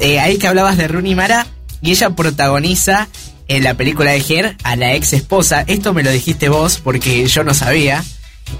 Eh, 0.00 0.18
ahí 0.18 0.36
que 0.36 0.48
hablabas 0.48 0.76
de 0.76 0.88
Rooney 0.88 1.14
Mara 1.14 1.46
y 1.80 1.92
ella 1.92 2.10
protagoniza 2.10 3.06
en 3.46 3.62
la 3.62 3.74
película 3.74 4.10
de 4.10 4.24
Her 4.28 4.56
a 4.64 4.74
la 4.74 4.94
ex 4.94 5.12
esposa. 5.12 5.62
Esto 5.68 5.94
me 5.94 6.02
lo 6.02 6.10
dijiste 6.10 6.48
vos 6.48 6.80
porque 6.82 7.24
yo 7.28 7.44
no 7.44 7.54
sabía. 7.54 8.02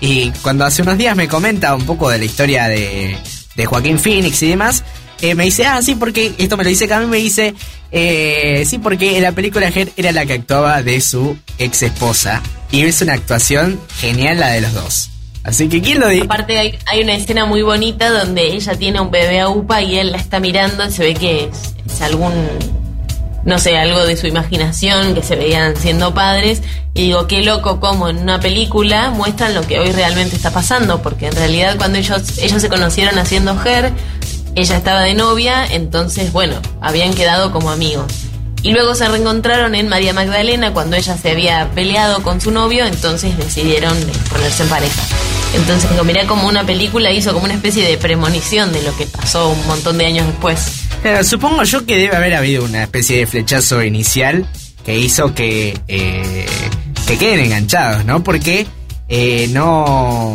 Y 0.00 0.30
cuando 0.42 0.64
hace 0.64 0.82
unos 0.82 0.98
días 0.98 1.16
me 1.16 1.26
comenta 1.26 1.74
un 1.74 1.84
poco 1.84 2.08
de 2.10 2.18
la 2.18 2.26
historia 2.26 2.68
de, 2.68 3.18
de 3.56 3.66
Joaquín 3.66 3.98
Phoenix 3.98 4.40
y 4.44 4.50
demás, 4.50 4.84
eh, 5.20 5.34
me 5.34 5.44
dice, 5.44 5.66
ah, 5.66 5.80
sí, 5.82 5.94
porque 5.94 6.32
esto 6.38 6.56
me 6.56 6.64
lo 6.64 6.70
dice 6.70 6.88
Cami, 6.88 7.06
me 7.06 7.18
dice, 7.18 7.54
eh, 7.90 8.64
sí, 8.66 8.78
porque 8.78 9.16
en 9.16 9.22
la 9.22 9.32
película 9.32 9.68
Her 9.68 9.90
era 9.96 10.12
la 10.12 10.26
que 10.26 10.34
actuaba 10.34 10.82
de 10.82 11.00
su 11.00 11.36
ex 11.58 11.82
esposa. 11.82 12.42
Y 12.70 12.82
es 12.82 13.00
una 13.02 13.14
actuación 13.14 13.80
genial 13.98 14.40
la 14.40 14.50
de 14.50 14.60
los 14.60 14.74
dos. 14.74 15.10
Así 15.42 15.68
que, 15.68 15.80
¿quién 15.80 16.00
lo 16.00 16.08
dice? 16.08 16.24
Aparte, 16.24 16.78
hay, 16.84 17.02
una 17.02 17.14
escena 17.14 17.46
muy 17.46 17.62
bonita 17.62 18.10
donde 18.10 18.54
ella 18.54 18.76
tiene 18.76 19.00
un 19.00 19.10
bebé 19.10 19.40
a 19.40 19.48
UPA 19.48 19.82
y 19.82 19.98
él 19.98 20.12
la 20.12 20.18
está 20.18 20.40
mirando 20.40 20.90
se 20.90 21.02
ve 21.02 21.14
que 21.14 21.44
es, 21.44 21.74
es 21.86 22.02
algún 22.02 22.32
no 23.44 23.58
sé, 23.58 23.78
algo 23.78 24.04
de 24.04 24.16
su 24.16 24.26
imaginación, 24.26 25.14
que 25.14 25.22
se 25.22 25.34
veían 25.34 25.74
siendo 25.74 26.12
padres, 26.12 26.62
y 26.92 27.04
digo, 27.04 27.26
qué 27.26 27.42
loco 27.42 27.80
como 27.80 28.08
en 28.08 28.18
una 28.18 28.40
película 28.40 29.10
muestran 29.10 29.54
lo 29.54 29.62
que 29.62 29.78
hoy 29.78 29.90
realmente 29.92 30.36
está 30.36 30.50
pasando, 30.50 31.00
porque 31.00 31.28
en 31.28 31.32
realidad 31.32 31.76
cuando 31.78 31.98
ellos, 31.98 32.38
ellos 32.38 32.60
se 32.60 32.68
conocieron 32.68 33.18
haciendo 33.18 33.56
Her, 33.64 33.92
ella 34.60 34.76
estaba 34.76 35.02
de 35.02 35.14
novia, 35.14 35.66
entonces, 35.66 36.32
bueno, 36.32 36.56
habían 36.80 37.14
quedado 37.14 37.52
como 37.52 37.70
amigos. 37.70 38.12
Y 38.62 38.72
luego 38.72 38.94
se 38.94 39.08
reencontraron 39.08 39.74
en 39.74 39.88
María 39.88 40.12
Magdalena 40.12 40.72
cuando 40.72 40.96
ella 40.96 41.16
se 41.16 41.30
había 41.30 41.70
peleado 41.74 42.22
con 42.22 42.40
su 42.40 42.50
novio, 42.50 42.84
entonces 42.86 43.36
decidieron 43.38 43.96
ponerse 44.30 44.64
en 44.64 44.68
pareja. 44.68 45.02
Entonces 45.54 45.90
lo 45.96 46.04
miré 46.04 46.26
como 46.26 46.48
una 46.48 46.64
película, 46.64 47.12
hizo 47.12 47.32
como 47.32 47.44
una 47.44 47.54
especie 47.54 47.86
de 47.86 47.96
premonición 47.96 48.72
de 48.72 48.82
lo 48.82 48.96
que 48.96 49.06
pasó 49.06 49.50
un 49.50 49.66
montón 49.66 49.96
de 49.96 50.06
años 50.06 50.26
después. 50.26 50.82
Pero 51.02 51.22
supongo 51.22 51.62
yo 51.62 51.86
que 51.86 51.96
debe 51.96 52.16
haber 52.16 52.34
habido 52.34 52.64
una 52.64 52.82
especie 52.82 53.18
de 53.18 53.26
flechazo 53.26 53.82
inicial 53.82 54.46
que 54.84 54.98
hizo 54.98 55.34
que, 55.34 55.78
eh, 55.86 56.46
que 57.06 57.16
queden 57.16 57.40
enganchados, 57.40 58.04
¿no? 58.04 58.24
Porque 58.24 58.66
eh, 59.08 59.48
no... 59.52 60.32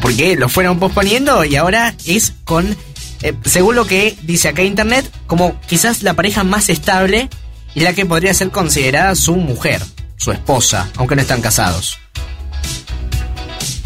Porque 0.00 0.36
lo 0.36 0.48
fueron 0.48 0.80
posponiendo 0.80 1.44
y 1.44 1.56
ahora 1.56 1.94
es 2.06 2.32
con 2.44 2.76
eh, 3.22 3.34
según 3.44 3.76
lo 3.76 3.86
que 3.86 4.16
dice 4.22 4.48
acá 4.48 4.62
Internet, 4.62 5.10
como 5.26 5.58
quizás 5.62 6.02
la 6.02 6.14
pareja 6.14 6.44
más 6.44 6.68
estable 6.68 7.28
y 7.74 7.80
la 7.80 7.92
que 7.92 8.04
podría 8.04 8.34
ser 8.34 8.50
considerada 8.50 9.14
su 9.14 9.36
mujer, 9.36 9.82
su 10.16 10.32
esposa, 10.32 10.90
aunque 10.96 11.16
no 11.16 11.22
están 11.22 11.40
casados. 11.40 11.98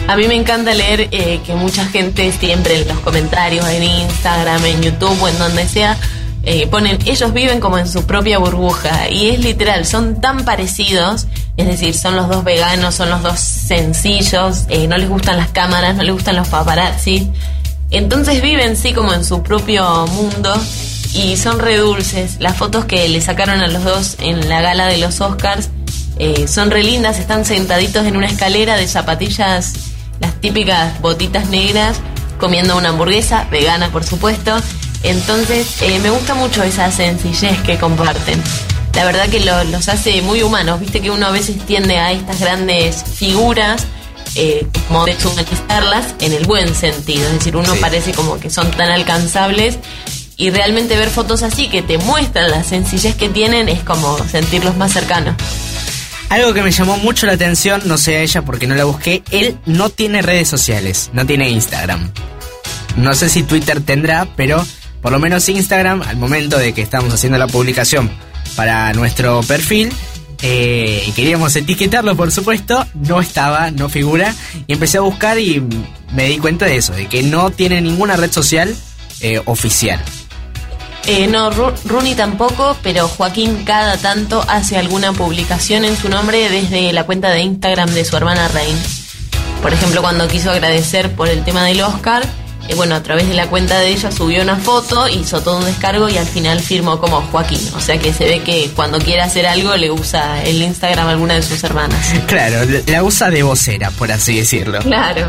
A 0.08 0.16
mí 0.16 0.26
me 0.28 0.34
encanta 0.34 0.72
leer 0.72 1.08
eh, 1.10 1.40
que 1.44 1.54
mucha 1.54 1.84
gente 1.86 2.32
siempre 2.32 2.80
en 2.82 2.88
los 2.88 2.98
comentarios, 3.00 3.66
en 3.68 3.82
Instagram, 3.82 4.64
en 4.64 4.82
YouTube 4.82 5.20
o 5.20 5.28
en 5.28 5.38
donde 5.38 5.68
sea, 5.68 5.98
eh, 6.44 6.68
ponen, 6.68 6.98
ellos 7.06 7.32
viven 7.32 7.58
como 7.58 7.76
en 7.76 7.88
su 7.88 8.06
propia 8.06 8.38
burbuja. 8.38 9.10
Y 9.10 9.30
es 9.30 9.40
literal, 9.40 9.84
son 9.84 10.20
tan 10.20 10.44
parecidos, 10.44 11.26
es 11.56 11.66
decir, 11.66 11.94
son 11.94 12.14
los 12.14 12.28
dos 12.28 12.44
veganos, 12.44 12.94
son 12.94 13.10
los 13.10 13.22
dos 13.22 13.40
sencillos, 13.40 14.66
no 14.88 14.96
les 14.96 15.08
gustan 15.08 15.38
las 15.38 15.48
cámaras, 15.48 15.96
no 15.96 16.04
les 16.04 16.12
gustan 16.12 16.36
los 16.36 16.46
paparazzi. 16.48 17.32
Entonces 17.90 18.42
viven 18.42 18.76
sí 18.76 18.92
como 18.92 19.12
en 19.12 19.24
su 19.24 19.42
propio 19.42 20.06
mundo 20.08 20.54
y 21.14 21.36
son 21.36 21.58
re 21.58 21.76
dulces. 21.76 22.36
Las 22.40 22.56
fotos 22.56 22.84
que 22.84 23.08
le 23.08 23.20
sacaron 23.20 23.60
a 23.60 23.66
los 23.68 23.84
dos 23.84 24.16
en 24.18 24.48
la 24.48 24.60
gala 24.60 24.86
de 24.86 24.98
los 24.98 25.20
Oscars 25.20 25.70
eh, 26.18 26.48
son 26.48 26.70
re 26.70 26.82
lindas, 26.82 27.18
están 27.18 27.44
sentaditos 27.44 28.06
en 28.06 28.16
una 28.16 28.26
escalera 28.26 28.76
de 28.76 28.88
zapatillas, 28.88 29.74
las 30.20 30.34
típicas 30.40 31.00
botitas 31.00 31.48
negras, 31.48 31.98
comiendo 32.38 32.76
una 32.76 32.90
hamburguesa, 32.90 33.46
vegana 33.50 33.90
por 33.90 34.04
supuesto. 34.04 34.56
Entonces 35.02 35.82
eh, 35.82 35.98
me 36.00 36.10
gusta 36.10 36.34
mucho 36.34 36.62
esa 36.62 36.90
sencillez 36.90 37.60
que 37.62 37.78
comparten. 37.78 38.42
La 38.94 39.04
verdad 39.04 39.28
que 39.28 39.40
los 39.40 39.88
hace 39.88 40.22
muy 40.22 40.42
humanos, 40.42 40.80
viste 40.80 41.02
que 41.02 41.10
uno 41.10 41.26
a 41.26 41.30
veces 41.30 41.58
tiende 41.66 41.98
a 41.98 42.12
estas 42.12 42.40
grandes 42.40 43.04
figuras 43.04 43.86
eh, 44.34 44.66
como 44.88 45.06
en 45.06 46.32
el 46.32 46.44
buen 46.44 46.74
sentido. 46.74 47.26
Es 47.26 47.32
decir, 47.34 47.56
uno 47.56 47.74
parece 47.76 48.12
como 48.12 48.38
que 48.38 48.50
son 48.50 48.70
tan 48.72 48.90
alcanzables 48.90 49.78
y 50.36 50.50
realmente 50.50 50.96
ver 50.96 51.08
fotos 51.08 51.42
así 51.42 51.68
que 51.68 51.82
te 51.82 51.98
muestran 51.98 52.50
la 52.50 52.62
sencillez 52.62 53.14
que 53.16 53.28
tienen 53.28 53.68
es 53.68 53.80
como 53.80 54.18
sentirlos 54.28 54.76
más 54.76 54.92
cercanos. 54.92 55.34
Algo 56.28 56.52
que 56.52 56.62
me 56.62 56.72
llamó 56.72 56.96
mucho 56.98 57.26
la 57.26 57.32
atención, 57.32 57.82
no 57.84 57.96
sé 57.98 58.16
a 58.16 58.20
ella 58.20 58.42
porque 58.42 58.66
no 58.66 58.74
la 58.74 58.84
busqué, 58.84 59.22
él 59.30 59.58
no 59.64 59.90
tiene 59.90 60.22
redes 60.22 60.48
sociales, 60.48 61.10
no 61.12 61.24
tiene 61.24 61.48
Instagram. 61.48 62.10
No 62.96 63.14
sé 63.14 63.28
si 63.28 63.44
Twitter 63.44 63.80
tendrá, 63.80 64.26
pero 64.36 64.66
por 65.00 65.12
lo 65.12 65.20
menos 65.20 65.48
Instagram, 65.48 66.02
al 66.02 66.16
momento 66.16 66.58
de 66.58 66.72
que 66.74 66.82
estamos 66.82 67.14
haciendo 67.14 67.38
la 67.38 67.46
publicación 67.46 68.10
para 68.56 68.92
nuestro 68.92 69.40
perfil, 69.42 69.92
eh, 70.42 71.10
queríamos 71.14 71.54
etiquetarlo, 71.56 72.16
por 72.16 72.30
supuesto, 72.30 72.86
no 72.94 73.20
estaba, 73.20 73.70
no 73.70 73.88
figura, 73.88 74.34
y 74.66 74.72
empecé 74.74 74.98
a 74.98 75.02
buscar 75.02 75.38
y 75.38 75.62
me 76.12 76.26
di 76.26 76.38
cuenta 76.38 76.66
de 76.66 76.76
eso, 76.76 76.92
de 76.92 77.06
que 77.06 77.22
no 77.22 77.50
tiene 77.50 77.80
ninguna 77.80 78.16
red 78.16 78.30
social 78.30 78.74
eh, 79.20 79.40
oficial. 79.44 80.00
Eh, 81.06 81.28
no, 81.28 81.50
Rooney 81.50 82.16
tampoco, 82.16 82.76
pero 82.82 83.06
Joaquín 83.06 83.64
cada 83.64 83.96
tanto 83.96 84.44
hace 84.48 84.76
alguna 84.76 85.12
publicación 85.12 85.84
en 85.84 85.96
su 85.96 86.08
nombre 86.08 86.50
desde 86.50 86.92
la 86.92 87.06
cuenta 87.06 87.30
de 87.30 87.42
Instagram 87.42 87.90
de 87.90 88.04
su 88.04 88.16
hermana 88.16 88.48
Rain. 88.48 88.76
Por 89.62 89.72
ejemplo, 89.72 90.02
cuando 90.02 90.26
quiso 90.26 90.50
agradecer 90.50 91.12
por 91.12 91.28
el 91.28 91.44
tema 91.44 91.64
del 91.64 91.80
Oscar, 91.80 92.26
eh, 92.68 92.74
bueno, 92.74 92.94
a 92.94 93.02
través 93.02 93.28
de 93.28 93.34
la 93.34 93.48
cuenta 93.48 93.78
de 93.78 93.88
ella 93.88 94.10
subió 94.10 94.42
una 94.42 94.56
foto, 94.56 95.08
hizo 95.08 95.40
todo 95.42 95.58
un 95.58 95.64
descargo 95.64 96.08
y 96.08 96.16
al 96.16 96.26
final 96.26 96.60
firmó 96.60 97.00
como 97.00 97.20
Joaquín. 97.22 97.60
O 97.74 97.80
sea 97.80 97.98
que 97.98 98.12
se 98.12 98.24
ve 98.24 98.40
que 98.42 98.70
cuando 98.74 98.98
quiere 98.98 99.22
hacer 99.22 99.46
algo 99.46 99.76
le 99.76 99.90
usa 99.90 100.42
el 100.44 100.62
Instagram 100.62 101.06
a 101.06 101.10
alguna 101.10 101.34
de 101.34 101.42
sus 101.42 101.62
hermanas. 101.64 102.14
Claro, 102.26 102.58
la 102.86 103.02
usa 103.02 103.30
de 103.30 103.42
vocera, 103.42 103.90
por 103.92 104.10
así 104.10 104.36
decirlo. 104.36 104.80
Claro. 104.80 105.26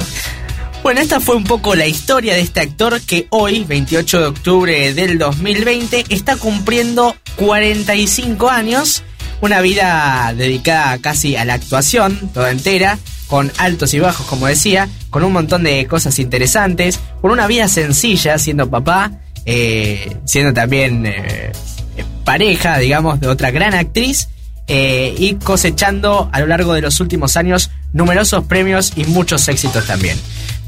Bueno, 0.83 1.01
esta 1.01 1.19
fue 1.19 1.35
un 1.35 1.43
poco 1.43 1.75
la 1.75 1.85
historia 1.85 2.33
de 2.33 2.41
este 2.41 2.61
actor 2.61 2.99
que 3.01 3.27
hoy, 3.29 3.63
28 3.65 4.19
de 4.19 4.25
octubre 4.25 4.93
del 4.93 5.17
2020, 5.17 6.05
está 6.09 6.38
cumpliendo 6.38 7.15
45 7.35 8.49
años, 8.49 9.03
una 9.41 9.61
vida 9.61 10.33
dedicada 10.35 10.97
casi 10.99 11.35
a 11.35 11.45
la 11.45 11.55
actuación, 11.55 12.29
toda 12.33 12.51
entera, 12.51 12.97
con 13.28 13.51
altos 13.57 13.93
y 13.93 13.99
bajos, 13.99 14.25
como 14.28 14.47
decía, 14.47 14.89
con 15.09 15.23
un 15.23 15.34
montón 15.34 15.63
de 15.63 15.86
cosas 15.86 16.17
interesantes, 16.19 16.99
con 17.21 17.32
una 17.32 17.47
vida 17.47 17.67
sencilla, 17.67 18.38
siendo 18.38 18.69
papá, 18.69 19.11
eh, 19.45 20.17
siendo 20.25 20.53
también 20.53 21.05
eh, 21.05 21.51
pareja, 22.23 22.78
digamos, 22.78 23.19
de 23.19 23.28
otra 23.28 23.51
gran 23.51 23.73
actriz, 23.73 24.30
eh, 24.69 25.15
y 25.17 25.36
cosechando 25.36 26.30
a 26.34 26.41
lo 26.41 26.47
largo 26.47 26.73
de 26.73 26.82
los 26.82 26.99
últimos 26.99 27.38
años 27.38 27.71
numerosos 27.93 28.43
premios 28.43 28.91
y 28.97 29.05
muchos 29.05 29.47
éxitos 29.47 29.86
también. 29.86 30.17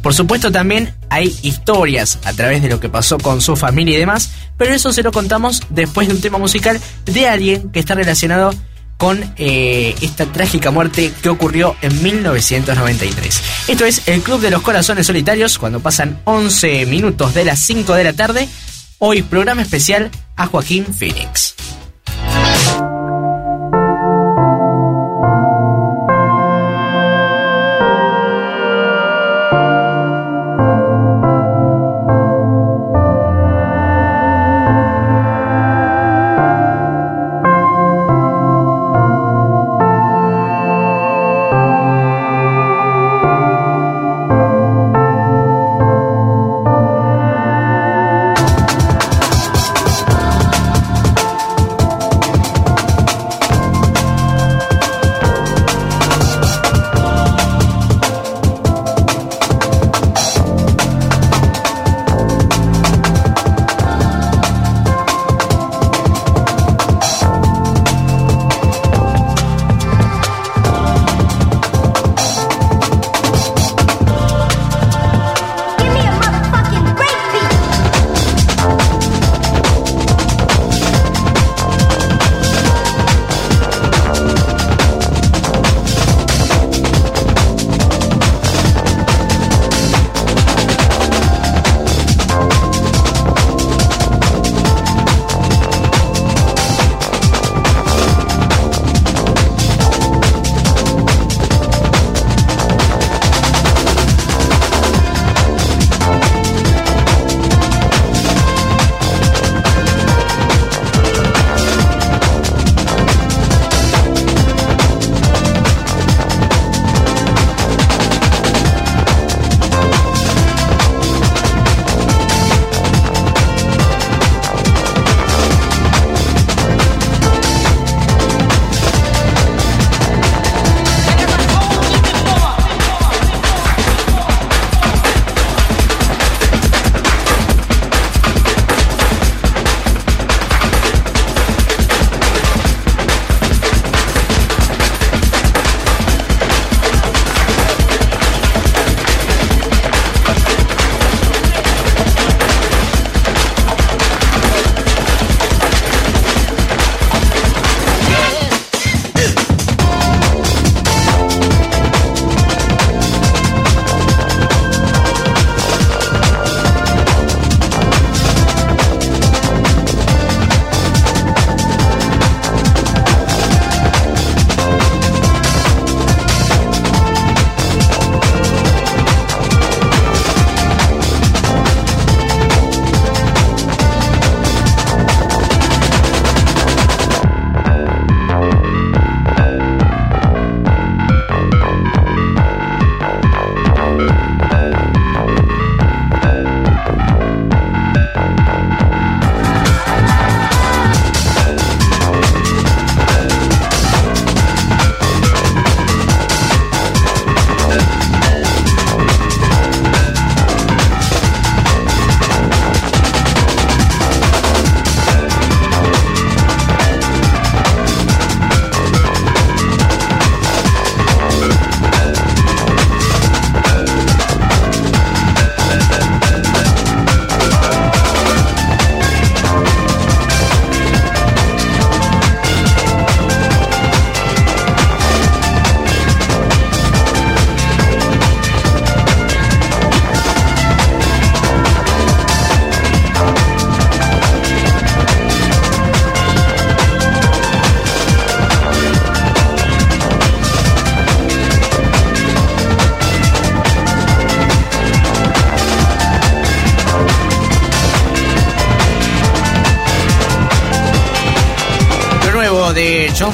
Por 0.01 0.13
supuesto 0.13 0.53
también 0.53 0.93
hay 1.09 1.35
historias 1.41 2.19
a 2.23 2.31
través 2.31 2.61
de 2.61 2.69
lo 2.69 2.79
que 2.79 2.87
pasó 2.87 3.17
con 3.17 3.41
su 3.41 3.57
familia 3.57 3.95
y 3.95 3.99
demás, 3.99 4.31
pero 4.57 4.73
eso 4.73 4.93
se 4.93 5.03
lo 5.03 5.11
contamos 5.11 5.61
después 5.69 6.07
de 6.07 6.13
un 6.13 6.21
tema 6.21 6.37
musical 6.37 6.79
de 7.05 7.27
alguien 7.27 7.71
que 7.71 7.81
está 7.81 7.95
relacionado 7.95 8.53
con 8.99 9.33
eh, 9.37 9.95
esta 10.01 10.25
trágica 10.25 10.71
muerte 10.71 11.13
que 11.21 11.29
ocurrió 11.29 11.77
en 11.81 12.03
1993. 12.03 13.41
Esto 13.69 13.85
es 13.85 14.07
el 14.09 14.21
Club 14.21 14.41
de 14.41 14.51
los 14.51 14.61
Corazones 14.61 15.07
Solitarios 15.07 15.57
cuando 15.57 15.79
pasan 15.79 16.19
11 16.25 16.85
minutos 16.85 17.33
de 17.33 17.45
las 17.45 17.59
5 17.61 17.93
de 17.93 18.03
la 18.03 18.11
tarde. 18.13 18.49
Hoy 18.97 19.21
programa 19.21 19.61
especial 19.61 20.11
a 20.35 20.47
Joaquín 20.47 20.85
Phoenix. 20.93 21.55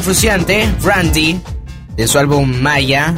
Fruciante, 0.06 0.70
Randy, 0.84 1.42
de 1.98 2.08
su 2.08 2.20
álbum 2.20 2.62
Maya, 2.62 3.16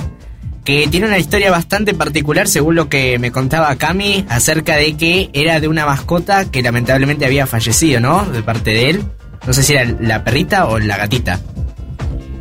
que 0.64 0.88
tiene 0.88 1.08
una 1.08 1.18
historia 1.18 1.52
bastante 1.52 1.94
particular 1.94 2.48
según 2.48 2.76
lo 2.76 2.88
que 2.88 3.20
me 3.20 3.30
contaba 3.30 3.76
Cami 3.76 4.26
acerca 4.30 4.78
de 4.78 4.96
que 4.96 5.30
era 5.34 5.60
de 5.60 5.68
una 5.68 5.86
mascota 5.86 6.50
que 6.50 6.62
lamentablemente 6.62 7.26
había 7.26 7.46
fallecido, 7.46 8.00
¿no? 8.00 8.24
De 8.24 8.42
parte 8.42 8.70
de 8.70 8.90
él. 8.92 9.04
No 9.46 9.52
sé 9.52 9.64
si 9.64 9.74
era 9.74 9.84
la 10.00 10.24
perrita 10.24 10.68
o 10.68 10.80
la 10.80 10.96
gatita. 10.96 11.42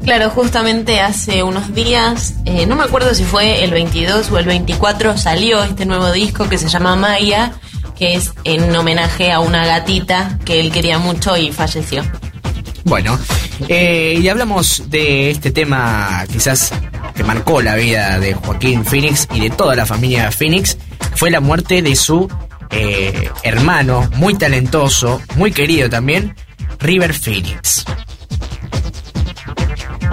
Claro, 0.05 0.31
justamente 0.31 1.01
hace 1.01 1.43
unos 1.43 1.75
días, 1.75 2.37
eh, 2.45 2.67
no 2.67 2.77
me 2.77 2.85
acuerdo 2.85 3.17
si 3.17 3.25
fue 3.25 3.65
el 3.65 3.73
22 3.73 4.31
o 4.31 4.39
el 4.39 4.47
24, 4.47 5.19
salió 5.19 5.65
este 5.65 5.87
nuevo 5.87 6.13
disco 6.13 6.49
que 6.49 6.57
se 6.57 6.69
llama 6.69 6.95
Maya, 6.95 7.55
que 7.99 8.15
es 8.15 8.33
en 8.45 8.77
homenaje 8.77 9.33
a 9.33 9.41
una 9.41 9.67
gatita 9.67 10.39
que 10.45 10.61
él 10.61 10.71
quería 10.71 11.01
mucho 11.01 11.37
y 11.37 11.51
falleció. 11.51 12.05
Bueno, 12.85 13.19
eh, 13.69 14.19
y 14.21 14.29
hablamos 14.29 14.91
de 14.91 15.31
este 15.31 15.51
tema 15.51 16.25
quizás 16.31 16.73
que 17.15 17.25
marcó 17.25 17.63
la 17.63 17.75
vida 17.75 18.19
de 18.19 18.35
Joaquín 18.35 18.85
Phoenix 18.85 19.27
y 19.35 19.41
de 19.41 19.51
toda 19.51 19.75
la 19.75 19.87
familia 19.87 20.31
Phoenix, 20.31 20.77
fue 21.15 21.31
la 21.31 21.41
muerte 21.41 21.83
de 21.83 21.97
su 21.97 22.29
eh, 22.71 23.31
hermano, 23.43 24.09
muy 24.17 24.35
talentoso, 24.35 25.21
muy 25.37 25.53
querido 25.53 25.89
también, 25.89 26.35
River 26.79 27.15
Phoenix. 27.15 27.85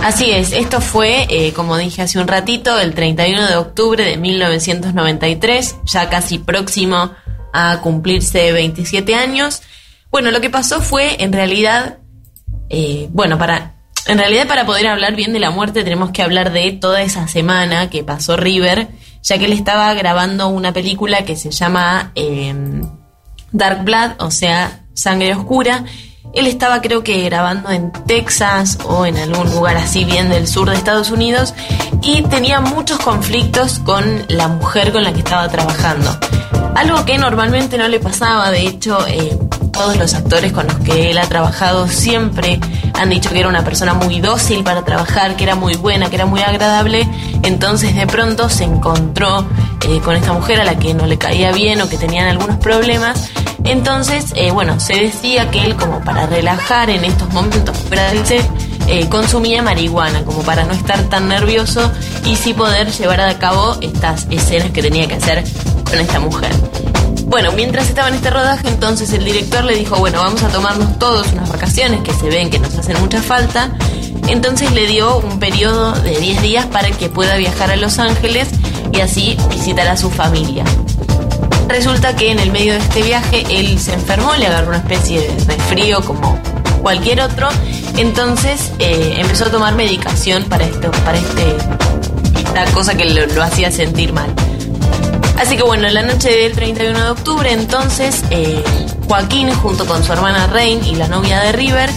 Así 0.03 0.31
es, 0.31 0.51
esto 0.51 0.81
fue, 0.81 1.27
eh, 1.29 1.53
como 1.53 1.77
dije 1.77 2.01
hace 2.01 2.19
un 2.19 2.27
ratito, 2.27 2.77
el 2.77 2.93
31 2.93 3.47
de 3.47 3.55
octubre 3.55 4.03
de 4.03 4.17
1993, 4.17 5.77
ya 5.85 6.09
casi 6.09 6.39
próximo 6.39 7.11
a 7.53 7.79
cumplirse 7.81 8.51
27 8.51 9.15
años. 9.15 9.61
Bueno, 10.11 10.31
lo 10.31 10.41
que 10.41 10.49
pasó 10.49 10.81
fue, 10.81 11.23
en 11.23 11.31
realidad, 11.31 11.99
eh, 12.69 13.07
bueno, 13.11 13.37
para, 13.37 13.75
en 14.05 14.17
realidad 14.17 14.47
para 14.47 14.65
poder 14.65 14.87
hablar 14.87 15.15
bien 15.15 15.33
de 15.33 15.39
la 15.39 15.51
muerte 15.51 15.83
tenemos 15.83 16.11
que 16.11 16.21
hablar 16.21 16.51
de 16.51 16.71
toda 16.71 17.01
esa 17.01 17.27
semana 17.27 17.89
que 17.89 18.03
pasó 18.03 18.37
River, 18.37 18.87
ya 19.21 19.37
que 19.37 19.45
él 19.45 19.53
estaba 19.53 19.93
grabando 19.93 20.47
una 20.49 20.73
película 20.73 21.23
que 21.23 21.35
se 21.35 21.51
llama 21.51 22.11
em, 22.15 22.81
Dark 23.51 23.83
Blood, 23.83 24.11
o 24.19 24.31
sea, 24.31 24.81
Sangre 24.93 25.33
Oscura, 25.33 25.85
él 26.33 26.47
estaba 26.47 26.81
creo 26.81 27.03
que 27.03 27.21
grabando 27.23 27.69
en 27.69 27.91
Texas 28.07 28.79
o 28.85 29.05
en 29.05 29.17
algún 29.17 29.51
lugar 29.51 29.77
así 29.77 30.03
bien 30.03 30.29
del 30.29 30.47
sur 30.47 30.69
de 30.69 30.75
Estados 30.75 31.11
Unidos 31.11 31.53
y 32.01 32.23
tenía 32.23 32.59
muchos 32.59 32.97
conflictos 32.99 33.79
con 33.79 34.25
la 34.29 34.47
mujer 34.47 34.91
con 34.91 35.03
la 35.03 35.13
que 35.13 35.19
estaba 35.19 35.47
trabajando. 35.47 36.09
Algo 36.75 37.05
que 37.05 37.19
normalmente 37.19 37.77
no 37.77 37.87
le 37.87 37.99
pasaba, 37.99 38.49
de 38.49 38.67
hecho, 38.67 38.97
eh, 39.07 39.37
todos 39.73 39.97
los 39.97 40.13
actores 40.13 40.53
con 40.53 40.67
los 40.67 40.77
que 40.77 41.11
él 41.11 41.17
ha 41.17 41.27
trabajado 41.27 41.87
siempre 41.87 42.59
han 42.93 43.09
dicho 43.09 43.31
que 43.31 43.39
era 43.39 43.49
una 43.49 43.65
persona 43.65 43.93
muy 43.93 44.21
dócil 44.21 44.63
para 44.63 44.85
trabajar, 44.85 45.35
que 45.35 45.43
era 45.43 45.55
muy 45.55 45.75
buena, 45.75 46.09
que 46.09 46.15
era 46.15 46.25
muy 46.25 46.41
agradable. 46.41 47.05
Entonces 47.41 47.95
de 47.95 48.07
pronto 48.07 48.49
se 48.49 48.63
encontró 48.63 49.45
eh, 49.89 49.99
con 49.99 50.15
esta 50.15 50.31
mujer 50.31 50.61
a 50.61 50.63
la 50.63 50.77
que 50.77 50.93
no 50.93 51.05
le 51.07 51.17
caía 51.17 51.51
bien 51.51 51.81
o 51.81 51.89
que 51.89 51.97
tenían 51.97 52.27
algunos 52.27 52.57
problemas. 52.57 53.31
Entonces, 53.65 54.33
eh, 54.35 54.51
bueno, 54.51 54.79
se 54.79 54.93
decía 54.93 55.49
que 55.49 55.65
él 55.65 55.75
como 55.75 56.01
para 56.01 56.27
relajar 56.27 56.89
en 56.89 57.03
estos 57.03 57.31
momentos 57.33 57.75
fuera 57.77 58.11
eh, 58.87 59.07
consumía 59.09 59.61
marihuana 59.61 60.23
como 60.23 60.43
para 60.43 60.65
no 60.65 60.73
estar 60.73 60.99
tan 61.03 61.29
nervioso 61.29 61.91
y 62.25 62.35
sí 62.35 62.53
poder 62.53 62.91
llevar 62.91 63.21
a 63.21 63.39
cabo 63.39 63.77
estas 63.81 64.27
escenas 64.29 64.71
que 64.71 64.81
tenía 64.81 65.07
que 65.07 65.15
hacer 65.15 65.43
con 65.85 65.99
esta 65.99 66.19
mujer. 66.19 66.51
Bueno, 67.33 67.51
mientras 67.53 67.89
estaba 67.89 68.09
en 68.09 68.13
este 68.13 68.29
rodaje, 68.29 68.67
entonces 68.67 69.11
el 69.11 69.25
director 69.25 69.63
le 69.63 69.73
dijo, 69.73 69.97
bueno, 69.97 70.19
vamos 70.19 70.43
a 70.43 70.49
tomarnos 70.49 70.99
todos 70.99 71.31
unas 71.33 71.49
vacaciones 71.49 72.01
que 72.01 72.13
se 72.13 72.29
ven 72.29 72.51
que 72.51 72.59
nos 72.59 72.77
hacen 72.77 72.95
mucha 73.01 73.23
falta. 73.23 73.71
Entonces 74.27 74.71
le 74.71 74.85
dio 74.85 75.17
un 75.17 75.39
periodo 75.39 75.93
de 75.93 76.19
10 76.19 76.43
días 76.43 76.67
para 76.67 76.91
que 76.91 77.09
pueda 77.09 77.35
viajar 77.37 77.71
a 77.71 77.75
Los 77.75 77.97
Ángeles 77.97 78.49
y 78.91 78.99
así 78.99 79.35
visitar 79.49 79.87
a 79.87 79.97
su 79.97 80.11
familia. 80.11 80.63
Resulta 81.67 82.15
que 82.15 82.29
en 82.29 82.37
el 82.37 82.51
medio 82.51 82.73
de 82.73 82.79
este 82.81 83.01
viaje 83.01 83.43
él 83.49 83.79
se 83.79 83.95
enfermó, 83.95 84.35
le 84.35 84.45
agarró 84.45 84.67
una 84.67 84.77
especie 84.77 85.21
de 85.21 85.55
resfrío 85.55 86.01
como 86.01 86.39
cualquier 86.83 87.19
otro, 87.19 87.49
entonces 87.97 88.73
eh, 88.77 89.15
empezó 89.17 89.45
a 89.45 89.49
tomar 89.49 89.73
medicación 89.73 90.43
para 90.43 90.65
esto, 90.65 90.91
para 91.03 91.17
este, 91.17 91.57
esta 92.45 92.65
cosa 92.73 92.95
que 92.95 93.05
lo, 93.05 93.41
hacía 93.41 93.71
sentir 93.71 94.13
mal. 94.13 94.31
Así 95.43 95.57
que 95.57 95.63
bueno, 95.63 95.89
la 95.89 96.03
noche 96.03 96.29
del 96.29 96.53
31 96.53 96.97
de 96.97 97.09
octubre, 97.09 97.51
entonces 97.51 98.23
eh, 98.31 98.63
Joaquín 99.09 99.51
junto 99.55 99.85
con 99.85 100.01
su 100.01 100.13
hermana 100.13 100.47
Rain 100.47 100.79
y 100.85 100.95
la 100.95 101.09
novia 101.09 101.41
de 101.41 101.51
River 101.51 101.89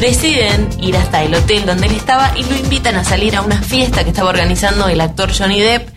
deciden 0.00 0.68
ir 0.82 0.96
hasta 0.96 1.22
el 1.22 1.32
hotel 1.32 1.64
donde 1.64 1.86
él 1.86 1.94
estaba 1.94 2.36
y 2.36 2.42
lo 2.42 2.56
invitan 2.56 2.96
a 2.96 3.04
salir 3.04 3.36
a 3.36 3.42
una 3.42 3.62
fiesta 3.62 4.02
que 4.02 4.10
estaba 4.10 4.30
organizando 4.30 4.88
el 4.88 5.00
actor 5.00 5.30
Johnny 5.32 5.60
Depp 5.60 5.88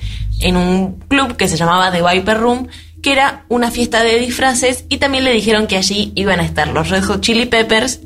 en 0.41 0.55
un 0.55 0.99
club 1.07 1.37
que 1.37 1.47
se 1.47 1.57
llamaba 1.57 1.91
The 1.91 2.03
Viper 2.03 2.37
Room 2.37 2.67
que 3.01 3.13
era 3.13 3.45
una 3.49 3.71
fiesta 3.71 4.03
de 4.03 4.19
disfraces 4.19 4.85
y 4.87 4.99
también 4.99 5.23
le 5.23 5.33
dijeron 5.33 5.65
que 5.65 5.77
allí 5.77 6.13
iban 6.13 6.39
a 6.39 6.45
estar 6.45 6.67
los 6.67 6.89
Red 6.89 7.05
Hot 7.05 7.21
Chili 7.21 7.47
Peppers 7.47 8.01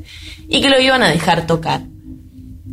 y 0.48 0.62
que 0.62 0.70
lo 0.70 0.80
iban 0.80 1.02
a 1.02 1.10
dejar 1.10 1.46
tocar. 1.46 1.82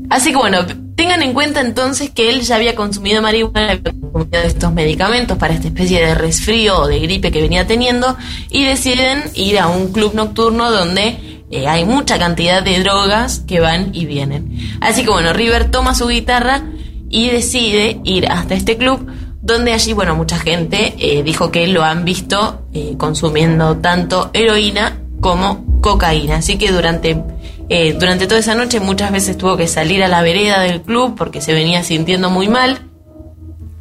Así 0.09 0.31
que 0.31 0.37
bueno, 0.37 0.59
tengan 0.95 1.21
en 1.21 1.33
cuenta 1.33 1.61
entonces 1.61 2.09
que 2.09 2.29
él 2.29 2.41
ya 2.41 2.55
había 2.55 2.75
consumido 2.75 3.21
marihuana, 3.21 3.71
había 3.71 3.83
consumido 3.83 4.41
estos 4.43 4.73
medicamentos 4.73 5.37
para 5.37 5.53
esta 5.53 5.67
especie 5.67 6.05
de 6.05 6.15
resfrío 6.15 6.79
o 6.79 6.87
de 6.87 6.99
gripe 6.99 7.31
que 7.31 7.41
venía 7.41 7.67
teniendo 7.67 8.15
y 8.49 8.63
deciden 8.65 9.23
ir 9.35 9.59
a 9.59 9.67
un 9.67 9.91
club 9.91 10.13
nocturno 10.13 10.71
donde 10.71 11.45
eh, 11.51 11.67
hay 11.67 11.85
mucha 11.85 12.17
cantidad 12.17 12.63
de 12.63 12.79
drogas 12.79 13.39
que 13.39 13.59
van 13.59 13.89
y 13.93 14.05
vienen. 14.05 14.77
Así 14.81 15.03
que 15.03 15.11
bueno, 15.11 15.33
River 15.33 15.69
toma 15.69 15.95
su 15.95 16.07
guitarra 16.07 16.63
y 17.09 17.29
decide 17.29 17.99
ir 18.03 18.27
hasta 18.27 18.55
este 18.55 18.77
club 18.77 19.07
donde 19.43 19.73
allí, 19.73 19.91
bueno, 19.91 20.15
mucha 20.15 20.39
gente 20.39 20.95
eh, 20.97 21.21
dijo 21.21 21.51
que 21.51 21.67
lo 21.67 21.83
han 21.83 22.05
visto 22.05 22.65
eh, 22.73 22.95
consumiendo 22.97 23.77
tanto 23.77 24.31
heroína 24.33 25.01
como 25.19 25.81
cocaína. 25.81 26.37
Así 26.37 26.57
que 26.57 26.71
durante, 26.71 27.21
eh, 27.69 27.93
durante 27.93 28.27
toda 28.27 28.39
esa 28.39 28.55
noche 28.55 28.79
muchas 28.79 29.11
veces 29.11 29.37
tuvo 29.37 29.57
que 29.57 29.67
salir 29.67 30.03
a 30.03 30.07
la 30.07 30.21
vereda 30.21 30.61
del 30.61 30.81
club 30.81 31.15
porque 31.17 31.41
se 31.41 31.53
venía 31.53 31.83
sintiendo 31.83 32.29
muy 32.29 32.47
mal. 32.47 32.89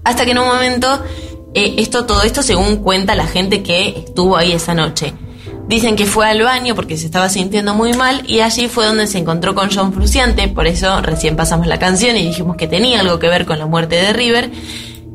Hasta 0.04 0.24
que 0.24 0.32
en 0.32 0.38
un 0.38 0.46
momento, 0.46 1.02
esto, 1.54 2.06
todo 2.06 2.22
esto 2.22 2.42
según 2.42 2.76
cuenta 2.76 3.14
la 3.14 3.26
gente 3.26 3.62
que 3.62 3.88
estuvo 4.06 4.36
ahí 4.36 4.52
esa 4.52 4.74
noche. 4.74 5.14
Dicen 5.68 5.94
que 5.94 6.06
fue 6.06 6.28
al 6.28 6.42
baño 6.42 6.74
porque 6.74 6.96
se 6.96 7.06
estaba 7.06 7.28
sintiendo 7.28 7.72
muy 7.74 7.92
mal 7.92 8.24
y 8.26 8.40
allí 8.40 8.68
fue 8.68 8.84
donde 8.84 9.06
se 9.06 9.18
encontró 9.18 9.54
con 9.54 9.70
John 9.72 9.92
Fruciante, 9.92 10.48
por 10.48 10.66
eso 10.66 11.00
recién 11.00 11.36
pasamos 11.36 11.66
la 11.66 11.78
canción 11.78 12.16
y 12.16 12.24
dijimos 12.24 12.56
que 12.56 12.66
tenía 12.66 13.00
algo 13.00 13.18
que 13.18 13.28
ver 13.28 13.46
con 13.46 13.58
la 13.58 13.66
muerte 13.66 13.96
de 13.96 14.12
River. 14.12 14.50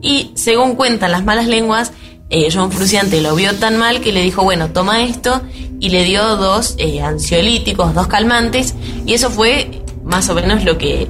Y 0.01 0.32
según 0.36 0.76
cuentan 0.76 1.11
las 1.11 1.26
malas 1.26 1.47
lenguas, 1.47 1.91
eh, 2.30 2.49
John 2.51 2.71
Fruciante 2.71 3.21
lo 3.21 3.36
vio 3.36 3.55
tan 3.55 3.78
mal 3.78 4.01
que 4.01 4.11
le 4.11 4.21
dijo, 4.21 4.43
bueno, 4.43 4.69
toma 4.71 5.03
esto, 5.03 5.41
y 5.80 5.89
le 5.89 6.03
dio 6.03 6.36
dos 6.36 6.75
eh, 6.78 7.01
ansiolíticos, 7.01 7.93
dos 7.93 8.07
calmantes, 8.07 8.75
y 9.05 9.13
eso 9.13 9.30
fue 9.30 9.84
más 10.03 10.30
o 10.30 10.36
menos 10.36 10.63
lo 10.63 10.78
que, 10.78 11.07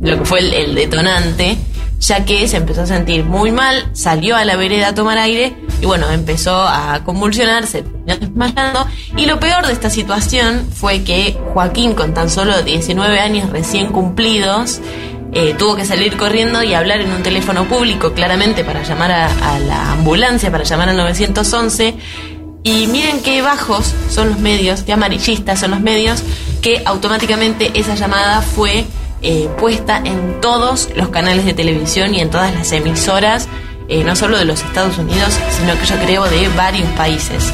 lo 0.00 0.18
que 0.18 0.24
fue 0.24 0.40
el, 0.40 0.74
detonante, 0.74 1.58
ya 2.00 2.24
que 2.24 2.46
se 2.48 2.56
empezó 2.56 2.82
a 2.82 2.86
sentir 2.86 3.24
muy 3.24 3.50
mal, 3.50 3.90
salió 3.92 4.36
a 4.36 4.44
la 4.44 4.56
vereda 4.56 4.88
a 4.88 4.94
tomar 4.94 5.18
aire, 5.18 5.54
y 5.82 5.86
bueno, 5.86 6.08
empezó 6.10 6.62
a 6.62 7.02
convulsionarse, 7.04 7.84
desmayando, 8.06 8.86
y 9.16 9.26
lo 9.26 9.38
peor 9.40 9.66
de 9.66 9.72
esta 9.72 9.90
situación 9.90 10.66
fue 10.72 11.02
que 11.02 11.36
Joaquín, 11.52 11.94
con 11.94 12.14
tan 12.14 12.30
solo 12.30 12.62
19 12.62 13.18
años 13.18 13.50
recién 13.50 13.88
cumplidos, 13.88 14.80
eh, 15.32 15.54
tuvo 15.58 15.76
que 15.76 15.84
salir 15.84 16.16
corriendo 16.16 16.62
y 16.62 16.74
hablar 16.74 17.00
en 17.00 17.12
un 17.12 17.22
teléfono 17.22 17.64
público, 17.66 18.12
claramente 18.12 18.64
para 18.64 18.82
llamar 18.82 19.12
a, 19.12 19.58
la 19.58 19.92
ambulancia, 19.92 20.50
para 20.50 20.64
llamar 20.64 20.88
al 20.88 20.96
911. 20.96 21.94
Y 22.62 22.86
miren 22.86 23.22
qué 23.22 23.42
bajos 23.42 23.94
son 24.10 24.30
los 24.30 24.38
medios, 24.38 24.82
qué 24.82 24.92
amarillistas 24.92 25.60
son 25.60 25.72
los 25.72 25.80
medios, 25.80 26.22
que 26.62 26.82
automáticamente 26.84 27.70
esa 27.74 27.94
llamada 27.94 28.42
fue 28.42 28.84
eh, 29.22 29.48
puesta 29.58 30.00
en 30.04 30.40
todos 30.40 30.88
los 30.94 31.08
canales 31.08 31.44
de 31.44 31.52
televisión 31.52 32.14
y 32.14 32.20
en 32.20 32.30
todas 32.30 32.54
las 32.54 32.72
emisoras, 32.72 33.48
eh, 33.88 34.04
no 34.04 34.16
solo 34.16 34.38
de 34.38 34.44
los 34.44 34.62
Estados 34.62 34.98
Unidos, 34.98 35.38
sino 35.58 35.78
que 35.78 35.86
yo 35.86 35.96
creo 35.96 36.24
de 36.24 36.48
varios 36.56 36.88
países. 36.90 37.52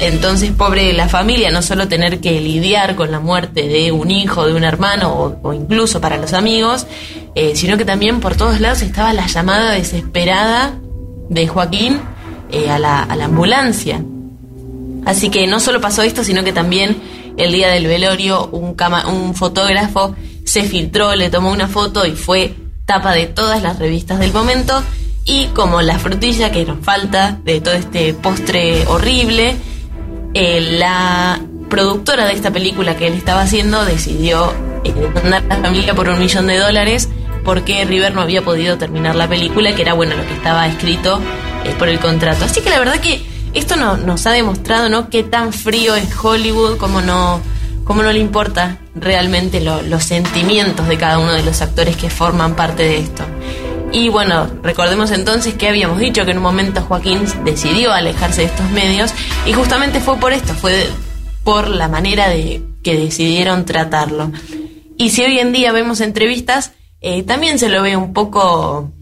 Entonces, 0.00 0.50
pobre 0.52 0.94
la 0.94 1.10
familia, 1.10 1.50
no 1.50 1.60
solo 1.60 1.86
tener 1.86 2.20
que 2.20 2.40
lidiar 2.40 2.96
con 2.96 3.12
la 3.12 3.20
muerte 3.20 3.68
de 3.68 3.92
un 3.92 4.10
hijo, 4.10 4.46
de 4.46 4.54
un 4.54 4.64
hermano 4.64 5.38
o, 5.42 5.52
incluso 5.52 6.00
para 6.00 6.16
los 6.16 6.32
amigos, 6.32 6.86
eh, 7.34 7.52
sino 7.54 7.76
que 7.76 7.84
también 7.84 8.18
por 8.20 8.34
todos 8.34 8.60
lados 8.60 8.80
estaba 8.80 9.12
la 9.12 9.26
llamada 9.26 9.72
desesperada 9.72 10.74
de 11.28 11.46
Joaquín 11.46 12.00
eh, 12.50 12.70
a, 12.70 12.78
la, 12.78 13.02
ambulancia. 13.02 14.02
Así 15.04 15.28
que 15.28 15.46
no 15.46 15.60
solo 15.60 15.82
pasó 15.82 16.00
esto, 16.00 16.24
sino 16.24 16.44
que 16.44 16.54
también 16.54 16.96
el 17.36 17.52
día 17.52 17.68
del 17.68 17.86
velorio 17.86 18.46
un, 18.52 18.74
un 19.06 19.34
fotógrafo 19.34 20.16
se 20.44 20.62
filtró, 20.62 21.14
le 21.14 21.28
tomó 21.28 21.52
una 21.52 21.68
foto 21.68 22.06
y 22.06 22.12
fue 22.12 22.54
tapa 22.86 23.12
de 23.12 23.26
todas 23.26 23.62
las 23.62 23.78
revistas 23.78 24.18
del 24.18 24.32
momento. 24.32 24.82
Y 25.26 25.48
como 25.48 25.82
la 25.82 25.98
frutilla 25.98 26.50
que 26.50 26.64
nos 26.64 26.82
falta 26.82 27.38
de 27.44 27.60
todo 27.60 27.74
este 27.74 28.14
postre 28.14 28.86
horrible, 28.86 29.56
eh, 30.34 30.76
la 30.78 31.40
productora 31.68 32.26
de 32.26 32.32
esta 32.32 32.50
película 32.50 32.96
que 32.96 33.06
él 33.06 33.14
estaba 33.14 33.42
haciendo 33.42 33.84
decidió 33.84 34.52
eh, 34.84 34.94
a 35.22 35.28
la 35.28 35.40
familia 35.42 35.94
por 35.94 36.08
un 36.08 36.18
millón 36.18 36.46
de 36.46 36.58
dólares 36.58 37.08
porque 37.44 37.84
River 37.84 38.14
no 38.14 38.20
había 38.20 38.42
podido 38.42 38.78
terminar 38.78 39.14
la 39.14 39.28
película, 39.28 39.74
que 39.74 39.82
era 39.82 39.94
bueno 39.94 40.14
lo 40.14 40.26
que 40.26 40.34
estaba 40.34 40.66
escrito 40.66 41.20
eh, 41.64 41.74
por 41.78 41.88
el 41.88 41.98
contrato. 41.98 42.44
Así 42.44 42.60
que 42.60 42.70
la 42.70 42.78
verdad 42.78 43.00
que 43.00 43.22
esto 43.54 43.76
no, 43.76 43.96
nos 43.96 44.26
ha 44.26 44.32
demostrado 44.32 44.88
¿no? 44.88 45.08
qué 45.08 45.22
tan 45.22 45.52
frío 45.52 45.96
es 45.96 46.08
Hollywood, 46.22 46.76
cómo 46.76 47.00
no, 47.00 47.40
cómo 47.84 48.02
no 48.02 48.12
le 48.12 48.18
importa 48.18 48.78
realmente 48.94 49.60
los 49.60 50.04
sentimientos 50.04 50.86
de 50.88 50.96
cada 50.96 51.18
uno 51.18 51.32
de 51.32 51.42
los 51.42 51.60
actores 51.62 51.96
que 51.96 52.10
forman 52.10 52.54
parte 52.54 52.82
de 52.82 52.98
esto. 52.98 53.24
Y 53.92 54.08
bueno, 54.08 54.48
recordemos 54.62 55.10
entonces 55.10 55.54
que 55.54 55.68
habíamos 55.68 55.98
dicho 55.98 56.24
que 56.24 56.30
en 56.30 56.36
un 56.36 56.44
momento 56.44 56.82
Joaquín 56.82 57.20
decidió 57.44 57.92
alejarse 57.92 58.42
de 58.42 58.46
estos 58.46 58.70
medios 58.70 59.12
y 59.46 59.52
justamente 59.52 60.00
fue 60.00 60.16
por 60.18 60.32
esto, 60.32 60.54
fue 60.54 60.88
por 61.42 61.68
la 61.68 61.88
manera 61.88 62.28
de 62.28 62.62
que 62.84 62.96
decidieron 62.96 63.64
tratarlo. 63.64 64.30
Y 64.96 65.10
si 65.10 65.22
hoy 65.22 65.40
en 65.40 65.52
día 65.52 65.72
vemos 65.72 66.00
entrevistas, 66.00 66.72
eh, 67.00 67.24
también 67.24 67.58
se 67.58 67.68
lo 67.68 67.82
ve 67.82 67.96
un 67.96 68.12
poco, 68.12 68.92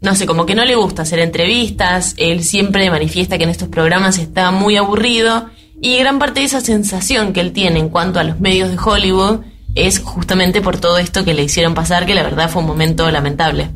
no 0.00 0.14
sé, 0.14 0.24
como 0.24 0.46
que 0.46 0.54
no 0.54 0.64
le 0.64 0.76
gusta 0.76 1.02
hacer 1.02 1.18
entrevistas, 1.18 2.14
él 2.16 2.42
siempre 2.42 2.90
manifiesta 2.90 3.36
que 3.36 3.44
en 3.44 3.50
estos 3.50 3.68
programas 3.68 4.16
está 4.16 4.50
muy 4.50 4.76
aburrido 4.76 5.50
y 5.82 5.98
gran 5.98 6.18
parte 6.18 6.40
de 6.40 6.46
esa 6.46 6.62
sensación 6.62 7.34
que 7.34 7.40
él 7.40 7.52
tiene 7.52 7.80
en 7.80 7.90
cuanto 7.90 8.18
a 8.18 8.24
los 8.24 8.40
medios 8.40 8.70
de 8.70 8.78
Hollywood 8.78 9.40
es 9.74 9.98
justamente 9.98 10.62
por 10.62 10.80
todo 10.80 10.96
esto 10.98 11.24
que 11.24 11.34
le 11.34 11.44
hicieron 11.44 11.74
pasar, 11.74 12.06
que 12.06 12.14
la 12.14 12.22
verdad 12.22 12.48
fue 12.48 12.62
un 12.62 12.68
momento 12.68 13.10
lamentable. 13.10 13.70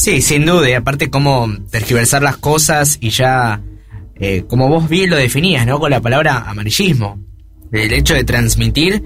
Sí, 0.00 0.22
sin 0.22 0.46
duda, 0.46 0.66
y 0.66 0.72
aparte 0.72 1.10
cómo 1.10 1.46
tergiversar 1.70 2.22
las 2.22 2.38
cosas 2.38 2.96
y 3.02 3.10
ya, 3.10 3.60
eh, 4.14 4.44
como 4.48 4.66
vos 4.66 4.88
bien 4.88 5.10
lo 5.10 5.16
definías, 5.16 5.66
¿no? 5.66 5.78
Con 5.78 5.90
la 5.90 6.00
palabra 6.00 6.38
amarillismo. 6.48 7.22
El 7.70 7.92
hecho 7.92 8.14
de 8.14 8.24
transmitir 8.24 9.04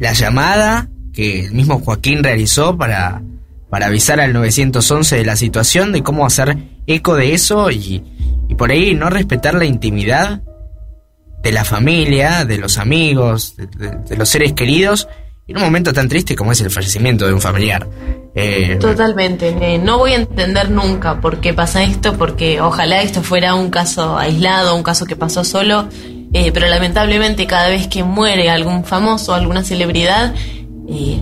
la 0.00 0.12
llamada 0.12 0.88
que 1.12 1.44
el 1.44 1.52
mismo 1.52 1.78
Joaquín 1.78 2.24
realizó 2.24 2.76
para, 2.76 3.22
para 3.68 3.86
avisar 3.86 4.18
al 4.18 4.32
911 4.32 5.14
de 5.14 5.24
la 5.24 5.36
situación, 5.36 5.92
de 5.92 6.02
cómo 6.02 6.26
hacer 6.26 6.58
eco 6.88 7.14
de 7.14 7.32
eso 7.32 7.70
y, 7.70 8.02
y 8.48 8.56
por 8.56 8.72
ahí 8.72 8.96
no 8.96 9.10
respetar 9.10 9.54
la 9.54 9.64
intimidad 9.64 10.42
de 11.40 11.52
la 11.52 11.64
familia, 11.64 12.44
de 12.44 12.58
los 12.58 12.78
amigos, 12.78 13.54
de 13.56 14.16
los 14.16 14.28
seres 14.28 14.54
queridos 14.54 15.06
en 15.50 15.56
un 15.56 15.64
momento 15.64 15.92
tan 15.92 16.08
triste 16.08 16.36
como 16.36 16.52
es 16.52 16.60
el 16.60 16.70
fallecimiento 16.70 17.26
de 17.26 17.32
un 17.32 17.40
familiar. 17.40 17.86
Eh, 18.36 18.78
Totalmente, 18.80 19.48
eh, 19.60 19.78
no 19.78 19.98
voy 19.98 20.12
a 20.12 20.16
entender 20.16 20.70
nunca 20.70 21.20
por 21.20 21.40
qué 21.40 21.52
pasa 21.52 21.82
esto, 21.82 22.16
porque 22.16 22.60
ojalá 22.60 23.02
esto 23.02 23.24
fuera 23.24 23.56
un 23.56 23.68
caso 23.68 24.16
aislado, 24.16 24.76
un 24.76 24.84
caso 24.84 25.06
que 25.06 25.16
pasó 25.16 25.42
solo, 25.42 25.88
eh, 26.32 26.52
pero 26.52 26.68
lamentablemente 26.68 27.48
cada 27.48 27.68
vez 27.68 27.88
que 27.88 28.04
muere 28.04 28.48
algún 28.48 28.84
famoso, 28.84 29.34
alguna 29.34 29.64
celebridad, 29.64 30.34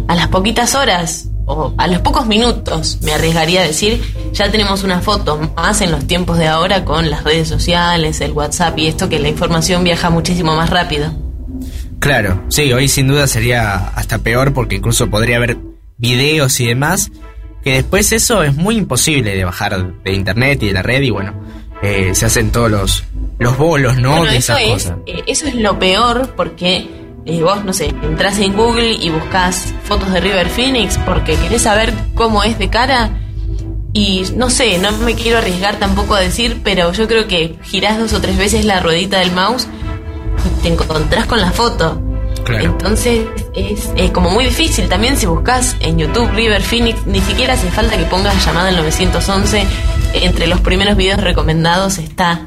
a 0.09 0.15
las 0.15 0.29
poquitas 0.29 0.75
horas 0.75 1.29
o 1.47 1.75
a 1.77 1.87
los 1.87 2.01
pocos 2.01 2.27
minutos, 2.27 2.99
me 3.03 3.13
arriesgaría 3.13 3.63
a 3.63 3.67
decir, 3.67 4.03
ya 4.33 4.51
tenemos 4.51 4.83
una 4.83 5.01
foto 5.01 5.39
más 5.57 5.81
en 5.81 5.91
los 5.91 6.07
tiempos 6.07 6.37
de 6.39 6.49
ahora 6.49 6.85
con 6.85 7.11
las 7.11 7.25
redes 7.25 7.49
sociales, 7.49 8.21
el 8.21 8.33
WhatsApp 8.33 8.79
y 8.79 8.89
esto 8.89 9.09
que 9.09 9.19
la 9.19 9.29
información 9.29 9.85
viaja 9.85 10.11
muchísimo 10.11 10.55
más 10.55 10.69
rápido. 10.69 11.28
Claro, 12.01 12.45
sí, 12.49 12.73
hoy 12.73 12.89
sin 12.89 13.09
duda 13.09 13.27
sería 13.27 13.89
hasta 13.89 14.19
peor 14.19 14.53
porque 14.53 14.77
incluso 14.77 15.11
podría 15.11 15.37
haber 15.37 15.59
videos 15.97 16.61
y 16.61 16.67
demás, 16.67 17.11
que 17.63 17.75
después 17.75 18.13
eso 18.13 18.43
es 18.43 18.55
muy 18.55 18.77
imposible 18.77 19.35
de 19.35 19.45
bajar 19.45 20.03
de 20.03 20.13
internet 20.13 20.63
y 20.63 20.69
de 20.69 20.73
la 20.73 20.83
red 20.83 21.03
y 21.03 21.11
bueno, 21.11 21.35
eh, 21.83 22.15
se 22.15 22.27
hacen 22.27 22.51
todos 22.53 22.71
los, 22.71 23.05
los 23.39 23.59
bolos, 23.59 23.99
¿no? 23.99 24.25
de 24.25 24.37
esas 24.37 24.61
cosas. 24.61 24.97
Eh, 25.07 25.25
eso 25.27 25.47
es 25.47 25.57
lo 25.57 25.79
peor 25.79 26.35
porque 26.37 26.89
eh, 27.27 27.43
vos, 27.43 27.65
no 27.65 27.73
sé, 27.73 27.89
entras 28.03 28.39
en 28.39 28.55
Google 28.55 28.93
y 28.93 29.11
buscas 29.11 29.75
fotos 29.85 30.13
de 30.13 30.21
River 30.21 30.49
Phoenix 30.49 30.99
porque 30.99 31.37
querés 31.37 31.63
saber 31.63 31.93
cómo 32.15 32.45
es 32.45 32.59
de 32.59 32.69
cara 32.69 33.11
y 33.93 34.25
no 34.37 34.51
sé, 34.51 34.79
no 34.79 34.93
me 34.99 35.15
quiero 35.15 35.39
arriesgar 35.39 35.79
tampoco 35.79 36.15
a 36.15 36.21
decir, 36.21 36.61
pero 36.63 36.93
yo 36.93 37.09
creo 37.09 37.27
que 37.27 37.57
girás 37.63 37.99
dos 37.99 38.13
o 38.13 38.21
tres 38.21 38.39
veces 38.39 38.65
la 38.65 38.81
ruedita 38.81 39.19
del 39.19 39.33
mouse 39.33 39.67
te 40.63 40.69
encontrás 40.69 41.27
con 41.27 41.41
la 41.41 41.51
foto. 41.53 42.03
Entonces 42.57 43.27
es 43.55 44.11
como 44.11 44.31
muy 44.31 44.45
difícil. 44.45 44.89
También 44.89 45.17
si 45.17 45.27
buscas 45.27 45.77
en 45.81 45.99
YouTube 45.99 46.31
River 46.33 46.63
Phoenix, 46.63 47.07
ni 47.07 47.21
siquiera 47.21 47.55
hace 47.55 47.71
falta 47.71 47.97
que 47.97 48.05
pongas 48.05 48.45
llamada 48.45 48.69
al 48.69 48.77
911. 48.77 49.67
Entre 50.15 50.47
los 50.47 50.61
primeros 50.61 50.97
videos 50.97 51.21
recomendados 51.21 51.99
está. 51.99 52.47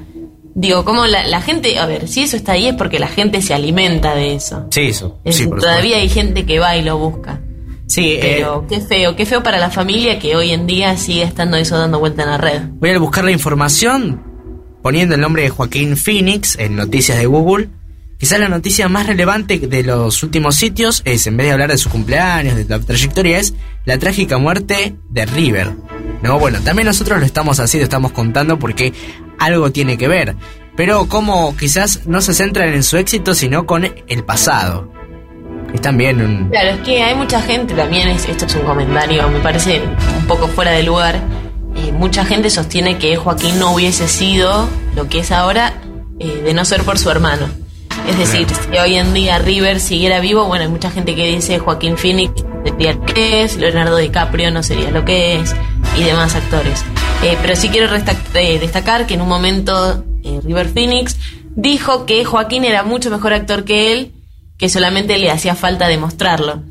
Digo, 0.53 0.83
como 0.83 1.05
la, 1.05 1.41
gente, 1.41 1.79
a 1.79 1.85
ver, 1.85 2.07
si 2.07 2.23
eso 2.23 2.35
está 2.35 2.53
ahí 2.53 2.67
es 2.67 2.75
porque 2.75 2.99
la 2.99 3.07
gente 3.07 3.41
se 3.41 3.53
alimenta 3.53 4.15
de 4.15 4.35
eso. 4.35 4.67
Sí, 4.69 4.87
eso. 4.87 5.19
todavía 5.23 5.97
hay 5.97 6.09
gente 6.09 6.45
que 6.45 6.59
va 6.59 6.75
y 6.75 6.81
lo 6.81 6.97
busca. 6.97 7.39
Sí, 7.87 8.17
pero 8.21 8.63
eh, 8.63 8.65
qué 8.69 8.81
feo, 8.81 9.15
qué 9.15 9.25
feo 9.25 9.43
para 9.43 9.59
la 9.59 9.69
familia 9.69 10.17
que 10.17 10.35
hoy 10.35 10.51
en 10.51 10.65
día 10.65 10.95
sigue 10.97 11.23
estando 11.23 11.57
eso 11.57 11.77
dando 11.77 11.99
vuelta 11.99 12.23
en 12.23 12.29
la 12.29 12.37
red. 12.37 12.61
Voy 12.79 12.89
a 12.89 12.99
buscar 12.99 13.23
la 13.23 13.31
información 13.31 14.23
poniendo 14.81 15.15
el 15.15 15.21
nombre 15.21 15.43
de 15.43 15.49
Joaquín 15.49 15.97
Phoenix 15.97 16.57
en 16.57 16.75
noticias 16.75 17.17
de 17.17 17.25
Google 17.25 17.69
Quizás 18.21 18.39
la 18.39 18.49
noticia 18.49 18.87
más 18.87 19.07
relevante 19.07 19.57
de 19.57 19.81
los 19.81 20.21
últimos 20.21 20.55
sitios 20.55 21.01
es, 21.05 21.25
en 21.25 21.37
vez 21.37 21.47
de 21.47 21.53
hablar 21.53 21.71
de 21.71 21.77
su 21.79 21.89
cumpleaños, 21.89 22.55
de 22.55 22.65
la 22.65 22.77
trayectoria, 22.77 23.39
es 23.39 23.55
la 23.83 23.97
trágica 23.97 24.37
muerte 24.37 24.95
de 25.09 25.25
River. 25.25 25.71
No, 26.21 26.37
bueno, 26.37 26.59
también 26.63 26.85
nosotros 26.85 27.19
lo 27.19 27.25
estamos 27.25 27.59
haciendo, 27.59 27.83
estamos 27.83 28.11
contando 28.11 28.59
porque 28.59 28.93
algo 29.39 29.71
tiene 29.71 29.97
que 29.97 30.07
ver. 30.07 30.35
Pero 30.77 31.07
como 31.07 31.57
quizás 31.57 32.05
no 32.05 32.21
se 32.21 32.35
centran 32.35 32.71
en 32.75 32.83
su 32.83 32.97
éxito, 32.97 33.33
sino 33.33 33.65
con 33.65 33.85
el 33.85 34.23
pasado. 34.23 34.93
Es 35.73 35.81
también 35.81 36.21
un... 36.21 36.49
Claro, 36.49 36.77
es 36.77 36.81
que 36.81 37.01
hay 37.01 37.15
mucha 37.15 37.41
gente, 37.41 37.73
también 37.73 38.07
esto 38.07 38.45
es 38.45 38.53
un 38.53 38.61
comentario, 38.61 39.27
me 39.29 39.39
parece 39.39 39.81
un 40.19 40.27
poco 40.27 40.47
fuera 40.47 40.69
de 40.69 40.83
lugar. 40.83 41.19
Mucha 41.93 42.23
gente 42.23 42.51
sostiene 42.51 42.99
que 42.99 43.15
Joaquín 43.15 43.57
no 43.57 43.73
hubiese 43.73 44.07
sido 44.07 44.69
lo 44.95 45.09
que 45.09 45.21
es 45.21 45.31
ahora 45.31 45.73
eh, 46.19 46.43
de 46.45 46.53
no 46.53 46.65
ser 46.65 46.83
por 46.83 46.99
su 46.99 47.09
hermano. 47.09 47.60
Es 48.07 48.17
decir, 48.17 48.47
si 48.49 48.77
hoy 48.77 48.95
en 48.95 49.13
día 49.13 49.37
River 49.37 49.79
siguiera 49.79 50.19
vivo, 50.19 50.45
bueno, 50.45 50.63
hay 50.63 50.69
mucha 50.69 50.91
gente 50.91 51.15
que 51.15 51.27
dice 51.27 51.59
Joaquín 51.59 51.97
Phoenix 51.97 52.43
sería 52.65 52.93
lo 52.93 53.05
que 53.05 53.43
es, 53.43 53.57
Leonardo 53.57 53.97
DiCaprio 53.97 54.51
no 54.51 54.63
sería 54.63 54.91
lo 54.91 55.05
que 55.05 55.35
es, 55.35 55.55
y 55.97 56.03
demás 56.03 56.35
actores. 56.35 56.83
Eh, 57.23 57.37
pero 57.41 57.55
sí 57.55 57.69
quiero 57.69 57.87
eh, 57.95 58.59
destacar 58.59 59.05
que 59.05 59.13
en 59.13 59.21
un 59.21 59.29
momento 59.29 60.03
eh, 60.23 60.39
River 60.43 60.69
Phoenix 60.69 61.17
dijo 61.55 62.05
que 62.05 62.25
Joaquín 62.25 62.63
era 62.63 62.83
mucho 62.83 63.11
mejor 63.11 63.33
actor 63.33 63.63
que 63.63 63.93
él, 63.93 64.13
que 64.57 64.69
solamente 64.69 65.17
le 65.17 65.29
hacía 65.29 65.55
falta 65.55 65.87
demostrarlo. 65.87 66.63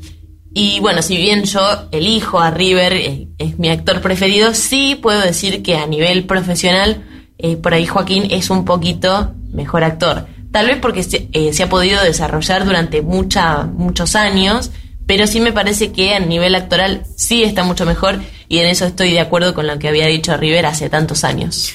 Y 0.53 0.79
bueno, 0.81 1.01
si 1.01 1.15
bien 1.15 1.45
yo 1.45 1.61
elijo 1.91 2.39
a 2.39 2.51
River, 2.51 3.27
es 3.37 3.57
mi 3.57 3.69
actor 3.69 4.01
preferido, 4.01 4.53
sí 4.53 4.99
puedo 5.01 5.21
decir 5.21 5.63
que 5.63 5.77
a 5.77 5.87
nivel 5.87 6.25
profesional, 6.25 7.05
por 7.63 7.73
ahí 7.73 7.85
Joaquín 7.85 8.27
es 8.31 8.49
un 8.49 8.65
poquito 8.65 9.33
mejor 9.53 9.85
actor. 9.85 10.27
Tal 10.51 10.67
vez 10.67 10.77
porque 10.81 11.05
eh, 11.31 11.53
se, 11.53 11.63
ha 11.63 11.69
podido 11.69 12.03
desarrollar 12.03 12.65
durante 12.65 13.01
mucha, 13.01 13.63
muchos 13.63 14.15
años, 14.15 14.71
pero 15.07 15.25
sí 15.25 15.39
me 15.39 15.53
parece 15.53 15.91
que 15.93 16.13
a 16.13 16.19
nivel 16.19 16.55
actoral 16.55 17.03
sí 17.15 17.43
está 17.43 17.63
mucho 17.63 17.85
mejor 17.85 18.19
y 18.49 18.59
en 18.59 18.67
eso 18.67 18.85
estoy 18.85 19.11
de 19.11 19.21
acuerdo 19.21 19.53
con 19.53 19.65
lo 19.65 19.79
que 19.79 19.87
había 19.87 20.07
dicho 20.07 20.35
River 20.35 20.65
hace 20.65 20.89
tantos 20.89 21.23
años. 21.23 21.73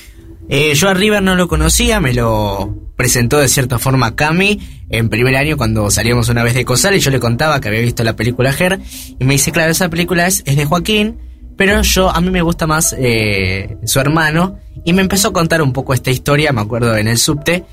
Eh, 0.49 0.74
yo 0.74 0.91
a 0.91 0.95
River 0.95 1.22
no 1.22 1.35
lo 1.35 1.49
conocía, 1.49 2.01
me 2.01 2.12
lo 2.12 2.93
presentó 2.97 3.39
de 3.39 3.49
cierta 3.49 3.79
forma 3.79 4.14
Cami 4.14 4.61
en 4.91 5.09
primer 5.09 5.37
año 5.37 5.57
cuando 5.57 5.91
salíamos 5.91 6.29
una 6.29 6.45
vez 6.45 6.55
de 6.55 6.64
Cosal 6.64 6.95
y 6.95 7.01
yo 7.01 7.11
le 7.11 7.18
contaba 7.18 7.61
que 7.61 7.68
había 7.68 7.81
visto 7.81 8.05
la 8.05 8.14
película 8.14 8.55
Her 8.57 8.79
y 9.18 9.24
me 9.24 9.35
dice, 9.35 9.53
claro, 9.53 9.72
esa 9.72 9.89
película 9.89 10.27
es, 10.27 10.43
es 10.47 10.57
de 10.57 10.66
Joaquín, 10.66 11.18
pero 11.57 11.81
yo 11.83 12.11
a 12.11 12.20
mí 12.20 12.31
me 12.31 12.43
gusta 12.43 12.66
más 12.66 12.95
eh, 12.99 13.77
su 13.85 13.99
hermano 14.01 14.59
y 14.85 14.93
me 14.93 15.03
empezó 15.03 15.29
a 15.29 15.33
contar 15.33 15.62
un 15.62 15.72
poco 15.72 15.95
esta 15.95 16.11
historia, 16.11 16.53
me 16.53 16.61
acuerdo 16.61 16.97
en 16.97 17.09
el 17.09 17.18
subte 17.18 17.64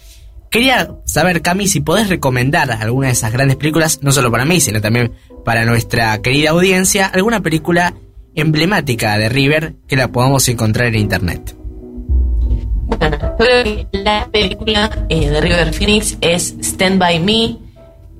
Quería 0.54 0.98
saber, 1.06 1.42
Cami, 1.42 1.68
si 1.68 1.80
podés 1.80 2.10
recomendar 2.10 2.72
alguna 2.72 3.08
de 3.08 3.14
esas 3.14 3.34
grandes 3.34 3.58
películas, 3.58 3.98
no 4.04 4.12
solo 4.12 4.30
para 4.30 4.46
mí, 4.46 4.60
sino 4.60 4.82
también 4.82 5.12
para 5.44 5.66
nuestra 5.66 6.22
querida 6.22 6.52
audiencia, 6.52 7.08
alguna 7.08 7.42
película 7.42 7.96
emblemática 8.36 9.18
de 9.18 9.30
River 9.30 9.74
que 9.88 9.96
la 9.96 10.10
podamos 10.10 10.48
encontrar 10.50 10.90
en 10.90 10.96
internet. 10.96 11.56
Bueno, 11.58 13.18
creo 13.40 13.64
que 13.64 13.88
la 13.94 14.30
película 14.32 14.92
eh, 15.10 15.28
de 15.28 15.42
River 15.42 15.74
Phoenix 15.74 16.18
es 16.22 16.54
Stand 16.60 17.00
By 17.00 17.20
Me. 17.20 17.58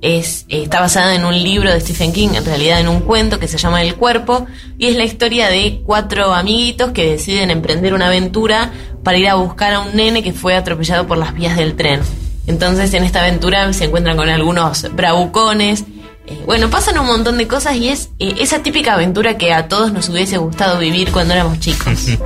Es, 0.02 0.44
está 0.48 0.80
basada 0.80 1.14
en 1.14 1.24
un 1.24 1.40
libro 1.40 1.72
de 1.72 1.80
Stephen 1.80 2.12
King, 2.12 2.30
en 2.34 2.44
realidad 2.44 2.80
en 2.80 2.88
un 2.88 3.02
cuento 3.02 3.38
que 3.38 3.46
se 3.46 3.58
llama 3.58 3.80
El 3.80 3.94
Cuerpo, 3.94 4.44
y 4.76 4.88
es 4.88 4.96
la 4.96 5.04
historia 5.04 5.48
de 5.50 5.82
cuatro 5.86 6.34
amiguitos 6.34 6.90
que 6.90 7.12
deciden 7.12 7.52
emprender 7.52 7.94
una 7.94 8.08
aventura 8.08 8.72
para 9.04 9.18
ir 9.18 9.28
a 9.28 9.36
buscar 9.36 9.72
a 9.72 9.80
un 9.82 9.94
nene 9.94 10.24
que 10.24 10.32
fue 10.32 10.56
atropellado 10.56 11.06
por 11.06 11.16
las 11.16 11.32
vías 11.32 11.56
del 11.56 11.76
tren. 11.76 12.00
Entonces 12.46 12.92
en 12.94 13.04
esta 13.04 13.20
aventura 13.20 13.72
se 13.72 13.84
encuentran 13.84 14.16
con 14.16 14.28
algunos 14.28 14.94
bravucones. 14.94 15.84
Eh, 16.26 16.42
bueno, 16.46 16.70
pasan 16.70 16.98
un 16.98 17.06
montón 17.06 17.36
de 17.36 17.46
cosas 17.46 17.76
y 17.76 17.88
es 17.88 18.08
eh, 18.18 18.36
esa 18.38 18.62
típica 18.62 18.94
aventura 18.94 19.36
que 19.36 19.52
a 19.52 19.68
todos 19.68 19.92
nos 19.92 20.08
hubiese 20.08 20.38
gustado 20.38 20.78
vivir 20.78 21.12
cuando 21.12 21.34
éramos 21.34 21.60
chicos. 21.60 22.06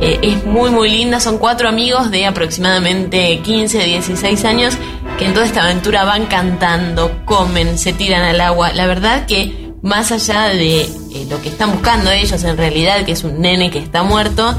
Eh, 0.00 0.18
es 0.20 0.44
muy 0.44 0.70
muy 0.70 0.90
linda, 0.90 1.20
son 1.20 1.38
cuatro 1.38 1.68
amigos 1.68 2.10
de 2.10 2.26
aproximadamente 2.26 3.38
15, 3.38 3.84
16 3.84 4.44
años 4.44 4.74
que 5.16 5.26
en 5.26 5.32
toda 5.32 5.46
esta 5.46 5.62
aventura 5.62 6.02
van 6.02 6.26
cantando, 6.26 7.24
comen, 7.24 7.78
se 7.78 7.92
tiran 7.92 8.22
al 8.22 8.40
agua. 8.40 8.72
La 8.72 8.88
verdad 8.88 9.26
que 9.26 9.70
más 9.80 10.10
allá 10.10 10.48
de 10.48 10.88
lo 11.30 11.40
que 11.40 11.50
están 11.50 11.70
buscando 11.70 12.10
ellos 12.10 12.42
en 12.42 12.56
realidad, 12.56 13.04
que 13.04 13.12
es 13.12 13.22
un 13.22 13.40
nene 13.40 13.70
que 13.70 13.78
está 13.78 14.02
muerto, 14.02 14.56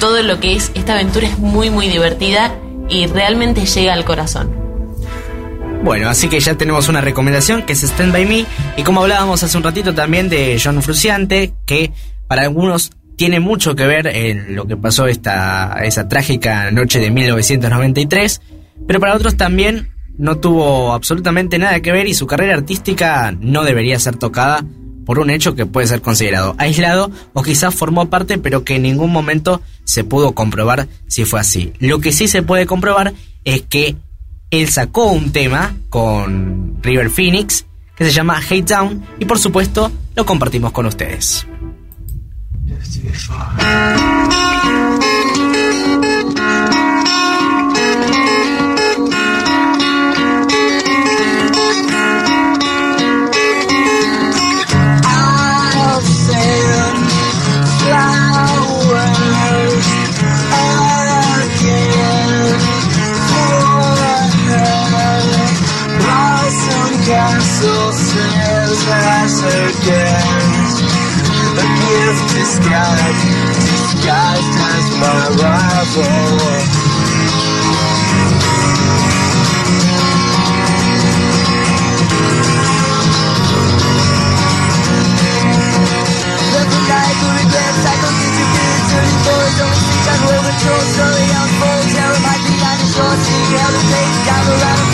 todo 0.00 0.24
lo 0.24 0.40
que 0.40 0.56
es 0.56 0.72
esta 0.74 0.94
aventura 0.94 1.28
es 1.28 1.38
muy 1.38 1.70
muy 1.70 1.86
divertida 1.86 2.52
y 2.88 3.06
realmente 3.06 3.66
llega 3.66 3.92
al 3.92 4.04
corazón. 4.04 4.64
Bueno, 5.82 6.08
así 6.08 6.28
que 6.28 6.40
ya 6.40 6.54
tenemos 6.54 6.88
una 6.88 7.02
recomendación 7.02 7.62
que 7.62 7.74
es 7.74 7.82
Stand 7.82 8.12
By 8.12 8.24
Me 8.24 8.46
y 8.76 8.82
como 8.82 9.02
hablábamos 9.02 9.42
hace 9.42 9.56
un 9.56 9.62
ratito 9.62 9.94
también 9.94 10.30
de 10.30 10.58
John 10.62 10.82
Fruciante, 10.82 11.52
que 11.66 11.92
para 12.26 12.42
algunos 12.42 12.90
tiene 13.16 13.38
mucho 13.38 13.76
que 13.76 13.86
ver 13.86 14.06
en 14.06 14.56
lo 14.56 14.66
que 14.66 14.76
pasó 14.76 15.06
esta, 15.06 15.78
esa 15.84 16.08
trágica 16.08 16.70
noche 16.70 17.00
de 17.00 17.10
1993, 17.10 18.40
pero 18.86 18.98
para 18.98 19.14
otros 19.14 19.36
también 19.36 19.90
no 20.16 20.38
tuvo 20.38 20.94
absolutamente 20.94 21.58
nada 21.58 21.80
que 21.80 21.92
ver 21.92 22.06
y 22.06 22.14
su 22.14 22.26
carrera 22.26 22.54
artística 22.54 23.34
no 23.38 23.62
debería 23.64 23.98
ser 23.98 24.16
tocada 24.16 24.64
por 25.04 25.18
un 25.18 25.30
hecho 25.30 25.54
que 25.54 25.66
puede 25.66 25.86
ser 25.86 26.02
considerado 26.02 26.54
aislado 26.58 27.10
o 27.32 27.42
quizás 27.42 27.74
formó 27.74 28.08
parte 28.10 28.38
pero 28.38 28.64
que 28.64 28.76
en 28.76 28.82
ningún 28.82 29.12
momento 29.12 29.60
se 29.84 30.04
pudo 30.04 30.32
comprobar 30.32 30.88
si 31.06 31.24
fue 31.24 31.40
así. 31.40 31.72
Lo 31.78 32.00
que 32.00 32.12
sí 32.12 32.28
se 32.28 32.42
puede 32.42 32.66
comprobar 32.66 33.14
es 33.44 33.62
que 33.62 33.96
él 34.50 34.68
sacó 34.68 35.06
un 35.06 35.32
tema 35.32 35.74
con 35.90 36.78
River 36.82 37.10
Phoenix 37.10 37.66
que 37.96 38.04
se 38.04 38.12
llama 38.12 38.38
Hate 38.38 38.68
Down 38.68 39.04
y 39.18 39.24
por 39.24 39.38
supuesto 39.38 39.90
lo 40.14 40.26
compartimos 40.26 40.72
con 40.72 40.86
ustedes. 40.86 41.46
crystal 67.64 67.92
sins 67.92 68.84
us 68.88 69.40
again. 69.42 70.42
A 71.56 71.66
gift 71.80 72.24
disguised, 72.34 73.24
disguised 73.72 74.54
as 74.74 74.86
my 75.00 75.20
rival. 75.40 76.64
control 90.44 90.80
slowly 90.80 91.28
unfolds 91.28 91.94
Terrified 91.94 92.42
behind 92.46 92.78
the 92.80 92.86
shore, 92.86 93.16
seeing 93.24 93.58
hell 93.58 93.72
to 93.72 93.82
face 93.90 94.18
Gather 94.24 94.54
around 94.54 94.93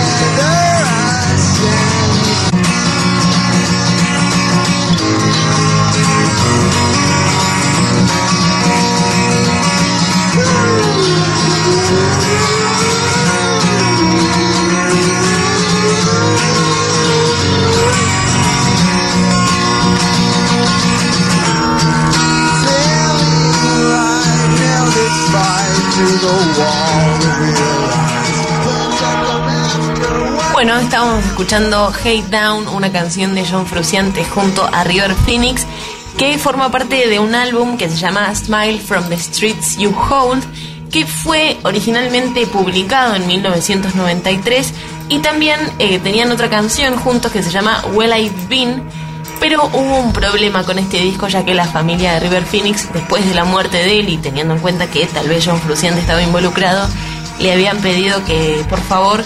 Bueno, 30.63 30.77
estábamos 30.77 31.25
escuchando 31.25 31.87
Hate 31.87 32.29
Down, 32.29 32.67
una 32.67 32.91
canción 32.91 33.33
de 33.33 33.43
John 33.43 33.65
Fruciante 33.65 34.23
junto 34.23 34.63
a 34.63 34.83
River 34.83 35.15
Phoenix, 35.25 35.65
que 36.19 36.37
forma 36.37 36.69
parte 36.69 37.07
de 37.07 37.17
un 37.17 37.33
álbum 37.33 37.77
que 37.77 37.89
se 37.89 37.97
llama 37.97 38.35
Smile 38.35 38.77
from 38.77 39.09
the 39.09 39.17
Streets 39.17 39.77
You 39.77 39.89
Hold, 39.89 40.43
que 40.91 41.07
fue 41.07 41.57
originalmente 41.63 42.45
publicado 42.45 43.15
en 43.15 43.25
1993 43.25 44.71
y 45.09 45.17
también 45.17 45.59
eh, 45.79 45.97
tenían 45.97 46.31
otra 46.31 46.47
canción 46.47 46.95
juntos 46.95 47.31
que 47.31 47.41
se 47.41 47.49
llama 47.49 47.83
Well 47.95 48.13
I've 48.15 48.47
Been, 48.47 48.83
pero 49.39 49.65
hubo 49.65 49.97
un 49.97 50.13
problema 50.13 50.63
con 50.63 50.77
este 50.77 50.99
disco 50.99 51.27
ya 51.27 51.43
que 51.43 51.55
la 51.55 51.65
familia 51.65 52.13
de 52.13 52.19
River 52.19 52.45
Phoenix, 52.45 52.87
después 52.93 53.27
de 53.27 53.33
la 53.33 53.45
muerte 53.45 53.77
de 53.77 54.01
él 54.01 54.09
y 54.09 54.17
teniendo 54.17 54.53
en 54.53 54.59
cuenta 54.59 54.85
que 54.85 55.07
tal 55.07 55.27
vez 55.27 55.43
John 55.43 55.59
Fruciante 55.59 56.01
estaba 56.01 56.21
involucrado, 56.21 56.87
le 57.39 57.51
habían 57.51 57.79
pedido 57.79 58.23
que 58.25 58.63
por 58.69 58.79
favor 58.79 59.23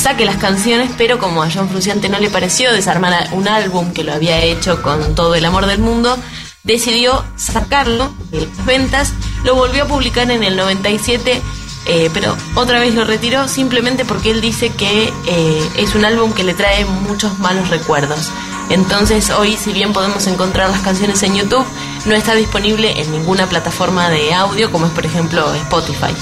saque 0.00 0.24
las 0.24 0.38
canciones, 0.38 0.90
pero 0.96 1.18
como 1.18 1.42
a 1.42 1.50
John 1.50 1.68
Fruciante 1.68 2.08
no 2.08 2.18
le 2.18 2.30
pareció 2.30 2.72
desarmar 2.72 3.28
un 3.32 3.46
álbum 3.46 3.92
que 3.92 4.02
lo 4.02 4.14
había 4.14 4.42
hecho 4.42 4.80
con 4.80 5.14
todo 5.14 5.34
el 5.34 5.44
amor 5.44 5.66
del 5.66 5.78
mundo, 5.78 6.16
decidió 6.62 7.22
sacarlo 7.36 8.10
de 8.30 8.46
las 8.46 8.64
ventas, 8.64 9.12
lo 9.44 9.54
volvió 9.54 9.84
a 9.84 9.86
publicar 9.86 10.30
en 10.30 10.42
el 10.42 10.56
97, 10.56 11.42
eh, 11.86 12.10
pero 12.14 12.34
otra 12.54 12.80
vez 12.80 12.94
lo 12.94 13.04
retiró 13.04 13.46
simplemente 13.46 14.06
porque 14.06 14.30
él 14.30 14.40
dice 14.40 14.70
que 14.70 15.12
eh, 15.26 15.70
es 15.76 15.94
un 15.94 16.06
álbum 16.06 16.32
que 16.32 16.44
le 16.44 16.54
trae 16.54 16.86
muchos 16.86 17.38
malos 17.38 17.68
recuerdos. 17.68 18.30
Entonces 18.70 19.28
hoy, 19.28 19.56
si 19.56 19.72
bien 19.74 19.92
podemos 19.92 20.26
encontrar 20.28 20.70
las 20.70 20.80
canciones 20.80 21.22
en 21.24 21.34
YouTube, 21.34 21.66
no 22.06 22.14
está 22.14 22.34
disponible 22.34 22.98
en 23.00 23.10
ninguna 23.12 23.46
plataforma 23.48 24.08
de 24.08 24.32
audio 24.32 24.70
como 24.70 24.86
es 24.86 24.92
por 24.92 25.04
ejemplo 25.04 25.52
Spotify. 25.54 26.14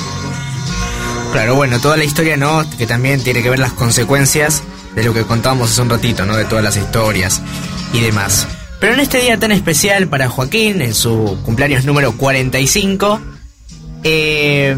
Claro, 1.32 1.54
bueno, 1.54 1.80
toda 1.80 1.96
la 1.96 2.04
historia, 2.04 2.36
¿no? 2.36 2.64
Que 2.78 2.86
también 2.86 3.22
tiene 3.22 3.42
que 3.42 3.50
ver 3.50 3.58
las 3.58 3.72
consecuencias 3.72 4.62
de 4.94 5.04
lo 5.04 5.12
que 5.12 5.24
contábamos 5.24 5.70
hace 5.70 5.82
un 5.82 5.90
ratito, 5.90 6.24
¿no? 6.24 6.36
De 6.36 6.44
todas 6.44 6.64
las 6.64 6.76
historias 6.76 7.42
y 7.92 8.00
demás. 8.00 8.46
Pero 8.80 8.94
en 8.94 9.00
este 9.00 9.20
día 9.20 9.38
tan 9.38 9.52
especial 9.52 10.08
para 10.08 10.28
Joaquín, 10.28 10.80
en 10.80 10.94
su 10.94 11.38
cumpleaños 11.44 11.84
número 11.84 12.16
45, 12.16 13.20
eh, 14.04 14.76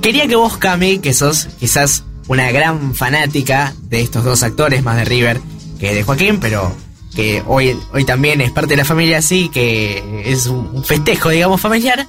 quería 0.00 0.28
que 0.28 0.36
vos, 0.36 0.58
Cami, 0.58 0.98
que 0.98 1.12
sos 1.12 1.48
quizás 1.58 2.04
una 2.28 2.50
gran 2.50 2.94
fanática 2.94 3.74
de 3.82 4.00
estos 4.00 4.24
dos 4.24 4.42
actores, 4.42 4.82
más 4.82 4.96
de 4.96 5.04
River 5.06 5.40
que 5.80 5.94
de 5.94 6.02
Joaquín, 6.02 6.38
pero 6.40 6.74
que 7.14 7.42
hoy, 7.46 7.76
hoy 7.92 8.04
también 8.04 8.40
es 8.40 8.52
parte 8.52 8.74
de 8.74 8.76
la 8.76 8.84
familia, 8.84 9.18
así 9.18 9.48
que 9.48 10.22
es 10.26 10.46
un 10.46 10.84
festejo, 10.84 11.30
digamos, 11.30 11.60
familiar, 11.60 12.06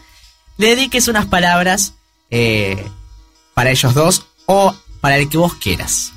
le 0.58 0.68
dediques 0.76 1.08
unas 1.08 1.26
palabras 1.26 1.94
eh, 2.30 2.86
para 3.60 3.72
ellos 3.72 3.94
dos 3.94 4.24
o 4.46 4.74
para 5.02 5.18
el 5.18 5.28
que 5.28 5.38
vos 5.38 5.54
quieras. 5.56 6.14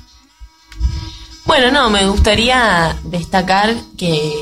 Bueno, 1.43 1.71
no, 1.71 1.89
me 1.89 2.07
gustaría 2.07 2.95
destacar 3.03 3.75
que 3.97 4.33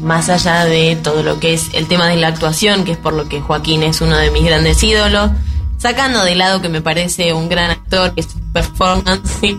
más 0.00 0.28
allá 0.28 0.64
de 0.64 0.96
todo 0.96 1.22
lo 1.22 1.38
que 1.38 1.54
es 1.54 1.68
el 1.72 1.86
tema 1.86 2.08
de 2.08 2.16
la 2.16 2.26
actuación, 2.26 2.84
que 2.84 2.90
es 2.90 2.98
por 2.98 3.12
lo 3.12 3.28
que 3.28 3.40
Joaquín 3.40 3.84
es 3.84 4.00
uno 4.00 4.16
de 4.16 4.32
mis 4.32 4.44
grandes 4.44 4.82
ídolos, 4.82 5.30
sacando 5.76 6.24
de 6.24 6.34
lado 6.34 6.60
que 6.60 6.68
me 6.68 6.82
parece 6.82 7.32
un 7.32 7.48
gran 7.48 7.70
actor, 7.70 8.12
que 8.12 8.24
su 8.24 8.40
performance, 8.52 9.56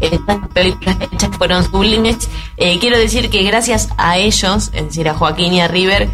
estas 0.00 0.48
películas 0.52 0.96
hechas 1.02 1.30
fueron 1.38 1.62
sublimes, 1.62 2.28
eh, 2.56 2.80
quiero 2.80 2.98
decir 2.98 3.30
que 3.30 3.44
gracias 3.44 3.90
a 3.96 4.18
ellos, 4.18 4.70
es 4.72 4.86
decir, 4.86 5.08
a 5.08 5.14
Joaquín 5.14 5.52
y 5.52 5.60
a 5.60 5.68
River, 5.68 6.08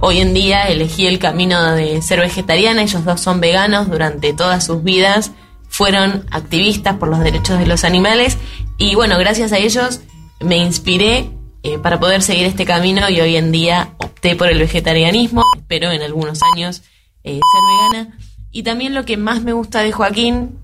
hoy 0.00 0.20
en 0.20 0.32
día 0.32 0.68
elegí 0.68 1.06
el 1.06 1.18
camino 1.18 1.72
de 1.72 2.00
ser 2.00 2.20
vegetariana, 2.20 2.80
ellos 2.80 3.04
dos 3.04 3.20
son 3.20 3.40
veganos 3.40 3.90
durante 3.90 4.32
todas 4.32 4.64
sus 4.64 4.82
vidas, 4.82 5.32
fueron 5.72 6.26
activistas 6.30 6.98
por 6.98 7.08
los 7.08 7.20
derechos 7.20 7.58
de 7.58 7.66
los 7.66 7.82
animales 7.82 8.36
y 8.76 8.94
bueno, 8.94 9.18
gracias 9.18 9.52
a 9.52 9.58
ellos 9.58 10.00
me 10.38 10.58
inspiré 10.58 11.30
eh, 11.62 11.78
para 11.78 11.98
poder 11.98 12.22
seguir 12.22 12.44
este 12.44 12.66
camino 12.66 13.08
y 13.08 13.20
hoy 13.20 13.36
en 13.36 13.52
día 13.52 13.94
opté 13.96 14.36
por 14.36 14.48
el 14.48 14.58
vegetarianismo, 14.58 15.42
espero 15.56 15.90
en 15.90 16.02
algunos 16.02 16.40
años 16.54 16.82
eh, 17.24 17.40
ser 17.40 17.94
vegana. 17.94 18.18
Y 18.50 18.64
también 18.64 18.94
lo 18.94 19.06
que 19.06 19.16
más 19.16 19.42
me 19.42 19.54
gusta 19.54 19.80
de 19.80 19.92
Joaquín, 19.92 20.58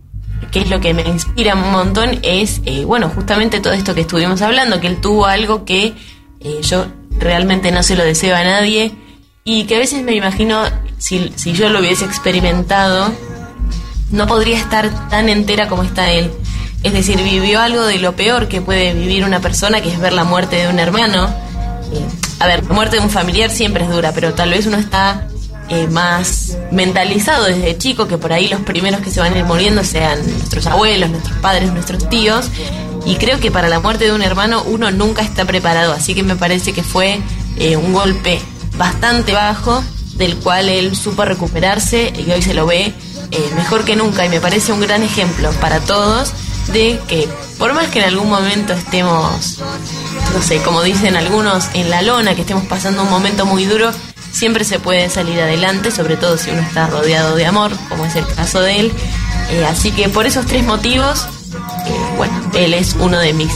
que 0.50 0.60
es 0.60 0.68
lo 0.68 0.78
que 0.78 0.92
me 0.92 1.02
inspira 1.02 1.54
un 1.54 1.72
montón, 1.72 2.18
es, 2.22 2.60
eh, 2.66 2.84
bueno, 2.84 3.08
justamente 3.08 3.60
todo 3.60 3.72
esto 3.72 3.94
que 3.94 4.02
estuvimos 4.02 4.42
hablando, 4.42 4.78
que 4.78 4.88
él 4.88 5.00
tuvo 5.00 5.24
algo 5.24 5.64
que 5.64 5.94
eh, 6.40 6.60
yo 6.62 6.86
realmente 7.18 7.72
no 7.72 7.82
se 7.82 7.96
lo 7.96 8.04
deseo 8.04 8.36
a 8.36 8.44
nadie 8.44 8.92
y 9.42 9.64
que 9.64 9.76
a 9.76 9.78
veces 9.78 10.02
me 10.02 10.14
imagino 10.14 10.64
si, 10.98 11.32
si 11.36 11.54
yo 11.54 11.70
lo 11.70 11.78
hubiese 11.78 12.04
experimentado, 12.04 13.10
no 14.10 14.26
podría 14.26 14.58
estar 14.58 15.08
tan 15.08 15.28
entera 15.28 15.68
como 15.68 15.82
está 15.82 16.10
él. 16.12 16.30
Es 16.82 16.92
decir, 16.92 17.20
vivió 17.22 17.60
algo 17.60 17.84
de 17.84 17.98
lo 17.98 18.14
peor 18.14 18.48
que 18.48 18.60
puede 18.60 18.94
vivir 18.94 19.24
una 19.24 19.40
persona, 19.40 19.80
que 19.80 19.90
es 19.90 19.98
ver 19.98 20.12
la 20.12 20.24
muerte 20.24 20.56
de 20.56 20.68
un 20.68 20.78
hermano. 20.78 21.26
Eh, 21.92 22.06
a 22.38 22.46
ver, 22.46 22.64
la 22.64 22.74
muerte 22.74 22.96
de 22.96 23.02
un 23.02 23.10
familiar 23.10 23.50
siempre 23.50 23.84
es 23.84 23.90
dura, 23.90 24.12
pero 24.12 24.34
tal 24.34 24.50
vez 24.50 24.66
uno 24.66 24.76
está 24.76 25.26
eh, 25.70 25.88
más 25.88 26.56
mentalizado 26.70 27.44
desde 27.44 27.76
chico, 27.76 28.06
que 28.06 28.16
por 28.16 28.32
ahí 28.32 28.48
los 28.48 28.60
primeros 28.60 29.00
que 29.00 29.10
se 29.10 29.20
van 29.20 29.34
a 29.34 29.38
ir 29.38 29.44
muriendo 29.44 29.82
sean 29.82 30.18
nuestros 30.38 30.66
abuelos, 30.66 31.10
nuestros 31.10 31.36
padres, 31.38 31.72
nuestros 31.72 32.08
tíos. 32.08 32.48
Y 33.04 33.16
creo 33.16 33.40
que 33.40 33.50
para 33.50 33.68
la 33.68 33.80
muerte 33.80 34.04
de 34.04 34.12
un 34.12 34.22
hermano 34.22 34.62
uno 34.64 34.90
nunca 34.90 35.22
está 35.22 35.44
preparado, 35.44 35.92
así 35.92 36.14
que 36.14 36.22
me 36.22 36.36
parece 36.36 36.72
que 36.72 36.82
fue 36.82 37.20
eh, 37.56 37.76
un 37.76 37.92
golpe 37.92 38.40
bastante 38.76 39.32
bajo 39.32 39.82
del 40.14 40.36
cual 40.36 40.68
él 40.68 40.96
supo 40.96 41.24
recuperarse 41.24 42.12
y 42.16 42.30
hoy 42.30 42.42
se 42.42 42.54
lo 42.54 42.66
ve 42.66 42.92
eh, 43.30 43.50
mejor 43.56 43.84
que 43.84 43.96
nunca 43.96 44.24
y 44.24 44.28
me 44.28 44.40
parece 44.40 44.72
un 44.72 44.80
gran 44.80 45.02
ejemplo 45.02 45.50
para 45.60 45.80
todos 45.80 46.32
de 46.72 47.00
que 47.08 47.28
por 47.58 47.74
más 47.74 47.88
que 47.88 47.98
en 47.98 48.06
algún 48.06 48.28
momento 48.28 48.72
estemos, 48.72 49.58
no 50.34 50.42
sé, 50.42 50.58
como 50.58 50.82
dicen 50.82 51.16
algunos, 51.16 51.68
en 51.74 51.90
la 51.90 52.02
lona, 52.02 52.34
que 52.34 52.42
estemos 52.42 52.64
pasando 52.66 53.02
un 53.02 53.10
momento 53.10 53.46
muy 53.46 53.64
duro, 53.64 53.90
siempre 54.32 54.64
se 54.64 54.78
puede 54.78 55.10
salir 55.10 55.40
adelante, 55.40 55.90
sobre 55.90 56.16
todo 56.16 56.38
si 56.38 56.50
uno 56.50 56.60
está 56.60 56.86
rodeado 56.86 57.36
de 57.36 57.46
amor, 57.46 57.72
como 57.88 58.04
es 58.06 58.14
el 58.16 58.26
caso 58.26 58.60
de 58.60 58.80
él. 58.80 58.92
Eh, 59.50 59.64
así 59.64 59.90
que 59.90 60.08
por 60.08 60.26
esos 60.26 60.46
tres 60.46 60.64
motivos, 60.64 61.26
eh, 61.86 62.14
bueno, 62.16 62.34
él 62.54 62.74
es 62.74 62.94
uno 63.00 63.18
de 63.18 63.32
mis 63.32 63.52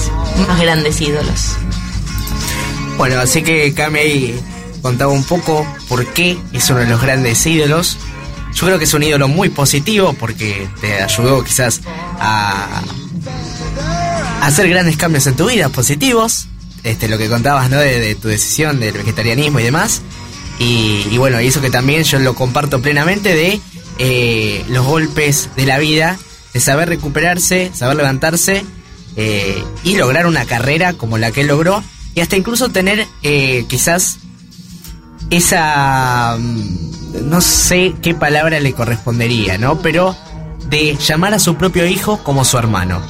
más 0.49 0.61
grandes 0.61 1.01
ídolos. 1.01 1.57
Bueno, 2.97 3.21
así 3.21 3.43
que 3.43 3.73
Cami 3.75 3.99
ahí 3.99 4.41
contaba 4.81 5.13
un 5.13 5.25
poco 5.25 5.67
por 5.89 6.07
qué 6.13 6.39
es 6.53 6.69
uno 6.71 6.81
de 6.81 6.87
los 6.87 7.01
grandes 7.01 7.47
ídolos. 7.47 7.99
Yo 8.55 8.67
creo 8.67 8.79
que 8.79 8.85
es 8.85 8.95
un 8.95 9.03
ídolo 9.03 9.29
muy 9.29 9.49
positivo 9.49 10.15
porque 10.15 10.69
te 10.81 11.03
ayudó 11.03 11.43
quizás 11.43 11.81
a, 12.19 12.83
hacer 14.43 14.69
grandes 14.69 14.97
cambios 14.97 15.27
en 15.27 15.37
tu 15.37 15.49
vida, 15.49 15.69
positivos. 15.69 16.49
Este, 16.83 17.09
lo 17.09 17.17
que 17.17 17.29
contabas, 17.29 17.71
¿no? 17.71 17.79
De, 17.79 18.15
tu 18.17 18.29
decisión 18.29 18.81
del 18.81 18.93
vegetarianismo 18.93 19.61
y 19.61 19.63
demás. 19.63 20.03
Y, 20.59 21.07
y 21.11 21.19
bueno, 21.19 21.41
y 21.41 21.47
eso 21.47 21.61
que 21.61 21.71
también 21.71 22.03
yo 22.05 22.19
lo 22.19 22.35
comparto 22.35 22.83
plenamente 22.83 23.35
de 23.35 23.61
eh, 23.99 24.65
los 24.69 24.85
golpes 24.87 25.51
de 25.57 25.67
la 25.67 25.79
vida, 25.79 26.19
de 26.53 26.61
saber 26.61 26.89
recuperarse, 26.89 27.71
saber 27.75 27.97
levantarse 27.97 28.65
eh, 29.17 29.63
y 29.85 29.97
lograr 29.97 30.27
una 30.27 30.45
carrera 30.45 30.95
como 30.95 31.19
la 31.19 31.31
que 31.31 31.43
él 31.43 31.49
logró. 31.49 31.83
Y 32.15 32.21
hasta 32.21 32.37
incluso 32.37 32.69
tener 32.71 33.07
eh, 33.23 33.65
quizás 33.69 34.19
esa... 35.31 36.37
mm, 36.39 36.92
no 37.23 37.41
sé 37.41 37.95
qué 38.03 38.15
palabra 38.15 38.61
le 38.61 38.73
correspondería, 38.73 39.59
¿no? 39.59 39.79
Pero 39.81 40.17
de 40.67 40.97
llamar 40.97 41.35
a 41.35 41.39
su 41.39 41.57
propio 41.57 41.87
hijo 41.87 42.19
como 42.23 42.45
su 42.45 42.59
hermano. 42.59 43.01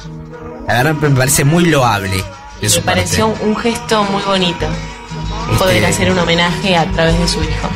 La 0.67 0.83
verdad 0.83 0.95
me 1.09 1.09
parece 1.11 1.43
muy 1.45 1.65
loable. 1.65 2.23
De 2.61 2.69
su 2.69 2.79
Me 2.79 2.85
pareció 2.85 3.29
parte. 3.29 3.45
un 3.45 3.55
gesto 3.57 4.03
muy 4.05 4.21
bonito 4.23 4.65
Este- 4.65 5.57
poder 5.57 5.85
hacer 5.85 6.11
un 6.11 6.19
homenaje 6.19 6.75
a 6.77 6.85
través 6.91 7.17
de 7.19 7.27
su 7.27 7.41
hijo. 7.43 7.69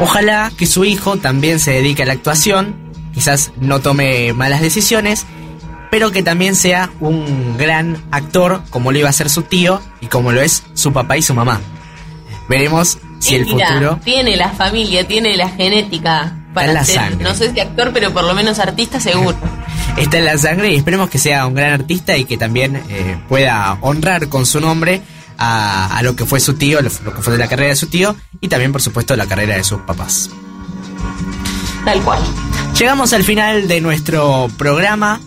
Ojalá 0.00 0.50
que 0.56 0.66
su 0.66 0.84
hijo 0.84 1.16
también 1.16 1.58
se 1.58 1.70
dedique 1.72 2.02
a 2.02 2.06
la 2.06 2.12
actuación, 2.12 2.76
quizás 3.14 3.52
no 3.58 3.80
tome 3.80 4.32
malas 4.34 4.60
decisiones, 4.60 5.24
pero 5.90 6.10
que 6.10 6.22
también 6.22 6.54
sea 6.54 6.90
un 7.00 7.56
gran 7.56 8.02
actor 8.10 8.60
como 8.70 8.92
lo 8.92 8.98
iba 8.98 9.08
a 9.08 9.12
ser 9.12 9.30
su 9.30 9.42
tío 9.42 9.80
y 10.02 10.06
como 10.08 10.32
lo 10.32 10.42
es 10.42 10.64
su 10.74 10.92
papá 10.92 11.16
y 11.16 11.22
su 11.22 11.32
mamá. 11.34 11.60
Veremos 12.48 12.98
si 13.18 13.36
el 13.36 13.46
futuro... 13.46 13.98
Tiene 14.04 14.36
la 14.36 14.50
familia, 14.50 15.06
tiene 15.06 15.36
la 15.36 15.48
genética 15.48 16.34
en 16.34 16.54
para 16.54 16.72
la 16.72 16.84
ser, 16.84 16.96
sangre. 16.96 17.24
no 17.24 17.34
sé 17.34 17.52
si 17.52 17.60
actor, 17.60 17.90
pero 17.92 18.12
por 18.12 18.24
lo 18.24 18.34
menos 18.34 18.58
artista 18.58 19.00
seguro. 19.00 19.36
está 19.96 20.18
en 20.18 20.24
la 20.24 20.38
sangre 20.38 20.72
y 20.72 20.76
esperemos 20.76 21.10
que 21.10 21.18
sea 21.18 21.46
un 21.46 21.54
gran 21.54 21.72
artista 21.72 22.16
y 22.16 22.24
que 22.24 22.36
también 22.36 22.76
eh, 22.88 23.18
pueda 23.28 23.78
honrar 23.80 24.28
con 24.28 24.46
su 24.46 24.60
nombre 24.60 25.02
a, 25.38 25.96
a 25.96 26.02
lo 26.02 26.16
que 26.16 26.24
fue 26.24 26.40
su 26.40 26.54
tío, 26.54 26.80
lo, 26.80 26.90
lo 27.04 27.14
que 27.14 27.22
fue 27.22 27.34
de 27.34 27.38
la 27.38 27.48
carrera 27.48 27.70
de 27.70 27.76
su 27.76 27.88
tío 27.88 28.16
y 28.40 28.48
también 28.48 28.72
por 28.72 28.82
supuesto 28.82 29.14
la 29.16 29.26
carrera 29.26 29.56
de 29.56 29.64
sus 29.64 29.80
papás. 29.80 30.30
Tal 31.84 32.00
cual. 32.02 32.20
Llegamos 32.78 33.12
al 33.12 33.22
final 33.22 33.68
de 33.68 33.80
nuestro 33.80 34.50
programa 34.58 35.20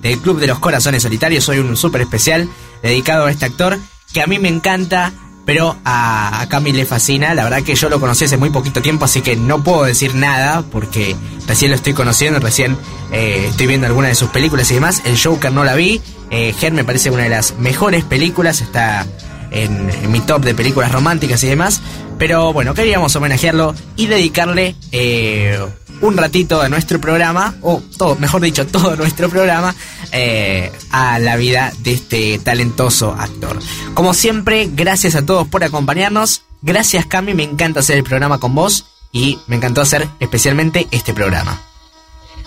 del 0.00 0.18
Club 0.20 0.38
de 0.38 0.46
los 0.46 0.58
Corazones 0.60 1.02
Solitarios. 1.02 1.48
Hoy 1.48 1.58
un 1.58 1.76
súper 1.76 2.02
especial 2.02 2.48
dedicado 2.82 3.26
a 3.26 3.30
este 3.30 3.44
actor 3.44 3.78
que 4.12 4.22
a 4.22 4.26
mí 4.26 4.38
me 4.38 4.48
encanta, 4.48 5.12
pero 5.46 5.76
a, 5.84 6.42
a 6.42 6.48
Cami 6.48 6.72
le 6.72 6.84
fascina. 6.84 7.32
La 7.32 7.44
verdad 7.44 7.62
que 7.62 7.74
yo 7.74 7.88
lo 7.88 8.00
conocí 8.00 8.26
hace 8.26 8.36
muy 8.36 8.50
poquito 8.50 8.82
tiempo, 8.82 9.06
así 9.06 9.22
que 9.22 9.36
no 9.36 9.64
puedo 9.64 9.84
decir 9.84 10.14
nada 10.14 10.62
porque 10.70 11.16
recién 11.46 11.70
lo 11.70 11.76
estoy 11.76 11.94
conociendo, 11.94 12.40
recién 12.40 12.76
eh, 13.12 13.46
estoy 13.48 13.68
viendo 13.68 13.86
algunas 13.86 14.10
de 14.10 14.16
sus 14.16 14.28
películas 14.30 14.70
y 14.70 14.74
demás. 14.74 15.02
El 15.04 15.18
Joker 15.18 15.52
no 15.52 15.64
la 15.64 15.74
vi. 15.74 16.02
Eh, 16.30 16.54
me 16.72 16.84
parece 16.84 17.10
una 17.10 17.22
de 17.22 17.28
las 17.28 17.56
mejores 17.58 18.04
películas, 18.04 18.60
está 18.60 19.06
en, 19.52 20.10
mi 20.10 20.20
top 20.20 20.44
de 20.44 20.54
películas 20.54 20.90
románticas 20.92 21.42
y 21.44 21.46
demás. 21.46 21.80
Pero 22.18 22.52
bueno, 22.52 22.74
queríamos 22.74 23.14
homenajearlo 23.14 23.74
y 23.94 24.06
dedicarle 24.06 24.74
eh, 24.90 25.58
un 26.00 26.16
ratito 26.16 26.62
de 26.62 26.68
nuestro 26.68 27.00
programa, 27.00 27.54
o 27.62 27.82
todo, 27.96 28.16
mejor 28.16 28.40
dicho, 28.42 28.66
todo 28.66 28.96
nuestro 28.96 29.28
programa, 29.28 29.74
eh, 30.12 30.72
a 30.90 31.18
la 31.18 31.36
vida 31.36 31.72
de 31.78 31.92
este 31.92 32.38
talentoso 32.38 33.12
actor. 33.12 33.58
Como 33.94 34.14
siempre, 34.14 34.68
gracias 34.72 35.14
a 35.14 35.24
todos 35.24 35.46
por 35.48 35.64
acompañarnos. 35.64 36.42
Gracias, 36.62 37.06
Cami, 37.06 37.34
me 37.34 37.44
encanta 37.44 37.80
hacer 37.80 37.96
el 37.96 38.04
programa 38.04 38.38
con 38.38 38.54
vos 38.54 38.86
y 39.12 39.38
me 39.46 39.56
encantó 39.56 39.80
hacer 39.80 40.08
especialmente 40.20 40.88
este 40.90 41.14
programa. 41.14 41.60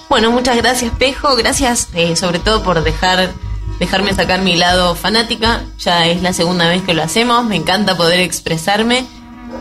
Bueno, 0.09 0.31
muchas 0.31 0.57
gracias, 0.57 0.91
Pejo. 0.97 1.35
Gracias 1.35 1.89
eh, 1.93 2.15
sobre 2.15 2.39
todo 2.39 2.63
por 2.63 2.83
dejar 2.83 3.31
dejarme 3.79 4.13
sacar 4.13 4.41
mi 4.41 4.55
lado 4.55 4.95
fanática. 4.95 5.63
Ya 5.79 6.07
es 6.07 6.21
la 6.21 6.33
segunda 6.33 6.67
vez 6.67 6.81
que 6.83 6.93
lo 6.93 7.03
hacemos. 7.03 7.45
Me 7.45 7.55
encanta 7.55 7.95
poder 7.95 8.19
expresarme. 8.19 9.05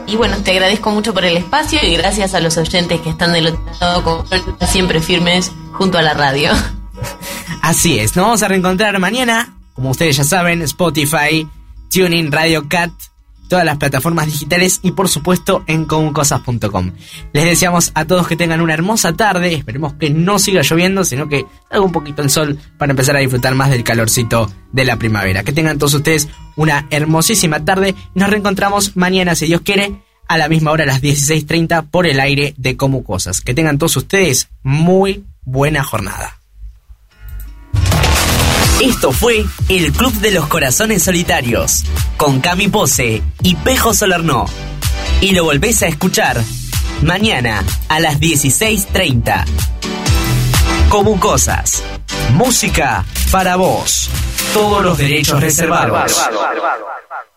Y 0.07 0.17
bueno, 0.17 0.37
te 0.39 0.53
agradezco 0.53 0.91
mucho 0.91 1.15
por 1.15 1.25
el 1.25 1.37
espacio 1.37 1.79
y 1.83 1.97
gracias 1.97 2.35
a 2.35 2.41
los 2.41 2.57
oyentes 2.57 3.01
que 3.01 3.11
están 3.11 3.33
del 3.33 3.49
otro 3.49 3.63
lado, 3.81 4.05
como 4.05 4.25
siempre 4.67 5.01
firmes, 5.01 5.53
junto 5.73 5.99
a 5.99 6.03
la 6.03 6.15
radio. 6.15 6.51
Así 7.63 7.99
es, 7.99 8.17
nos 8.17 8.25
vamos 8.25 8.43
a 8.43 8.49
reencontrar 8.49 8.99
mañana, 8.99 9.55
como 9.75 9.91
ustedes 9.91 10.17
ya 10.17 10.25
saben, 10.25 10.63
Spotify, 10.63 11.47
Tuning, 11.91 12.33
Radio 12.33 12.69
Cat, 12.69 12.91
todas 13.49 13.65
las 13.65 13.79
plataformas 13.79 14.27
digitales 14.27 14.81
y 14.83 14.93
por 14.93 15.09
supuesto 15.09 15.65
en 15.67 15.85
comuncosas.com. 15.87 16.93
Les 17.33 17.45
deseamos 17.45 17.91
a 17.95 18.05
todos 18.05 18.29
que 18.29 18.37
tengan 18.37 18.61
una 18.61 18.75
hermosa 18.75 19.15
tarde, 19.15 19.55
esperemos 19.55 19.95
que 19.95 20.11
no 20.11 20.39
siga 20.39 20.63
lloviendo, 20.63 21.05
sino 21.05 21.29
que 21.29 21.47
haga 21.71 21.83
un 21.83 21.93
poquito 21.93 22.23
el 22.23 22.31
sol 22.31 22.59
para 22.77 22.93
empezar 22.93 23.17
a 23.17 23.21
disfrutar 23.21 23.55
más 23.55 23.71
del 23.71 23.85
calorcito 23.85 24.51
de 24.73 24.85
la 24.85 24.97
primavera. 24.97 25.43
Que 25.43 25.53
tengan 25.53 25.79
todos 25.79 25.95
ustedes 25.95 26.29
una 26.57 26.87
hermosísima 26.91 27.65
tarde 27.65 27.95
nos 28.15 28.31
reencontramos 28.31 28.97
mañana, 28.97 29.35
si 29.35 29.47
Dios 29.47 29.63
quiere, 29.63 30.03
a 30.29 30.37
la 30.37 30.49
misma 30.49 30.71
hora, 30.71 30.85
a 30.85 30.87
las 30.87 31.03
16.30 31.03 31.89
por 31.91 32.07
el 32.07 32.21
aire 32.21 32.55
de 32.59 32.77
Como 32.77 33.03
Cosas. 33.03 33.41
Que 33.41 33.55
tengan 33.55 33.79
todos 33.79 33.97
ustedes 33.97 34.49
muy 34.63 35.25
buena 35.45 35.83
jornada. 35.83 36.38
Esto 38.81 39.11
fue 39.11 39.45
el 39.69 39.93
Club 39.93 40.13
de 40.21 40.31
los 40.31 40.47
Corazones 40.47 41.03
Solitarios, 41.03 41.83
con 42.17 42.41
Cami 42.41 42.69
Pose 42.69 43.25
y 43.43 43.57
Pejo 43.57 43.93
Solarno. 43.93 44.47
Y 45.21 45.33
lo 45.33 45.43
volvés 45.43 45.83
a 45.83 45.89
escuchar 45.89 46.41
mañana 47.03 47.65
a 47.89 47.99
las 47.99 48.21
16.30. 48.21 49.45
Como 50.91 51.19
Cosas. 51.19 51.83
Música 52.35 53.05
para 53.33 53.57
vos. 53.57 54.11
Todos 54.55 54.85
los 54.85 54.97
derechos 54.97 55.41
reservados. 55.41 56.17